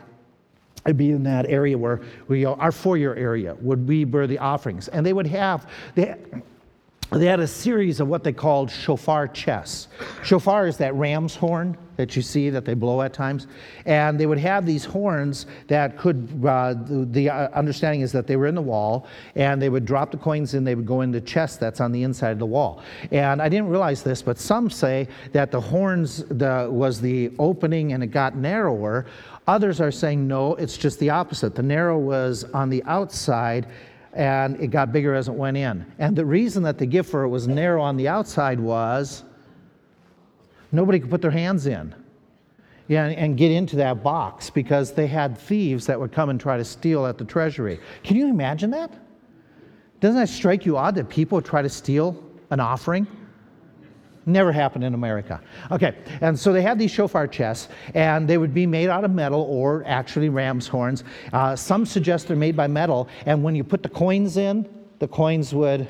It'd 0.86 0.96
be 0.96 1.10
in 1.10 1.22
that 1.24 1.44
area 1.46 1.76
where 1.76 2.00
we, 2.28 2.46
our 2.46 2.72
foyer 2.72 3.14
area 3.14 3.54
would 3.60 3.86
be 3.86 4.06
where 4.06 4.26
the 4.26 4.38
offerings, 4.38 4.88
and 4.88 5.04
they 5.04 5.12
would 5.12 5.26
have 5.26 5.68
they, 5.94 6.16
they 7.18 7.26
had 7.26 7.40
a 7.40 7.46
series 7.46 7.98
of 7.98 8.08
what 8.08 8.22
they 8.22 8.32
called 8.32 8.70
shofar 8.70 9.26
chests. 9.28 9.88
Shofar 10.22 10.66
is 10.66 10.76
that 10.76 10.94
ram's 10.94 11.34
horn 11.34 11.76
that 12.00 12.16
you 12.16 12.22
see 12.22 12.48
that 12.48 12.64
they 12.64 12.72
blow 12.72 13.02
at 13.02 13.12
times. 13.12 13.46
And 13.84 14.18
they 14.18 14.26
would 14.26 14.38
have 14.38 14.64
these 14.64 14.84
horns 14.84 15.46
that 15.66 15.98
could, 15.98 16.28
uh, 16.46 16.72
the, 16.72 17.06
the, 17.10 17.30
uh, 17.30 17.48
understanding 17.50 18.00
is 18.00 18.10
that 18.12 18.26
they 18.26 18.36
were 18.36 18.46
in 18.46 18.54
the 18.54 18.62
wall, 18.62 19.06
and 19.34 19.60
they 19.60 19.68
would 19.68 19.84
drop 19.84 20.10
the 20.10 20.16
coins 20.16 20.54
in, 20.54 20.64
they 20.64 20.74
would 20.74 20.86
go 20.86 21.02
in 21.02 21.10
the 21.10 21.20
chest 21.20 21.60
that's 21.60 21.80
on 21.80 21.92
the 21.92 22.02
inside 22.02 22.30
of 22.30 22.38
the 22.38 22.46
wall. 22.46 22.82
And 23.10 23.42
I 23.42 23.48
didn't 23.48 23.68
realize 23.68 24.02
this, 24.02 24.22
but 24.22 24.38
some 24.38 24.70
say 24.70 25.08
that 25.32 25.50
the 25.50 25.60
horns 25.60 26.24
the, 26.28 26.68
was 26.70 27.00
the 27.00 27.32
opening 27.38 27.92
and 27.92 28.02
it 28.02 28.08
got 28.08 28.34
narrower. 28.34 29.04
Others 29.46 29.80
are 29.80 29.90
saying 29.90 30.26
no, 30.26 30.54
it's 30.54 30.78
just 30.78 30.98
the 31.00 31.10
opposite. 31.10 31.54
The 31.54 31.62
narrow 31.62 31.98
was 31.98 32.44
on 32.54 32.70
the 32.70 32.82
outside 32.84 33.66
and 34.12 34.60
it 34.60 34.68
got 34.68 34.92
bigger 34.92 35.14
as 35.14 35.28
it 35.28 35.34
went 35.34 35.56
in. 35.56 35.86
And 35.98 36.16
the 36.16 36.24
reason 36.24 36.62
that 36.64 36.78
the 36.78 36.86
gift 36.86 37.10
for 37.10 37.22
it 37.22 37.28
was 37.28 37.46
narrow 37.46 37.82
on 37.82 37.96
the 37.96 38.08
outside 38.08 38.58
was 38.58 39.24
nobody 40.72 40.98
could 40.98 41.10
put 41.10 41.22
their 41.22 41.30
hands 41.30 41.66
in 41.66 41.94
yeah, 42.90 43.06
and 43.06 43.36
get 43.36 43.52
into 43.52 43.76
that 43.76 44.02
box 44.02 44.50
because 44.50 44.92
they 44.92 45.06
had 45.06 45.38
thieves 45.38 45.86
that 45.86 46.00
would 46.00 46.10
come 46.10 46.28
and 46.28 46.40
try 46.40 46.56
to 46.56 46.64
steal 46.64 47.06
at 47.06 47.18
the 47.18 47.24
treasury. 47.24 47.78
Can 48.02 48.16
you 48.16 48.26
imagine 48.28 48.68
that? 48.72 48.90
Doesn't 50.00 50.16
that 50.16 50.28
strike 50.28 50.66
you 50.66 50.76
odd 50.76 50.96
that 50.96 51.08
people 51.08 51.40
try 51.40 51.62
to 51.62 51.68
steal 51.68 52.20
an 52.50 52.58
offering? 52.58 53.06
Never 54.30 54.52
happened 54.52 54.84
in 54.84 54.94
America. 54.94 55.40
Okay, 55.72 55.96
and 56.20 56.38
so 56.38 56.52
they 56.52 56.62
had 56.62 56.78
these 56.78 56.92
shofar 56.92 57.26
chests, 57.26 57.68
and 57.94 58.28
they 58.28 58.38
would 58.38 58.54
be 58.54 58.64
made 58.64 58.88
out 58.88 59.04
of 59.04 59.10
metal 59.10 59.42
or 59.42 59.82
actually 59.86 60.28
ram's 60.28 60.68
horns. 60.68 61.02
Uh, 61.32 61.56
some 61.56 61.84
suggest 61.84 62.28
they're 62.28 62.36
made 62.36 62.56
by 62.56 62.68
metal, 62.68 63.08
and 63.26 63.42
when 63.42 63.56
you 63.56 63.64
put 63.64 63.82
the 63.82 63.88
coins 63.88 64.36
in, 64.36 64.68
the 65.00 65.08
coins 65.08 65.52
would 65.52 65.88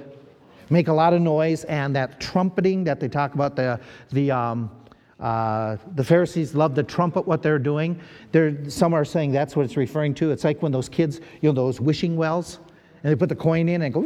make 0.70 0.88
a 0.88 0.92
lot 0.92 1.12
of 1.12 1.20
noise, 1.20 1.64
and 1.64 1.94
that 1.94 2.18
trumpeting 2.18 2.82
that 2.84 2.98
they 2.98 3.08
talk 3.08 3.34
about, 3.34 3.56
the, 3.56 3.78
the, 4.10 4.30
um, 4.30 4.70
uh, 5.18 5.76
the 5.96 6.04
Pharisees 6.04 6.54
love 6.54 6.74
to 6.76 6.82
trumpet 6.82 7.26
what 7.26 7.42
they're 7.42 7.58
doing. 7.58 8.00
They're, 8.32 8.70
some 8.70 8.94
are 8.94 9.04
saying 9.04 9.32
that's 9.32 9.54
what 9.54 9.66
it's 9.66 9.76
referring 9.76 10.14
to. 10.14 10.30
It's 10.30 10.44
like 10.44 10.62
when 10.62 10.72
those 10.72 10.88
kids, 10.88 11.20
you 11.42 11.50
know, 11.50 11.52
those 11.52 11.78
wishing 11.78 12.16
wells, 12.16 12.58
and 13.02 13.12
they 13.12 13.16
put 13.16 13.28
the 13.28 13.36
coin 13.36 13.68
in 13.68 13.82
and 13.82 13.92
go, 13.92 14.00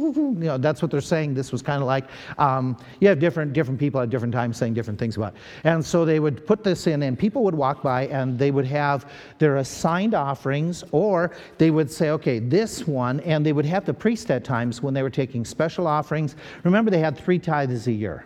you 0.00 0.34
know, 0.34 0.58
that's 0.58 0.82
what 0.82 0.90
they're 0.90 1.00
saying. 1.00 1.34
This 1.34 1.52
was 1.52 1.62
kind 1.62 1.82
of 1.82 1.86
like, 1.86 2.06
um, 2.38 2.76
you 3.00 3.08
have 3.08 3.18
different, 3.18 3.52
different 3.52 3.78
people 3.78 4.00
at 4.00 4.10
different 4.10 4.32
times 4.32 4.56
saying 4.56 4.74
different 4.74 4.98
things 4.98 5.16
about 5.16 5.34
it. 5.34 5.40
And 5.64 5.84
so 5.84 6.04
they 6.04 6.20
would 6.20 6.46
put 6.46 6.64
this 6.64 6.86
in, 6.86 7.02
and 7.02 7.18
people 7.18 7.44
would 7.44 7.54
walk 7.54 7.82
by 7.82 8.06
and 8.08 8.38
they 8.38 8.50
would 8.50 8.66
have 8.66 9.10
their 9.38 9.56
assigned 9.56 10.14
offerings, 10.14 10.84
or 10.92 11.32
they 11.58 11.70
would 11.70 11.90
say, 11.90 12.10
okay, 12.10 12.38
this 12.38 12.86
one, 12.86 13.20
and 13.20 13.44
they 13.44 13.52
would 13.52 13.66
have 13.66 13.84
the 13.84 13.94
priest 13.94 14.30
at 14.30 14.44
times 14.44 14.82
when 14.82 14.94
they 14.94 15.02
were 15.02 15.10
taking 15.10 15.44
special 15.44 15.86
offerings. 15.86 16.36
Remember, 16.64 16.90
they 16.90 17.00
had 17.00 17.16
three 17.16 17.38
tithes 17.38 17.86
a 17.86 17.92
year. 17.92 18.24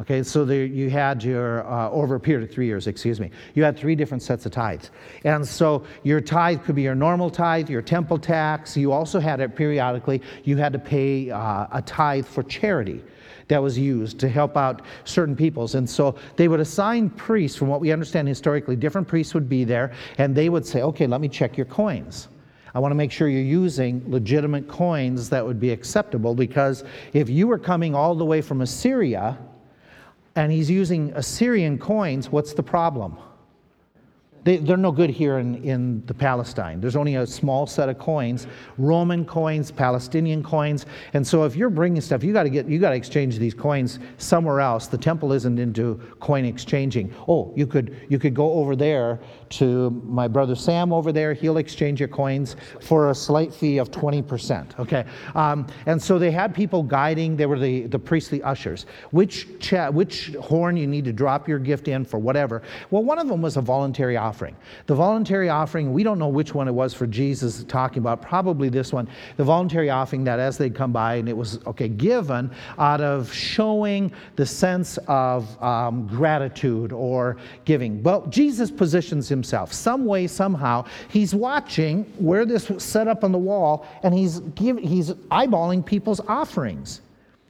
Okay, 0.00 0.22
so 0.22 0.44
there, 0.44 0.64
you 0.64 0.88
had 0.90 1.24
your, 1.24 1.68
uh, 1.68 1.90
over 1.90 2.14
a 2.14 2.20
period 2.20 2.48
of 2.48 2.54
three 2.54 2.66
years, 2.66 2.86
excuse 2.86 3.18
me, 3.18 3.32
you 3.54 3.64
had 3.64 3.76
three 3.76 3.96
different 3.96 4.22
sets 4.22 4.46
of 4.46 4.52
tithes. 4.52 4.92
And 5.24 5.46
so 5.46 5.84
your 6.04 6.20
tithe 6.20 6.62
could 6.62 6.76
be 6.76 6.82
your 6.82 6.94
normal 6.94 7.30
tithe, 7.30 7.68
your 7.68 7.82
temple 7.82 8.16
tax. 8.16 8.76
You 8.76 8.92
also 8.92 9.18
had 9.18 9.40
it 9.40 9.56
periodically, 9.56 10.22
you 10.44 10.56
had 10.56 10.72
to 10.72 10.78
pay 10.78 11.32
uh, 11.32 11.66
a 11.72 11.82
tithe 11.84 12.26
for 12.26 12.44
charity 12.44 13.02
that 13.48 13.60
was 13.60 13.76
used 13.76 14.20
to 14.20 14.28
help 14.28 14.56
out 14.56 14.82
certain 15.02 15.34
peoples. 15.34 15.74
And 15.74 15.88
so 15.88 16.14
they 16.36 16.46
would 16.46 16.60
assign 16.60 17.10
priests, 17.10 17.58
from 17.58 17.66
what 17.66 17.80
we 17.80 17.90
understand 17.90 18.28
historically, 18.28 18.76
different 18.76 19.08
priests 19.08 19.34
would 19.34 19.48
be 19.48 19.64
there, 19.64 19.92
and 20.18 20.32
they 20.32 20.48
would 20.48 20.64
say, 20.64 20.82
okay, 20.82 21.08
let 21.08 21.20
me 21.20 21.28
check 21.28 21.56
your 21.56 21.66
coins. 21.66 22.28
I 22.72 22.78
want 22.78 22.92
to 22.92 22.96
make 22.96 23.10
sure 23.10 23.28
you're 23.28 23.42
using 23.42 24.04
legitimate 24.06 24.68
coins 24.68 25.28
that 25.30 25.44
would 25.44 25.58
be 25.58 25.70
acceptable 25.70 26.36
because 26.36 26.84
if 27.14 27.28
you 27.28 27.48
were 27.48 27.58
coming 27.58 27.96
all 27.96 28.14
the 28.14 28.26
way 28.26 28.40
from 28.42 28.60
Assyria, 28.60 29.38
and 30.38 30.52
he's 30.52 30.70
using 30.70 31.10
Assyrian 31.14 31.78
coins, 31.78 32.30
what's 32.30 32.52
the 32.52 32.62
problem? 32.62 33.18
They, 34.44 34.58
are 34.58 34.76
no 34.76 34.92
good 34.92 35.10
here 35.10 35.38
in, 35.38 35.62
in 35.62 36.04
the 36.06 36.14
Palestine. 36.14 36.80
There's 36.80 36.96
only 36.96 37.16
a 37.16 37.26
small 37.26 37.66
set 37.66 37.88
of 37.88 37.98
coins, 37.98 38.46
Roman 38.76 39.24
coins, 39.24 39.70
Palestinian 39.70 40.42
coins, 40.42 40.86
and 41.12 41.26
so 41.26 41.44
if 41.44 41.56
you're 41.56 41.70
bringing 41.70 42.00
stuff, 42.00 42.22
you 42.24 42.32
got 42.32 42.44
to 42.44 42.50
get 42.50 42.68
you 42.68 42.78
got 42.78 42.90
to 42.90 42.96
exchange 42.96 43.38
these 43.38 43.54
coins 43.54 43.98
somewhere 44.18 44.60
else. 44.60 44.86
The 44.86 44.98
temple 44.98 45.32
isn't 45.32 45.58
into 45.58 46.00
coin 46.20 46.44
exchanging. 46.44 47.14
Oh, 47.28 47.52
you 47.56 47.66
could 47.66 47.96
you 48.08 48.18
could 48.18 48.34
go 48.34 48.52
over 48.52 48.76
there 48.76 49.20
to 49.50 49.90
my 50.04 50.28
brother 50.28 50.54
Sam 50.54 50.92
over 50.92 51.12
there. 51.12 51.32
He'll 51.32 51.56
exchange 51.56 52.00
your 52.00 52.08
coins 52.08 52.56
for 52.80 53.10
a 53.10 53.14
slight 53.14 53.52
fee 53.52 53.78
of 53.78 53.90
20%. 53.90 54.78
Okay. 54.78 55.04
Um, 55.34 55.66
and 55.86 56.02
so 56.02 56.18
they 56.18 56.30
had 56.30 56.54
people 56.54 56.82
guiding, 56.82 57.36
they 57.36 57.46
were 57.46 57.58
the, 57.58 57.86
the 57.86 57.98
priestly 57.98 58.42
ushers. 58.42 58.86
Which, 59.10 59.58
cha- 59.60 59.90
which 59.90 60.34
horn 60.34 60.76
you 60.76 60.86
need 60.86 61.04
to 61.06 61.12
drop 61.12 61.48
your 61.48 61.58
gift 61.58 61.88
in 61.88 62.04
for 62.04 62.18
whatever. 62.18 62.62
Well, 62.90 63.04
one 63.04 63.18
of 63.18 63.28
them 63.28 63.42
was 63.42 63.56
a 63.56 63.62
voluntary 63.62 64.16
offering. 64.28 64.54
The 64.86 64.94
voluntary 64.94 65.48
offering, 65.48 65.92
we 65.92 66.02
don't 66.02 66.18
know 66.18 66.28
which 66.28 66.54
one 66.54 66.68
it 66.68 66.72
was 66.72 66.92
for 66.92 67.06
Jesus 67.06 67.64
talking 67.64 68.00
about, 68.00 68.20
probably 68.20 68.68
this 68.68 68.92
one. 68.92 69.08
The 69.38 69.44
voluntary 69.44 69.88
offering 69.88 70.24
that 70.24 70.38
as 70.38 70.58
they'd 70.58 70.74
come 70.74 70.92
by, 70.92 71.14
and 71.14 71.28
it 71.28 71.36
was, 71.36 71.58
okay, 71.66 71.88
given 71.88 72.50
out 72.78 73.00
of 73.00 73.32
showing 73.32 74.12
the 74.36 74.44
sense 74.44 74.98
of 75.06 75.62
um, 75.62 76.06
gratitude 76.06 76.92
or 76.92 77.38
giving. 77.64 78.02
But 78.02 78.28
Jesus 78.30 78.70
positions 78.70 79.28
himself 79.28 79.72
some 79.72 80.04
way, 80.04 80.26
somehow. 80.26 80.84
He's 81.08 81.34
watching 81.34 82.04
where 82.18 82.44
this 82.44 82.68
was 82.68 82.82
set 82.82 83.08
up 83.08 83.24
on 83.24 83.32
the 83.32 83.38
wall, 83.38 83.86
and 84.02 84.12
he's, 84.12 84.40
give, 84.54 84.78
he's 84.78 85.12
eyeballing 85.30 85.84
people's 85.84 86.20
offerings. 86.28 87.00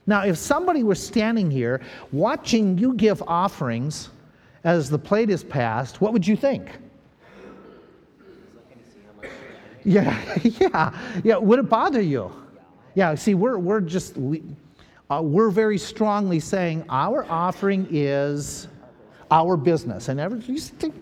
Now, 0.07 0.25
if 0.25 0.39
somebody 0.39 0.85
were 0.85 0.95
standing 0.95 1.51
here 1.51 1.81
watching 2.13 2.79
you 2.79 2.95
give 2.95 3.23
offerings 3.27 4.11
as 4.65 4.91
the 4.91 4.99
plate 4.99 5.31
is 5.31 5.45
passed, 5.45 6.01
what 6.01 6.13
would 6.13 6.27
you 6.27 6.37
think? 6.37 6.71
Yeah, 9.85 10.21
yeah, 10.43 11.21
yeah. 11.25 11.37
Would 11.37 11.59
it 11.61 11.69
bother 11.69 12.01
you? 12.01 12.31
Yeah, 12.95 13.15
see, 13.15 13.35
we're, 13.35 13.59
we're 13.59 13.81
just, 13.81 14.17
we, 14.17 14.43
uh, 15.11 15.21
we're 15.23 15.51
very 15.51 15.79
strongly 15.79 16.41
saying 16.41 16.85
our 16.89 17.25
offering 17.31 17.87
is 17.91 18.69
our 19.31 19.57
business. 19.57 20.09
And 20.09 20.19
every, 20.21 20.41
you 20.41 20.59
think, 20.59 20.95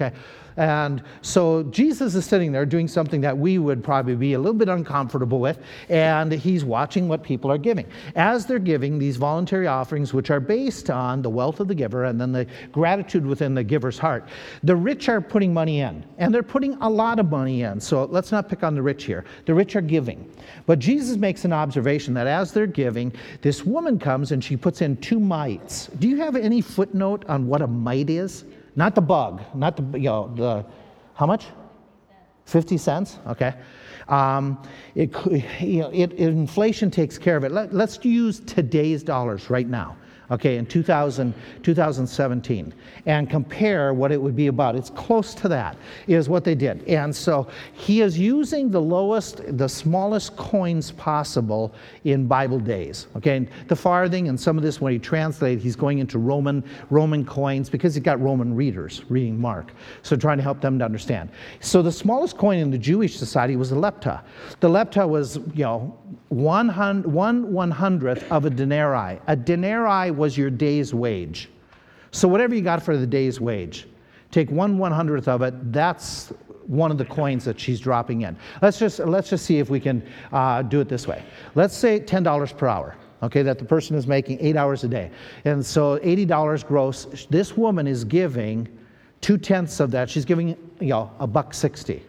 okay. 0.00 0.16
And 0.56 1.02
so 1.22 1.62
Jesus 1.64 2.14
is 2.14 2.26
sitting 2.26 2.52
there 2.52 2.66
doing 2.66 2.88
something 2.88 3.20
that 3.22 3.36
we 3.36 3.58
would 3.58 3.82
probably 3.82 4.16
be 4.16 4.34
a 4.34 4.38
little 4.38 4.52
bit 4.52 4.68
uncomfortable 4.68 5.38
with, 5.38 5.58
and 5.88 6.30
he's 6.32 6.64
watching 6.64 7.08
what 7.08 7.22
people 7.22 7.50
are 7.50 7.58
giving. 7.58 7.86
As 8.16 8.46
they're 8.46 8.58
giving 8.58 8.98
these 8.98 9.16
voluntary 9.16 9.66
offerings, 9.66 10.12
which 10.12 10.30
are 10.30 10.40
based 10.40 10.90
on 10.90 11.22
the 11.22 11.30
wealth 11.30 11.60
of 11.60 11.68
the 11.68 11.74
giver 11.74 12.04
and 12.04 12.20
then 12.20 12.32
the 12.32 12.46
gratitude 12.72 13.24
within 13.24 13.54
the 13.54 13.64
giver's 13.64 13.98
heart, 13.98 14.28
the 14.62 14.76
rich 14.76 15.08
are 15.08 15.20
putting 15.20 15.54
money 15.54 15.80
in, 15.80 16.04
and 16.18 16.34
they're 16.34 16.42
putting 16.42 16.74
a 16.82 16.90
lot 16.90 17.18
of 17.18 17.30
money 17.30 17.62
in. 17.62 17.80
So 17.80 18.04
let's 18.06 18.32
not 18.32 18.48
pick 18.48 18.62
on 18.62 18.74
the 18.74 18.82
rich 18.82 19.04
here. 19.04 19.24
The 19.46 19.54
rich 19.54 19.76
are 19.76 19.80
giving. 19.80 20.30
But 20.66 20.78
Jesus 20.78 21.16
makes 21.16 21.44
an 21.44 21.52
observation 21.52 22.12
that 22.14 22.26
as 22.26 22.52
they're 22.52 22.66
giving, 22.66 23.12
this 23.40 23.64
woman 23.64 23.98
comes 23.98 24.32
and 24.32 24.42
she 24.42 24.56
puts 24.56 24.82
in 24.82 24.96
two 24.98 25.20
mites. 25.20 25.86
Do 25.98 26.08
you 26.08 26.16
have 26.18 26.36
any 26.36 26.60
footnote 26.60 27.24
on 27.28 27.46
what 27.46 27.62
a 27.62 27.66
mite 27.66 28.10
is? 28.10 28.44
Not 28.76 28.94
the 28.94 29.00
bug, 29.00 29.42
not 29.54 29.76
the, 29.76 29.98
you 29.98 30.06
know, 30.06 30.32
the, 30.34 30.64
how 31.14 31.26
much? 31.26 31.46
50 32.46 32.76
cents? 32.76 33.18
Okay. 33.26 33.54
Um, 34.08 34.62
it, 34.94 35.14
you 35.60 35.80
know, 35.80 35.90
it, 35.92 36.12
inflation 36.14 36.90
takes 36.90 37.16
care 37.18 37.36
of 37.36 37.44
it. 37.44 37.52
Let, 37.52 37.72
let's 37.72 38.04
use 38.04 38.40
today's 38.40 39.02
dollars 39.02 39.50
right 39.50 39.68
now 39.68 39.96
okay, 40.30 40.56
in 40.56 40.66
2000, 40.66 41.34
2017, 41.62 42.74
and 43.06 43.28
compare 43.28 43.92
what 43.94 44.12
it 44.12 44.20
would 44.20 44.36
be 44.36 44.46
about. 44.46 44.76
It's 44.76 44.90
close 44.90 45.34
to 45.34 45.48
that, 45.48 45.76
is 46.06 46.28
what 46.28 46.44
they 46.44 46.54
did. 46.54 46.86
And 46.86 47.14
so 47.14 47.48
he 47.72 48.00
is 48.00 48.18
using 48.18 48.70
the 48.70 48.80
lowest, 48.80 49.42
the 49.56 49.68
smallest 49.68 50.36
coins 50.36 50.92
possible 50.92 51.74
in 52.04 52.26
Bible 52.26 52.58
days. 52.58 53.06
Okay, 53.16 53.36
and 53.36 53.48
the 53.68 53.76
farthing 53.76 54.28
and 54.28 54.38
some 54.38 54.56
of 54.56 54.62
this, 54.62 54.80
when 54.80 54.92
he 54.92 54.98
translates, 54.98 55.62
he's 55.62 55.76
going 55.76 55.98
into 55.98 56.18
Roman, 56.18 56.62
Roman 56.90 57.24
coins 57.24 57.68
because 57.68 57.94
he's 57.94 58.04
got 58.04 58.20
Roman 58.20 58.54
readers 58.54 59.02
reading 59.08 59.38
Mark. 59.38 59.72
So 60.02 60.16
trying 60.16 60.38
to 60.38 60.42
help 60.42 60.60
them 60.60 60.78
to 60.78 60.84
understand. 60.84 61.30
So 61.60 61.82
the 61.82 61.92
smallest 61.92 62.36
coin 62.36 62.58
in 62.58 62.70
the 62.70 62.78
Jewish 62.78 63.16
society 63.16 63.56
was 63.56 63.72
a 63.72 63.76
lepta. 63.76 64.22
The 64.60 64.68
lepta 64.68 65.08
was, 65.08 65.36
you 65.54 65.64
know, 65.64 65.98
one, 66.28 66.68
one 66.68 67.52
one 67.52 67.70
hundredth 67.70 68.30
of 68.30 68.44
a 68.44 68.50
denarii. 68.50 69.20
A 69.26 69.36
denarii 69.36 70.10
was 70.10 70.36
your 70.36 70.50
day's 70.50 70.94
wage. 70.94 71.48
So 72.10 72.26
whatever 72.28 72.54
you 72.54 72.62
got 72.62 72.82
for 72.82 72.96
the 72.96 73.06
day's 73.06 73.40
wage, 73.40 73.86
take 74.30 74.50
one 74.50 74.78
one 74.78 74.92
hundredth 74.92 75.28
of 75.28 75.42
it. 75.42 75.72
That's 75.72 76.32
one 76.66 76.90
of 76.90 76.98
the 76.98 77.04
coins 77.04 77.44
that 77.44 77.58
she's 77.58 77.80
dropping 77.80 78.22
in. 78.22 78.36
Let's 78.62 78.78
just 78.78 79.00
let's 79.00 79.30
just 79.30 79.44
see 79.44 79.58
if 79.58 79.70
we 79.70 79.80
can 79.80 80.02
uh, 80.32 80.62
do 80.62 80.80
it 80.80 80.88
this 80.88 81.06
way. 81.06 81.24
Let's 81.54 81.76
say 81.76 82.00
ten 82.00 82.22
dollars 82.22 82.52
per 82.52 82.66
hour. 82.66 82.96
Okay, 83.22 83.42
that 83.42 83.58
the 83.58 83.64
person 83.64 83.96
is 83.96 84.06
making 84.06 84.38
eight 84.40 84.56
hours 84.56 84.82
a 84.82 84.88
day, 84.88 85.10
and 85.44 85.64
so 85.64 85.98
eighty 86.02 86.24
dollars 86.24 86.64
gross. 86.64 87.26
This 87.28 87.56
woman 87.56 87.86
is 87.86 88.04
giving 88.04 88.68
two 89.20 89.36
tenths 89.36 89.78
of 89.78 89.90
that. 89.90 90.08
She's 90.08 90.24
giving 90.24 90.48
you 90.80 90.88
know 90.88 91.10
a 91.18 91.26
buck 91.26 91.52
sixty. 91.52 92.02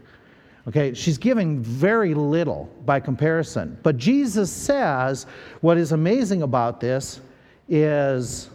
Okay, 0.67 0.93
she's 0.93 1.17
giving 1.17 1.59
very 1.59 2.13
little 2.13 2.69
by 2.85 2.99
comparison. 2.99 3.77
But 3.81 3.97
Jesus 3.97 4.51
says 4.51 5.25
what 5.61 5.77
is 5.77 5.91
amazing 5.91 6.43
about 6.43 6.79
this 6.79 7.19
is 7.67 8.49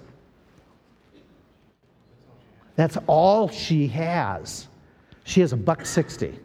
that's 2.77 2.99
all 3.07 3.49
she 3.49 3.89
has. 3.89 4.69
She 5.25 5.41
has 5.41 5.53
a 5.53 5.57
buck 5.57 5.85
60. 5.85 6.39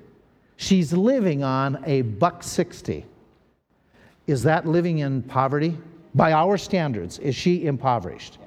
She's 0.55 0.93
living 0.93 1.43
on 1.43 1.84
a 1.86 2.01
buck 2.01 2.41
60. 2.41 3.05
Is 4.28 4.43
that 4.43 4.66
living 4.66 4.99
in 4.99 5.22
poverty? 5.24 5.78
By 6.16 6.34
our 6.34 6.57
standards, 6.57 7.20
is 7.20 7.36
she 7.36 7.66
impoverished? 7.66 8.38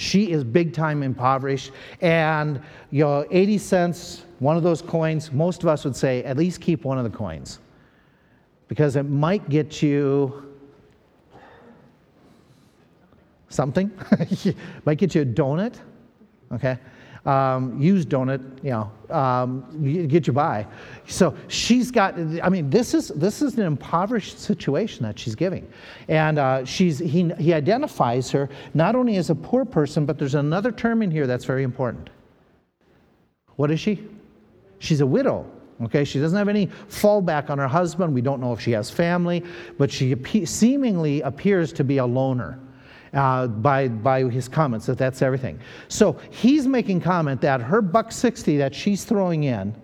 She 0.00 0.30
is 0.32 0.44
big 0.44 0.72
time 0.72 1.02
impoverished. 1.02 1.72
And, 2.00 2.62
you 2.90 3.04
know, 3.04 3.26
80 3.30 3.58
cents 3.58 4.24
one 4.38 4.56
of 4.56 4.62
those 4.62 4.80
coins, 4.80 5.30
most 5.30 5.62
of 5.62 5.68
us 5.68 5.84
would 5.84 5.94
say 5.94 6.24
at 6.24 6.38
least 6.38 6.62
keep 6.62 6.84
one 6.84 6.96
of 6.96 7.04
the 7.04 7.14
coins 7.16 7.58
because 8.68 8.96
it 8.96 9.02
might 9.02 9.46
get 9.50 9.82
you 9.82 10.56
something, 13.50 13.90
might 14.86 14.96
get 14.96 15.14
you 15.14 15.20
a 15.20 15.26
donut, 15.26 15.74
okay? 16.52 16.78
Um, 17.26 17.78
used 17.78 18.08
donut, 18.08 18.40
you 18.64 18.70
know, 18.70 18.90
um, 19.14 20.06
get 20.08 20.26
you 20.26 20.32
by. 20.32 20.66
So 21.06 21.36
she's 21.48 21.90
got. 21.90 22.14
I 22.42 22.48
mean, 22.48 22.70
this 22.70 22.94
is 22.94 23.08
this 23.08 23.42
is 23.42 23.58
an 23.58 23.66
impoverished 23.66 24.38
situation 24.38 25.02
that 25.02 25.18
she's 25.18 25.34
giving, 25.34 25.70
and 26.08 26.38
uh, 26.38 26.64
she's 26.64 26.98
he 26.98 27.28
he 27.38 27.52
identifies 27.52 28.30
her 28.30 28.48
not 28.72 28.96
only 28.96 29.16
as 29.16 29.28
a 29.28 29.34
poor 29.34 29.66
person, 29.66 30.06
but 30.06 30.18
there's 30.18 30.34
another 30.34 30.72
term 30.72 31.02
in 31.02 31.10
here 31.10 31.26
that's 31.26 31.44
very 31.44 31.62
important. 31.62 32.08
What 33.56 33.70
is 33.70 33.80
she? 33.80 34.08
She's 34.78 35.02
a 35.02 35.06
widow. 35.06 35.44
Okay, 35.82 36.04
she 36.04 36.20
doesn't 36.20 36.36
have 36.36 36.48
any 36.48 36.68
fallback 36.88 37.50
on 37.50 37.58
her 37.58 37.68
husband. 37.68 38.14
We 38.14 38.20
don't 38.20 38.40
know 38.40 38.52
if 38.52 38.60
she 38.60 38.70
has 38.72 38.90
family, 38.90 39.42
but 39.78 39.90
she 39.90 40.14
seemingly 40.46 41.20
appears 41.22 41.72
to 41.74 41.84
be 41.84 41.98
a 41.98 42.06
loner. 42.06 42.58
Uh, 43.12 43.48
by, 43.48 43.88
by 43.88 44.22
his 44.22 44.46
comments 44.46 44.86
that 44.86 44.96
that's 44.96 45.20
everything. 45.20 45.58
So 45.88 46.16
he's 46.30 46.68
making 46.68 47.00
comment 47.00 47.40
that 47.40 47.60
her 47.60 47.82
buck 47.82 48.12
60 48.12 48.56
that 48.58 48.72
she's 48.72 49.02
throwing 49.02 49.44
in 49.44 49.74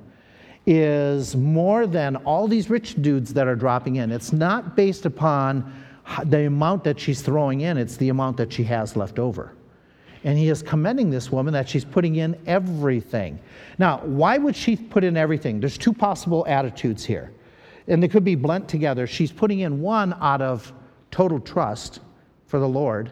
is 0.64 1.35
more 1.35 1.89
than 1.89 2.14
all 2.16 2.47
these 2.47 2.70
rich 2.70 3.01
dudes 3.03 3.35
that 3.35 3.49
are 3.49 3.57
dropping 3.57 3.97
in. 3.97 4.12
It's 4.12 4.33
not 4.33 4.77
based 4.77 5.07
upon 5.07 5.72
the 6.27 6.47
amount 6.47 6.85
that 6.85 7.01
she's 7.01 7.20
throwing 7.20 7.62
in, 7.62 7.77
it's 7.77 7.97
the 7.97 8.11
amount 8.11 8.37
that 8.37 8.53
she 8.53 8.62
has 8.64 8.97
left 8.97 9.18
over. 9.18 9.53
And 10.24 10.39
he 10.39 10.49
is 10.49 10.62
commending 10.62 11.11
this 11.11 11.31
woman 11.31 11.53
that 11.55 11.68
she's 11.68 11.85
putting 11.85 12.16
in 12.16 12.37
everything. 12.47 13.39
Now, 13.79 13.99
why 14.05 14.39
would 14.39 14.57
she 14.57 14.77
put 14.77 15.05
in 15.05 15.16
everything? 15.16 15.61
There's 15.61 15.79
two 15.79 15.93
possible 15.93 16.45
attitudes 16.49 17.05
here, 17.05 17.33
and 17.87 18.03
they 18.03 18.09
could 18.09 18.24
be 18.24 18.35
blent 18.35 18.68
together. 18.68 19.07
She's 19.07 19.31
putting 19.31 19.61
in 19.61 19.81
one 19.81 20.14
out 20.20 20.43
of 20.43 20.72
total 21.11 21.41
trust 21.41 22.01
for 22.47 22.59
the 22.59 22.68
Lord. 22.68 23.11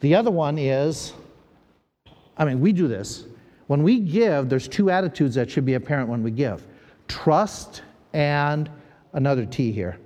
The 0.00 0.14
other 0.14 0.30
one 0.30 0.58
is, 0.58 1.12
I 2.36 2.44
mean, 2.44 2.60
we 2.60 2.72
do 2.72 2.88
this. 2.88 3.24
When 3.66 3.82
we 3.82 4.00
give, 4.00 4.48
there's 4.48 4.68
two 4.68 4.90
attitudes 4.90 5.34
that 5.36 5.50
should 5.50 5.64
be 5.64 5.74
apparent 5.74 6.08
when 6.08 6.22
we 6.22 6.30
give 6.30 6.66
trust 7.08 7.82
and 8.12 8.70
another 9.12 9.44
T 9.44 9.72
here, 9.72 9.98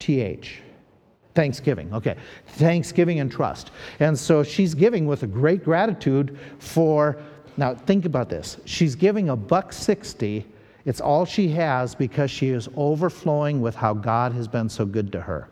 TH. 0.00 0.62
Thanksgiving. 1.34 1.94
Okay. 1.94 2.16
Thanksgiving 2.46 3.20
and 3.20 3.30
trust. 3.30 3.70
And 4.00 4.18
so 4.18 4.42
she's 4.42 4.74
giving 4.74 5.06
with 5.06 5.22
a 5.22 5.26
great 5.28 5.62
gratitude 5.62 6.36
for, 6.58 7.16
now 7.56 7.76
think 7.76 8.06
about 8.06 8.28
this. 8.28 8.56
She's 8.64 8.96
giving 8.96 9.28
a 9.28 9.36
buck 9.36 9.72
60. 9.72 10.44
It's 10.84 11.00
all 11.00 11.24
she 11.24 11.48
has 11.50 11.94
because 11.94 12.30
she 12.30 12.48
is 12.48 12.68
overflowing 12.74 13.60
with 13.60 13.76
how 13.76 13.94
God 13.94 14.32
has 14.32 14.48
been 14.48 14.68
so 14.68 14.84
good 14.84 15.12
to 15.12 15.20
her. 15.20 15.48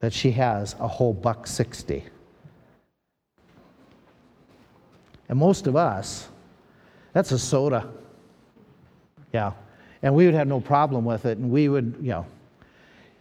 That 0.00 0.12
she 0.12 0.32
has 0.32 0.74
a 0.80 0.88
whole 0.88 1.12
buck 1.12 1.46
60. 1.46 2.04
And 5.28 5.38
most 5.38 5.66
of 5.66 5.76
us, 5.76 6.28
that's 7.12 7.32
a 7.32 7.38
soda. 7.38 7.88
Yeah. 9.32 9.52
And 10.02 10.14
we 10.14 10.24
would 10.24 10.34
have 10.34 10.48
no 10.48 10.60
problem 10.60 11.04
with 11.04 11.26
it. 11.26 11.38
And 11.38 11.50
we 11.50 11.68
would, 11.68 11.96
you 12.00 12.10
know, 12.10 12.26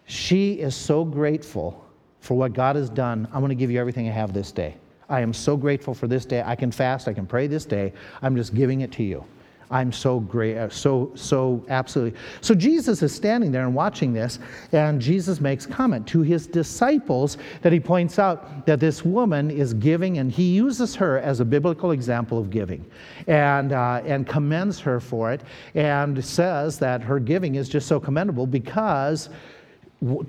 she 0.06 0.54
is 0.54 0.76
so 0.76 1.06
grateful 1.06 1.86
for 2.20 2.36
what 2.36 2.54
God 2.54 2.76
has 2.76 2.90
done. 2.90 3.28
I'm 3.32 3.42
going 3.42 3.50
to 3.50 3.56
give 3.56 3.70
you 3.70 3.80
everything 3.80 4.08
I 4.08 4.12
have 4.12 4.34
this 4.34 4.52
day. 4.52 4.76
I 5.08 5.22
am 5.22 5.34
so 5.34 5.58
grateful 5.58 5.94
for 5.94 6.08
this 6.08 6.26
day. 6.26 6.44
I 6.46 6.56
can 6.56 6.72
fast, 6.72 7.08
I 7.08 7.14
can 7.14 7.26
pray 7.26 7.48
this 7.48 7.66
day. 7.66 7.94
I'm 8.22 8.36
just 8.36 8.54
giving 8.54 8.82
it 8.82 8.92
to 8.94 9.04
you. 9.04 9.24
I'm 9.72 9.92
so 9.92 10.20
great, 10.20 10.58
uh, 10.58 10.70
so, 10.70 11.12
so 11.14 11.64
absolutely. 11.70 12.20
So 12.42 12.56
Jesus 12.56 13.04
is 13.04 13.14
standing 13.14 13.52
there 13.52 13.66
and 13.66 13.76
watching 13.76 14.14
this, 14.14 14.40
and 14.72 15.00
Jesus 15.00 15.40
makes 15.40 15.68
comment 15.68 16.08
to 16.08 16.22
his 16.22 16.48
disciples 16.48 17.38
that 17.62 17.72
he 17.72 17.80
points 17.80 18.18
out 18.18 18.66
that 18.66 18.80
this 18.80 19.06
woman 19.06 19.52
is 19.52 19.76
giving, 19.76 20.18
and 20.18 20.32
he 20.32 20.56
uses 20.56 20.96
her 20.96 21.20
as 21.20 21.40
a 21.40 21.46
biblical 21.46 21.92
example 21.92 22.40
of 22.40 22.50
giving 22.50 22.84
and, 23.28 23.72
uh, 23.72 24.02
and 24.06 24.26
commends 24.26 24.80
her 24.80 25.00
for 25.00 25.32
it, 25.32 25.42
and 25.76 26.24
says 26.26 26.80
that 26.80 27.04
her 27.04 27.20
giving 27.20 27.54
is 27.56 27.70
just 27.70 27.88
so 27.88 28.00
commendable 28.00 28.48
because 28.48 29.30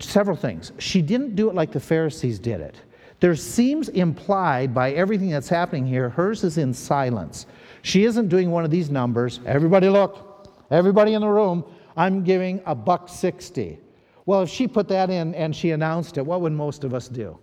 several 0.00 0.36
things. 0.36 0.72
She 0.78 1.00
didn't 1.00 1.34
do 1.34 1.48
it 1.48 1.54
like 1.54 1.72
the 1.72 1.80
Pharisees 1.80 2.38
did 2.38 2.60
it. 2.60 2.76
There 3.20 3.36
seems 3.36 3.88
implied 3.90 4.74
by 4.74 4.92
everything 4.92 5.30
that's 5.30 5.48
happening 5.48 5.86
here, 5.86 6.08
hers 6.08 6.42
is 6.42 6.58
in 6.58 6.72
silence. 6.74 7.46
She 7.82 8.04
isn't 8.04 8.28
doing 8.28 8.50
one 8.50 8.64
of 8.64 8.70
these 8.70 8.90
numbers. 8.90 9.40
Everybody 9.46 9.88
look. 9.88 10.48
Everybody 10.70 11.14
in 11.14 11.22
the 11.22 11.28
room. 11.28 11.64
I'm 11.96 12.22
giving 12.22 12.60
a 12.66 12.74
buck 12.74 13.08
60. 13.08 13.78
Well, 14.26 14.42
if 14.42 14.50
she 14.50 14.68
put 14.68 14.88
that 14.88 15.10
in 15.10 15.34
and 15.34 15.54
she 15.54 15.70
announced 15.72 16.18
it, 16.18 16.24
what 16.24 16.40
would 16.40 16.52
most 16.52 16.84
of 16.84 16.94
us 16.94 17.08
do? 17.08 17.38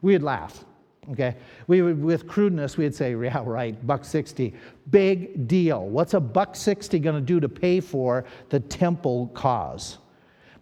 We'd 0.00 0.22
laugh. 0.22 0.64
Okay? 1.10 1.36
We 1.66 1.82
would, 1.82 2.02
with 2.02 2.28
crudeness, 2.28 2.76
we'd 2.76 2.94
say, 2.94 3.14
yeah, 3.14 3.42
right, 3.44 3.86
buck 3.86 4.04
60. 4.04 4.54
Big 4.90 5.48
deal. 5.48 5.86
What's 5.86 6.14
a 6.14 6.20
buck 6.20 6.54
60 6.54 6.98
going 7.00 7.16
to 7.16 7.20
do 7.20 7.40
to 7.40 7.48
pay 7.48 7.80
for 7.80 8.24
the 8.50 8.60
temple 8.60 9.30
cause? 9.34 9.98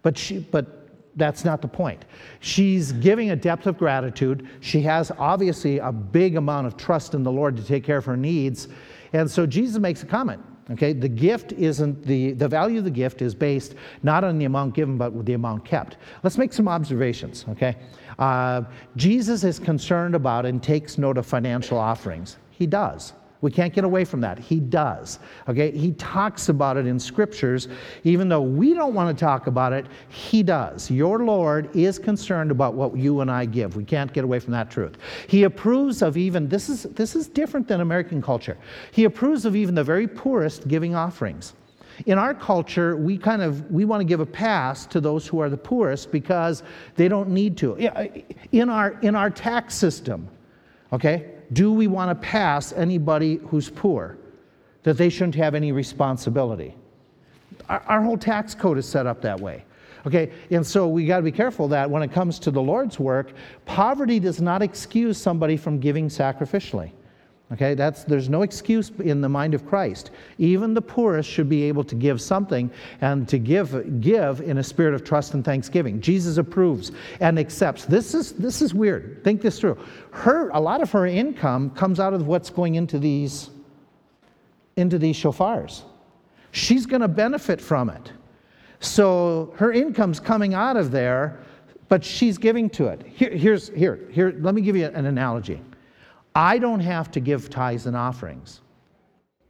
But 0.01 0.17
she, 0.17 0.39
but 0.39 0.89
that's 1.15 1.45
not 1.45 1.61
the 1.61 1.67
point. 1.67 2.05
She's 2.39 2.91
giving 2.93 3.31
a 3.31 3.35
depth 3.35 3.67
of 3.67 3.77
gratitude. 3.77 4.47
She 4.61 4.81
has 4.81 5.11
obviously 5.17 5.77
a 5.77 5.91
big 5.91 6.37
amount 6.37 6.67
of 6.67 6.77
trust 6.77 7.13
in 7.13 7.23
the 7.23 7.31
Lord 7.31 7.55
to 7.57 7.63
take 7.63 7.83
care 7.83 7.97
of 7.97 8.05
her 8.05 8.17
needs. 8.17 8.67
And 9.13 9.29
so 9.29 9.45
Jesus 9.45 9.79
makes 9.79 10.03
a 10.03 10.05
comment. 10.05 10.41
Okay, 10.69 10.93
the 10.93 11.09
gift 11.09 11.51
isn't 11.53 12.05
the, 12.05 12.31
the 12.33 12.47
value 12.47 12.77
of 12.77 12.85
the 12.85 12.91
gift 12.91 13.21
is 13.21 13.35
based 13.35 13.75
not 14.03 14.23
on 14.23 14.37
the 14.37 14.45
amount 14.45 14.73
given, 14.73 14.97
but 14.97 15.11
with 15.11 15.25
the 15.25 15.33
amount 15.33 15.65
kept. 15.65 15.97
Let's 16.23 16.37
make 16.37 16.53
some 16.53 16.67
observations. 16.67 17.45
Okay, 17.49 17.75
uh, 18.19 18.61
Jesus 18.95 19.43
is 19.43 19.59
concerned 19.59 20.15
about 20.15 20.45
and 20.45 20.63
takes 20.63 20.97
note 20.97 21.17
of 21.17 21.25
financial 21.25 21.77
offerings. 21.77 22.37
He 22.51 22.67
does. 22.67 23.13
We 23.41 23.49
can't 23.49 23.73
get 23.73 23.83
away 23.83 24.05
from 24.05 24.21
that. 24.21 24.37
He 24.37 24.59
does. 24.59 25.19
Okay? 25.47 25.71
He 25.71 25.93
talks 25.93 26.49
about 26.49 26.77
it 26.77 26.85
in 26.85 26.99
scriptures. 26.99 27.67
Even 28.03 28.29
though 28.29 28.41
we 28.41 28.73
don't 28.75 28.93
want 28.93 29.15
to 29.17 29.19
talk 29.19 29.47
about 29.47 29.73
it, 29.73 29.87
he 30.09 30.43
does. 30.43 30.89
Your 30.91 31.19
Lord 31.19 31.75
is 31.75 31.97
concerned 31.97 32.51
about 32.51 32.75
what 32.75 32.95
you 32.95 33.21
and 33.21 33.31
I 33.31 33.45
give. 33.45 33.75
We 33.75 33.83
can't 33.83 34.13
get 34.13 34.23
away 34.23 34.39
from 34.39 34.53
that 34.53 34.69
truth. 34.69 34.97
He 35.27 35.43
approves 35.43 36.03
of 36.03 36.17
even 36.17 36.47
this 36.47 36.69
is 36.69 36.83
this 36.83 37.15
is 37.15 37.27
different 37.27 37.67
than 37.67 37.81
American 37.81 38.21
culture. 38.21 38.57
He 38.91 39.05
approves 39.05 39.45
of 39.45 39.55
even 39.55 39.73
the 39.73 39.83
very 39.83 40.07
poorest 40.07 40.67
giving 40.67 40.93
offerings. 40.93 41.53
In 42.05 42.17
our 42.17 42.33
culture, 42.33 42.95
we 42.95 43.17
kind 43.17 43.41
of 43.41 43.69
we 43.71 43.85
want 43.85 44.01
to 44.01 44.05
give 44.05 44.19
a 44.19 44.25
pass 44.25 44.85
to 44.87 45.01
those 45.01 45.27
who 45.27 45.39
are 45.39 45.49
the 45.49 45.57
poorest 45.57 46.11
because 46.11 46.63
they 46.95 47.07
don't 47.07 47.29
need 47.29 47.57
to. 47.57 47.75
In 48.51 48.69
our 48.69 48.99
in 49.01 49.15
our 49.15 49.29
tax 49.29 49.73
system, 49.73 50.27
okay? 50.93 51.40
Do 51.53 51.71
we 51.73 51.87
want 51.87 52.09
to 52.09 52.27
pass 52.27 52.71
anybody 52.73 53.39
who's 53.47 53.69
poor? 53.69 54.17
That 54.83 54.97
they 54.97 55.09
shouldn't 55.09 55.35
have 55.35 55.53
any 55.53 55.71
responsibility. 55.71 56.75
Our, 57.69 57.79
our 57.87 58.01
whole 58.01 58.17
tax 58.17 58.55
code 58.55 58.77
is 58.77 58.87
set 58.87 59.05
up 59.05 59.21
that 59.21 59.39
way. 59.39 59.63
Okay, 60.07 60.31
and 60.49 60.65
so 60.65 60.87
we 60.87 61.05
got 61.05 61.17
to 61.17 61.23
be 61.23 61.31
careful 61.31 61.67
that 61.67 61.89
when 61.89 62.01
it 62.01 62.11
comes 62.11 62.39
to 62.39 62.51
the 62.51 62.61
Lord's 62.61 62.99
work, 62.99 63.33
poverty 63.65 64.19
does 64.19 64.41
not 64.41 64.63
excuse 64.63 65.17
somebody 65.17 65.57
from 65.57 65.79
giving 65.79 66.07
sacrificially. 66.07 66.91
Okay, 67.53 67.73
that's, 67.73 68.05
there's 68.05 68.29
no 68.29 68.43
excuse 68.43 68.91
in 69.03 69.19
the 69.19 69.27
mind 69.27 69.53
of 69.53 69.67
Christ. 69.67 70.11
Even 70.37 70.73
the 70.73 70.81
poorest 70.81 71.29
should 71.29 71.49
be 71.49 71.63
able 71.63 71.83
to 71.83 71.95
give 71.95 72.21
something 72.21 72.71
and 73.01 73.27
to 73.27 73.37
give, 73.37 73.99
give 73.99 74.39
in 74.39 74.59
a 74.59 74.63
spirit 74.63 74.93
of 74.93 75.03
trust 75.03 75.33
and 75.33 75.43
thanksgiving. 75.43 75.99
Jesus 75.99 76.37
approves 76.37 76.93
and 77.19 77.37
accepts. 77.37 77.83
This 77.83 78.13
is, 78.15 78.31
this 78.33 78.61
is 78.61 78.73
weird. 78.73 79.21
Think 79.25 79.41
this 79.41 79.59
through. 79.59 79.77
Her, 80.11 80.49
a 80.51 80.61
lot 80.61 80.81
of 80.81 80.91
her 80.91 81.05
income 81.05 81.71
comes 81.71 81.99
out 81.99 82.13
of 82.13 82.25
what's 82.25 82.49
going 82.49 82.75
into 82.75 82.99
these, 82.99 83.49
into 84.77 84.97
these 84.97 85.17
shofars. 85.17 85.81
She's 86.51 86.85
going 86.85 87.01
to 87.01 87.09
benefit 87.09 87.59
from 87.59 87.89
it. 87.89 88.13
So 88.79 89.53
her 89.57 89.73
income's 89.73 90.21
coming 90.21 90.53
out 90.53 90.77
of 90.77 90.91
there, 90.91 91.39
but 91.89 92.05
she's 92.05 92.37
giving 92.37 92.69
to 92.71 92.87
it. 92.87 93.03
Here, 93.05 93.29
here's, 93.29 93.67
here, 93.69 94.07
here, 94.09 94.33
let 94.39 94.55
me 94.55 94.61
give 94.61 94.77
you 94.77 94.85
an 94.85 95.05
analogy. 95.05 95.59
I 96.35 96.57
don't 96.57 96.79
have 96.79 97.11
to 97.11 97.19
give 97.19 97.49
tithes 97.49 97.87
and 97.87 97.95
offerings 97.95 98.61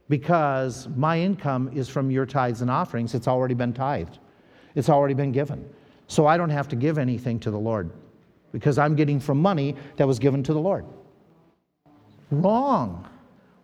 because 0.08 0.88
my 0.96 1.20
income 1.20 1.70
is 1.74 1.88
from 1.88 2.10
your 2.10 2.26
tithes 2.26 2.60
and 2.60 2.70
offerings. 2.70 3.14
It's 3.14 3.28
already 3.28 3.54
been 3.54 3.72
tithed, 3.72 4.18
it's 4.74 4.88
already 4.88 5.14
been 5.14 5.32
given. 5.32 5.68
So 6.08 6.26
I 6.26 6.36
don't 6.36 6.50
have 6.50 6.68
to 6.68 6.76
give 6.76 6.98
anything 6.98 7.38
to 7.40 7.50
the 7.50 7.58
Lord 7.58 7.90
because 8.52 8.76
I'm 8.76 8.94
getting 8.94 9.18
from 9.18 9.40
money 9.40 9.76
that 9.96 10.06
was 10.06 10.18
given 10.18 10.42
to 10.42 10.52
the 10.52 10.60
Lord. 10.60 10.84
Wrong. 12.30 13.08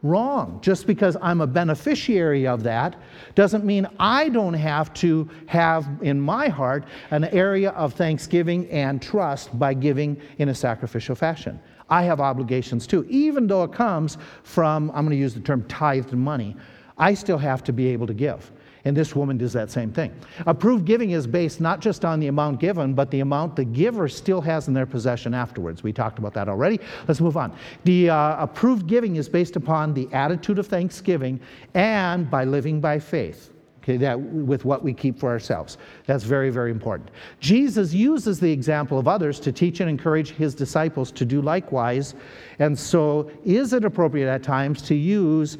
Wrong. 0.03 0.61
Just 0.63 0.87
because 0.87 1.17
I'm 1.21 1.41
a 1.41 1.47
beneficiary 1.47 2.47
of 2.47 2.63
that 2.63 2.97
doesn't 3.35 3.65
mean 3.65 3.87
I 3.99 4.29
don't 4.29 4.55
have 4.55 4.95
to 4.95 5.29
have 5.47 5.89
in 6.03 6.21
my 6.21 6.49
heart 6.49 6.85
an 7.11 7.25
area 7.25 7.71
of 7.71 7.95
thanksgiving 7.95 8.71
and 8.71 9.03
trust 9.03 9.59
by 9.59 9.75
giving 9.75 10.21
in 10.39 10.51
a 10.51 10.55
sacrificial 10.55 11.17
fashion. 11.17 11.61
I 11.91 12.03
have 12.03 12.21
obligations 12.21 12.87
too. 12.87 13.07
Even 13.09 13.47
though 13.47 13.65
it 13.65 13.73
comes 13.73 14.19
from, 14.43 14.91
I'm 14.91 15.05
going 15.05 15.11
to 15.11 15.17
use 15.17 15.35
the 15.35 15.41
term 15.41 15.65
tithed 15.65 16.13
money, 16.13 16.57
I 16.99 17.15
still 17.15 17.39
have 17.39 17.63
to 17.65 17.73
be 17.73 17.89
able 17.89 18.07
to 18.07 18.15
give. 18.15 18.51
And 18.85 18.97
this 18.97 19.15
woman 19.15 19.37
does 19.37 19.53
that 19.53 19.71
same 19.71 19.93
thing. 19.93 20.15
Approved 20.47 20.85
giving 20.85 21.11
is 21.11 21.27
based 21.27 21.61
not 21.61 21.81
just 21.81 22.05
on 22.05 22.21
the 22.21 22.29
amount 22.29 22.61
given, 22.61 22.95
but 22.95 23.11
the 23.11 23.21
amount 23.21 23.57
the 23.57 23.65
giver 23.65 24.09
still 24.09 24.41
has 24.41 24.69
in 24.69 24.75
their 24.75 24.87
possession 24.87 25.35
afterwards. 25.35 25.83
We 25.83 25.93
talked 25.93 26.19
about 26.19 26.33
that 26.35 26.49
already. 26.49 26.81
Let's 27.07 27.21
move 27.21 27.37
on. 27.37 27.55
The 27.85 28.11
uh, 28.11 28.43
approved 28.43 28.87
giving 28.87 29.17
is 29.17 29.29
based 29.29 29.57
upon 29.57 29.95
the 29.95 30.09
attitude 30.13 30.59
of 30.59 30.69
thanksgiving 30.69 31.41
and 31.75 32.31
by 32.31 32.45
living 32.45 32.81
by 32.81 32.99
faith 32.99 33.53
okay, 33.89 33.97
that 33.97 34.21
with 34.21 34.65
what 34.65 34.83
we 34.83 34.93
keep 34.93 35.19
for 35.19 35.31
ourselves. 35.31 35.79
That's 36.07 36.25
very, 36.25 36.51
very 36.51 36.71
important. 36.71 37.11
Jesus 37.41 37.95
uses 37.95 38.39
the 38.39 38.51
example 38.51 38.99
of 38.99 39.09
others 39.09 39.41
to 39.41 39.53
teach 39.53 39.81
and 39.81 39.89
encourage 39.89 40.31
his 40.31 40.55
disciples 40.55 41.11
to 41.13 41.25
do 41.25 41.41
likewise. 41.41 42.15
And 42.59 42.79
so, 42.79 43.31
is 43.45 43.73
it 43.73 43.85
appropriate 43.85 44.31
at 44.31 44.43
times 44.43 44.83
to 44.83 44.95
use 44.95 45.57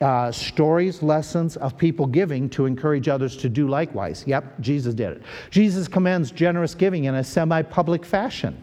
uh, 0.00 0.30
stories, 0.30 1.02
lessons 1.02 1.56
of 1.56 1.76
people 1.76 2.06
giving 2.06 2.48
to 2.50 2.66
encourage 2.66 3.08
others 3.08 3.36
to 3.38 3.48
do 3.48 3.68
likewise? 3.68 4.24
Yep, 4.26 4.60
Jesus 4.60 4.94
did 4.94 5.12
it. 5.12 5.22
Jesus 5.50 5.86
commends 5.86 6.30
generous 6.30 6.74
giving 6.74 7.04
in 7.04 7.16
a 7.16 7.24
semi 7.24 7.62
public 7.62 8.04
fashion 8.04 8.62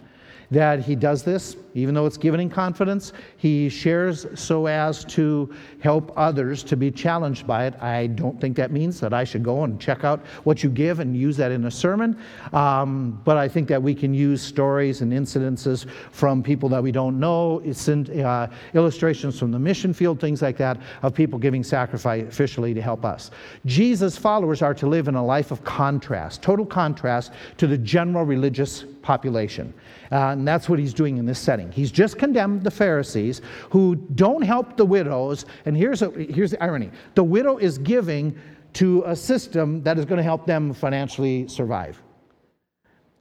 that 0.54 0.80
he 0.80 0.96
does 0.96 1.24
this, 1.24 1.58
even 1.74 1.96
though 1.96 2.06
it's 2.06 2.18
given 2.18 2.40
in 2.40 2.50
confidence. 2.50 3.12
He 3.38 3.68
shares 3.70 4.28
so 4.36 4.68
as 4.68 5.04
to 5.06 5.54
help 5.80 6.14
others 6.16 6.64
to 6.64 6.78
be 6.78 6.92
challenged 6.92 7.48
by 7.48 7.66
it. 7.66 7.74
I 7.82 8.08
don't 8.08 8.40
think 8.40 8.56
that 8.58 8.72
means 8.72 9.00
that 9.00 9.14
I 9.14 9.24
should 9.24 9.44
go 9.44 9.64
and 9.64 9.80
check 9.80 10.04
out 10.04 10.24
what 10.44 10.64
you 10.64 10.70
give 10.70 11.00
and 11.00 11.18
use 11.18 11.36
that 11.38 11.52
in 11.52 11.66
a 11.66 11.72
sermon, 11.72 12.18
um, 12.54 13.20
but 13.26 13.38
I 13.38 13.48
think 13.48 13.68
that 13.70 13.82
we 13.82 13.96
can 13.96 14.14
use 14.14 14.42
stories 14.42 15.02
and 15.02 15.12
incidences 15.12 15.90
from 16.12 16.44
people 16.44 16.70
that 16.70 16.84
we 16.84 16.92
don't 16.92 17.20
know, 17.20 17.60
in, 17.60 18.22
uh, 18.22 18.48
illustrations 18.76 19.40
from 19.40 19.52
the 19.52 19.60
mission 19.60 19.94
field, 19.94 20.20
things 20.20 20.42
like 20.42 20.58
that, 20.58 20.78
of 21.02 21.14
people 21.14 21.40
giving 21.40 21.64
sacrificially 21.64 22.74
to 22.76 22.82
help 22.82 23.04
us. 23.04 23.32
Jesus' 23.66 24.18
followers 24.18 24.62
are 24.62 24.76
to 24.76 24.88
live 24.88 25.08
in 25.08 25.16
a 25.16 25.26
life 25.26 25.50
of 25.50 25.64
contrast, 25.64 26.44
total 26.44 26.66
contrast 26.66 27.32
to 27.58 27.66
the 27.66 27.78
general 27.78 28.24
religious 28.24 28.86
population. 29.02 29.74
Uh, 30.14 30.34
and 30.34 30.48
that's 30.48 30.70
what 30.70 30.78
he's 30.78 30.94
doing 30.94 31.18
in 31.18 31.26
this 31.26 31.40
setting. 31.40 31.72
He's 31.72 31.92
just 31.92 32.20
condemned 32.20 32.64
the 32.64 32.70
Pharisees 32.70 33.42
who 33.72 33.96
don't 33.96 34.44
help 34.44 34.78
the 34.78 34.86
widows. 34.86 35.48
And 35.66 35.76
here's, 35.76 36.04
a, 36.04 36.12
here's 36.12 36.52
the 36.52 36.64
irony 36.64 36.92
the 37.16 37.24
widow 37.24 37.58
is 37.58 37.80
giving 37.80 38.38
to 38.74 39.04
a 39.08 39.16
system 39.16 39.82
that 39.82 39.98
is 39.98 40.06
going 40.06 40.18
to 40.18 40.24
help 40.24 40.46
them 40.46 40.72
financially 40.72 41.48
survive. 41.48 42.00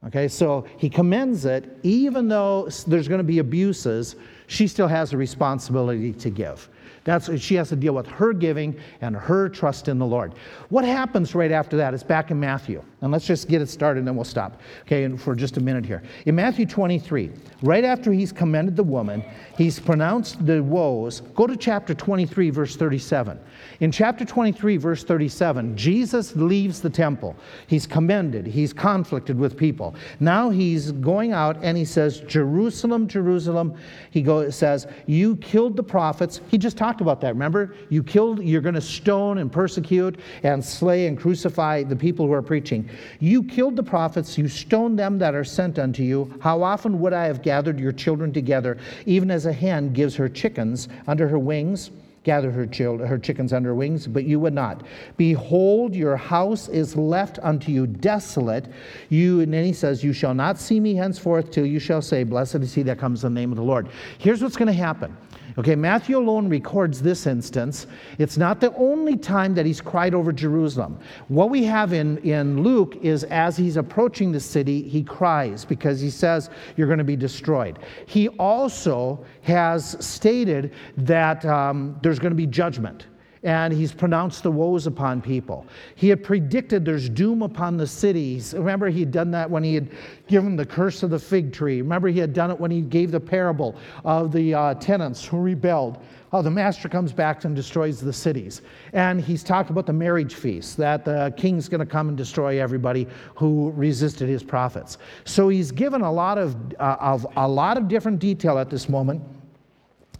Okay, 0.07 0.28
so 0.28 0.66
he 0.76 0.90
commends 0.90 1.47
it, 1.47 1.78
even 1.82 2.28
though 2.28 2.68
there's 2.86 3.09
going 3.09 3.20
to 3.20 3.24
be 3.24 3.38
abuses, 3.38 4.16
she 4.49 4.66
still 4.66 4.88
has 4.88 5.14
a 5.14 5.16
responsibility 5.16 6.12
to 6.12 6.28
give. 6.28 6.68
That's 7.05 7.40
she 7.40 7.55
has 7.55 7.70
to 7.70 7.76
deal 7.76 7.95
with 7.95 8.07
her 8.09 8.34
giving 8.34 8.78
and 9.01 9.16
her 9.16 9.49
trust 9.49 9.88
in 9.88 9.99
the 9.99 10.07
Lord. 10.07 10.34
What 10.68 10.84
happens 10.84 11.34
right 11.34 11.53
after 11.53 11.76
that 11.78 11.95
is 11.95 12.03
back 12.03 12.30
in 12.30 12.38
Matthew. 12.38 12.84
And 13.03 13.11
let's 13.11 13.27
just 13.27 13.49
get 13.49 13.61
it 13.61 13.69
started 13.69 13.99
and 13.99 14.07
then 14.07 14.15
we'll 14.15 14.25
stop. 14.25 14.61
Okay, 14.83 15.09
for 15.17 15.35
just 15.35 15.57
a 15.57 15.61
minute 15.61 15.85
here. 15.85 16.05
In 16.27 16.37
Matthew 16.37 16.67
23, 16.67 17.33
right 17.63 17.83
after 17.83 18.13
he's 18.13 18.31
commended 18.31 18.77
the 18.77 18.85
woman, 18.85 19.25
he's 19.59 19.81
pronounced 19.81 20.47
the 20.47 20.63
woes. 20.63 21.21
Go 21.35 21.49
to 21.49 21.57
chapter 21.57 21.95
23, 21.95 22.51
verse 22.51 22.77
37. 22.77 23.41
In 23.81 23.91
chapter 23.91 24.25
23, 24.25 24.77
verse 24.77 25.03
37, 25.03 25.77
Jesus 25.77 26.37
leaves 26.37 26.81
the 26.81 26.91
temple. 26.91 27.35
He's 27.67 27.89
commended, 27.89 28.47
he's 28.47 28.73
conflicted 28.73 29.37
with 29.37 29.57
people. 29.57 29.97
Now 30.21 30.51
he's 30.51 30.93
going 30.93 31.33
out 31.33 31.57
and 31.61 31.77
he 31.77 31.85
says, 31.85 32.21
Jerusalem, 32.21 33.09
Jerusalem. 33.09 33.75
He 34.13 34.23
goes, 34.23 34.55
says, 34.55 34.87
You 35.07 35.37
killed 35.37 35.77
the 35.77 35.83
prophets. 35.83 36.41
He 36.49 36.57
just 36.57 36.77
talked 36.77 37.01
about 37.01 37.21
that, 37.23 37.35
remember? 37.35 37.75
You 37.89 38.05
killed, 38.05 38.45
you're 38.45 38.61
going 38.61 38.77
to 38.77 38.81
stone 38.81 39.39
and 39.39 39.51
persecute 39.51 40.21
and 40.45 40.65
slay 40.65 41.09
and 41.09 41.19
crucify 41.19 41.83
the 41.83 41.97
people 41.97 42.29
who 42.29 42.33
are 42.33 42.43
preaching. 42.43 42.89
You 43.20 43.43
killed 43.43 43.76
the 43.76 43.82
prophets, 43.82 44.38
you 44.38 44.49
stoned 44.49 44.99
them 44.99 45.18
that 45.18 45.34
are 45.34 45.45
sent 45.45 45.78
unto 45.78 46.03
you. 46.03 46.32
How 46.40 46.62
often 46.62 47.01
would 47.01 47.12
I 47.12 47.26
have 47.26 47.43
gathered 47.43 47.78
your 47.78 47.93
children 47.93 48.32
together, 48.32 48.78
even 49.07 49.30
as 49.30 49.47
a 49.47 49.53
hen 49.53 49.93
gives 49.93 50.16
her 50.16 50.28
chickens 50.28 50.88
under 51.07 51.28
her 51.28 51.38
wings? 51.38 51.90
gather 52.24 52.51
her, 52.51 52.66
her 53.07 53.18
chickens 53.18 53.53
under 53.53 53.74
wings, 53.74 54.07
but 54.07 54.24
you 54.24 54.38
would 54.40 54.53
not. 54.53 54.82
Behold, 55.16 55.95
your 55.95 56.16
house 56.16 56.68
is 56.68 56.97
left 56.97 57.38
unto 57.43 57.72
you 57.72 57.86
desolate. 57.86 58.66
You, 59.09 59.40
and 59.40 59.53
then 59.53 59.64
he 59.64 59.72
says, 59.72 60.05
You 60.05 60.12
shall 60.12 60.34
not 60.34 60.59
see 60.59 60.78
me 60.78 60.95
henceforth 60.95 61.51
till 61.51 61.66
you 61.66 61.78
shall 61.78 62.03
say, 62.03 62.22
Blessed 62.24 62.57
is 62.57 62.74
he 62.74 62.82
that 62.84 62.99
comes 62.99 63.24
in 63.24 63.34
the 63.34 63.40
name 63.40 63.51
of 63.51 63.57
the 63.57 63.64
Lord. 63.64 63.88
Here's 64.18 64.43
what's 64.43 64.57
going 64.57 64.68
to 64.68 64.72
happen. 64.72 65.16
Okay, 65.59 65.77
Matthew 65.77 66.17
alone 66.17 66.49
records 66.49 67.03
this 67.03 67.27
instance. 67.27 67.87
It's 68.19 68.39
not 68.39 68.61
the 68.61 68.75
only 68.75 69.17
time 69.17 69.55
that 69.55 69.67
he's 69.67 69.81
cried 69.81 70.15
over 70.15 70.33
Jerusalem. 70.33 70.99
What 71.29 71.51
we 71.51 71.63
have 71.65 71.93
in, 71.93 72.19
in 72.19 72.63
Luke 72.63 72.97
is 73.03 73.25
as 73.25 73.57
he's 73.57 73.77
approaching 73.77 74.33
the 74.33 74.41
city, 74.41 74.83
he 74.83 75.03
cries 75.03 75.65
because 75.65 76.01
he 76.01 76.09
says, 76.09 76.49
You're 76.77 76.87
going 76.87 76.99
to 76.99 77.05
be 77.05 77.17
destroyed. 77.17 77.79
He 78.07 78.29
also 78.31 79.25
has 79.43 79.97
stated 80.05 80.73
that 80.97 81.45
um, 81.45 81.99
there's 82.03 82.19
going 82.19 82.33
to 82.33 82.37
be 82.37 82.47
judgment 82.47 83.07
and 83.43 83.72
he's 83.72 83.93
pronounced 83.93 84.43
the 84.43 84.51
woes 84.51 84.86
upon 84.86 85.20
people. 85.20 85.66
He 85.97 86.09
had 86.09 86.22
predicted 86.22 86.84
there's 86.84 87.09
doom 87.09 87.43
upon 87.43 87.76
the 87.76 87.86
cities. 87.86 88.55
Remember, 88.55 88.88
he 88.88 89.01
had 89.01 89.11
done 89.11 89.30
that 89.32 89.51
when 89.51 89.64
he 89.64 89.74
had 89.74 89.90
given 90.28 90.55
the 90.55 90.66
curse 90.66 91.03
of 91.03 91.11
the 91.11 91.18
fig 91.18 91.53
tree. 91.53 91.82
Remember, 91.82 92.09
he 92.09 92.20
had 92.20 92.32
done 92.32 92.51
it 92.51 92.61
when 92.61 92.70
he 92.70 92.80
gave 92.80 93.11
the 93.11 93.20
parable 93.20 93.76
of 94.05 94.32
the 94.32 94.55
uh, 94.55 94.74
tenants 94.74 95.24
who 95.24 95.40
rebelled. 95.40 95.99
Oh, 96.34 96.40
the 96.40 96.51
master 96.51 96.88
comes 96.88 97.12
back 97.12 97.45
and 97.45 97.55
destroys 97.55 98.01
the 98.01 98.12
cities. 98.12 98.62
And 98.95 99.20
he's 99.20 99.43
talked 99.43 99.68
about 99.68 99.86
the 99.86 99.93
marriage 99.93 100.34
feast, 100.34 100.78
that 100.78 101.05
the 101.05 101.34
king's 101.36 101.68
going 101.68 101.80
to 101.80 101.86
come 101.86 102.09
and 102.09 102.16
destroy 102.16 102.62
everybody 102.62 103.07
who 103.34 103.70
resisted 103.72 104.28
his 104.28 104.43
prophets. 104.43 104.97
So 105.24 105.51
he's 105.51 105.70
given 105.70 106.01
a 106.01 106.11
lot 106.11 106.38
of, 106.38 106.57
uh, 106.78 106.97
of 107.01 107.26
a 107.36 107.47
lot 107.47 107.76
of 107.76 107.88
different 107.88 108.18
detail 108.18 108.59
at 108.59 108.70
this 108.70 108.88
moment 108.88 109.22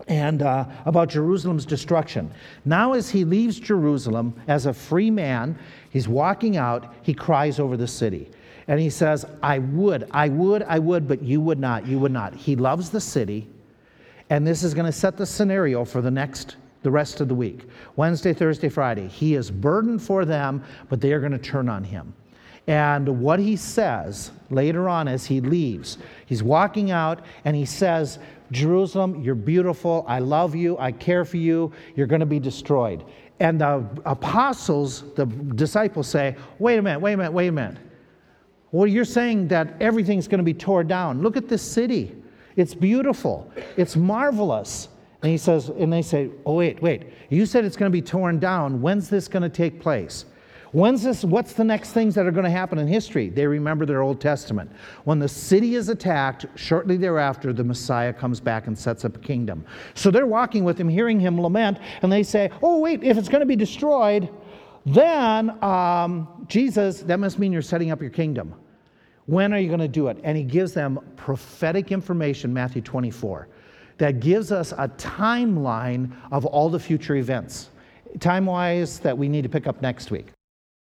and 0.09 0.43
uh, 0.43 0.65
about 0.85 1.09
Jerusalem's 1.09 1.65
destruction. 1.65 2.31
Now, 2.65 2.93
as 2.93 3.09
he 3.11 3.25
leaves 3.25 3.61
Jerusalem 3.61 4.35
as 4.49 4.67
a 4.67 4.73
free 4.73 5.11
man, 5.11 5.59
he's 5.91 6.09
walking 6.09 6.57
out, 6.57 6.95
he 7.03 7.15
cries 7.15 7.61
over 7.61 7.77
the 7.77 7.87
city. 7.87 8.31
And 8.69 8.81
he 8.81 8.91
says, 8.91 9.27
I 9.43 9.59
would, 9.59 10.09
I 10.13 10.29
would, 10.29 10.63
I 10.63 10.79
would, 10.79 11.09
but 11.09 11.23
you 11.23 11.41
would 11.41 11.59
not, 11.59 11.87
you 11.87 11.99
would 11.99 12.13
not. 12.13 12.35
He 12.35 12.57
loves 12.57 12.91
the 12.91 13.01
city, 13.01 13.49
and 14.31 14.47
this 14.47 14.63
is 14.63 14.73
going 14.73 14.87
to 14.87 14.93
set 14.93 15.17
the 15.17 15.27
scenario 15.27 15.85
for 15.85 16.01
the 16.01 16.11
next, 16.11 16.57
the 16.83 16.91
rest 16.91 17.21
of 17.21 17.29
the 17.29 17.35
week 17.35 17.65
Wednesday, 17.97 18.33
Thursday, 18.33 18.69
Friday. 18.69 19.09
He 19.09 19.35
is 19.35 19.51
burdened 19.51 20.03
for 20.03 20.25
them, 20.25 20.65
but 20.89 21.01
they 21.01 21.13
are 21.13 21.21
going 21.21 21.33
to 21.33 21.39
turn 21.39 21.69
on 21.69 21.85
him. 21.85 22.15
And 22.69 23.21
what 23.21 23.41
he 23.41 23.57
says 23.57 24.31
later 24.51 24.89
on 24.89 25.09
as 25.09 25.27
he 25.27 25.41
leaves, 25.41 25.99
he's 26.27 26.43
walking 26.43 26.93
out 26.93 27.25
and 27.45 27.57
he 27.57 27.65
says, 27.65 28.21
Jerusalem, 28.53 29.21
you're 29.23 29.35
beautiful. 29.35 30.05
I 30.07 30.21
love 30.21 30.55
you. 30.55 30.79
I 30.79 30.93
care 30.93 31.25
for 31.25 31.39
you. 31.39 31.73
You're 31.97 32.07
going 32.07 32.21
to 32.21 32.27
be 32.27 32.39
destroyed. 32.39 33.05
And 33.41 33.61
the 33.61 33.85
apostles, 34.05 35.13
the 35.17 35.27
disciples 35.27 36.07
say, 36.07 36.37
wait 36.61 36.79
a 36.79 36.83
minute, 36.83 37.01
wait 37.01 37.15
a 37.15 37.17
minute, 37.17 37.33
wait 37.33 37.49
a 37.49 37.53
minute. 37.53 37.79
Well, 38.71 38.87
you're 38.87 39.05
saying 39.05 39.49
that 39.49 39.75
everything's 39.81 40.29
going 40.29 40.39
to 40.39 40.45
be 40.45 40.55
torn 40.55 40.87
down. 40.87 41.23
Look 41.23 41.37
at 41.37 41.49
this 41.49 41.63
city. 41.63 42.15
It's 42.57 42.75
beautiful. 42.75 43.51
It's 43.77 43.97
marvelous. 43.97 44.89
And 45.23 45.31
he 45.31 45.39
says, 45.39 45.69
and 45.69 45.93
they 45.93 46.03
say, 46.03 46.31
oh, 46.47 46.55
wait, 46.55 46.81
wait. 46.83 47.05
You 47.31 47.47
said 47.47 47.65
it's 47.65 47.77
going 47.77 47.91
to 47.91 47.93
be 47.93 48.03
torn 48.03 48.39
down. 48.39 48.81
When's 48.81 49.09
this 49.09 49.29
going 49.29 49.43
to 49.43 49.49
take 49.49 49.81
place? 49.81 50.25
When's 50.73 51.03
this, 51.03 51.23
what's 51.23 51.53
the 51.53 51.65
next 51.65 51.93
things 51.93 52.15
that 52.15 52.27
are 52.27 52.31
going 52.31 52.47
to 52.47 52.51
happen 52.51 52.79
in 52.79 52.87
history? 52.87 53.29
They 53.29 53.47
remember 53.47 53.85
their 53.85 54.01
Old 54.01 54.23
Testament. 54.23 54.73
When 55.05 55.19
the 55.19 55.29
city 55.29 55.75
is 55.75 55.91
attacked, 55.91 56.47
shortly 56.55 56.97
thereafter, 56.97 57.53
the 57.53 57.63
Messiah 57.63 58.11
comes 58.11 58.41
back 58.41 58.69
and 58.69 58.79
sets 58.79 59.05
up 59.05 59.17
a 59.17 59.19
kingdom. 59.19 59.67
So 59.93 60.11
they're 60.11 60.27
walking 60.27 60.65
with 60.65 60.81
him, 60.81 60.89
hearing 60.89 61.21
him 61.21 61.39
lament, 61.39 61.79
and 62.01 62.11
they 62.11 62.23
say, 62.23 62.51
Oh, 62.63 62.79
wait, 62.79 63.05
if 63.05 63.19
it's 63.19 63.29
going 63.29 63.41
to 63.41 63.47
be 63.47 63.57
destroyed, 63.57 64.31
then 64.87 65.63
um, 65.63 66.47
Jesus, 66.49 67.01
that 67.03 67.21
must 67.21 67.39
mean 67.39 67.53
you're 67.53 67.61
setting 67.61 67.91
up 67.91 68.01
your 68.01 68.11
kingdom. 68.11 68.55
When 69.27 69.53
are 69.53 69.59
you 69.59 69.69
going 69.69 69.81
to 69.81 69.89
do 69.89 70.09
it? 70.09 70.17
And 70.25 70.39
he 70.39 70.43
gives 70.43 70.73
them 70.73 70.99
prophetic 71.17 71.93
information, 71.93 72.53
Matthew 72.53 72.81
24, 72.81 73.47
that 73.99 74.21
gives 74.21 74.51
us 74.51 74.73
a 74.73 74.89
timeline 74.97 76.17
of 76.33 76.47
all 76.47 76.71
the 76.71 76.81
future 76.81 77.17
events, 77.17 77.69
time 78.21 78.47
wise, 78.47 78.99
that 79.01 79.17
we 79.17 79.29
need 79.29 79.43
to 79.43 79.51
pick 79.51 79.67
up 79.67 79.83
next 79.83 80.11
week. 80.11 80.33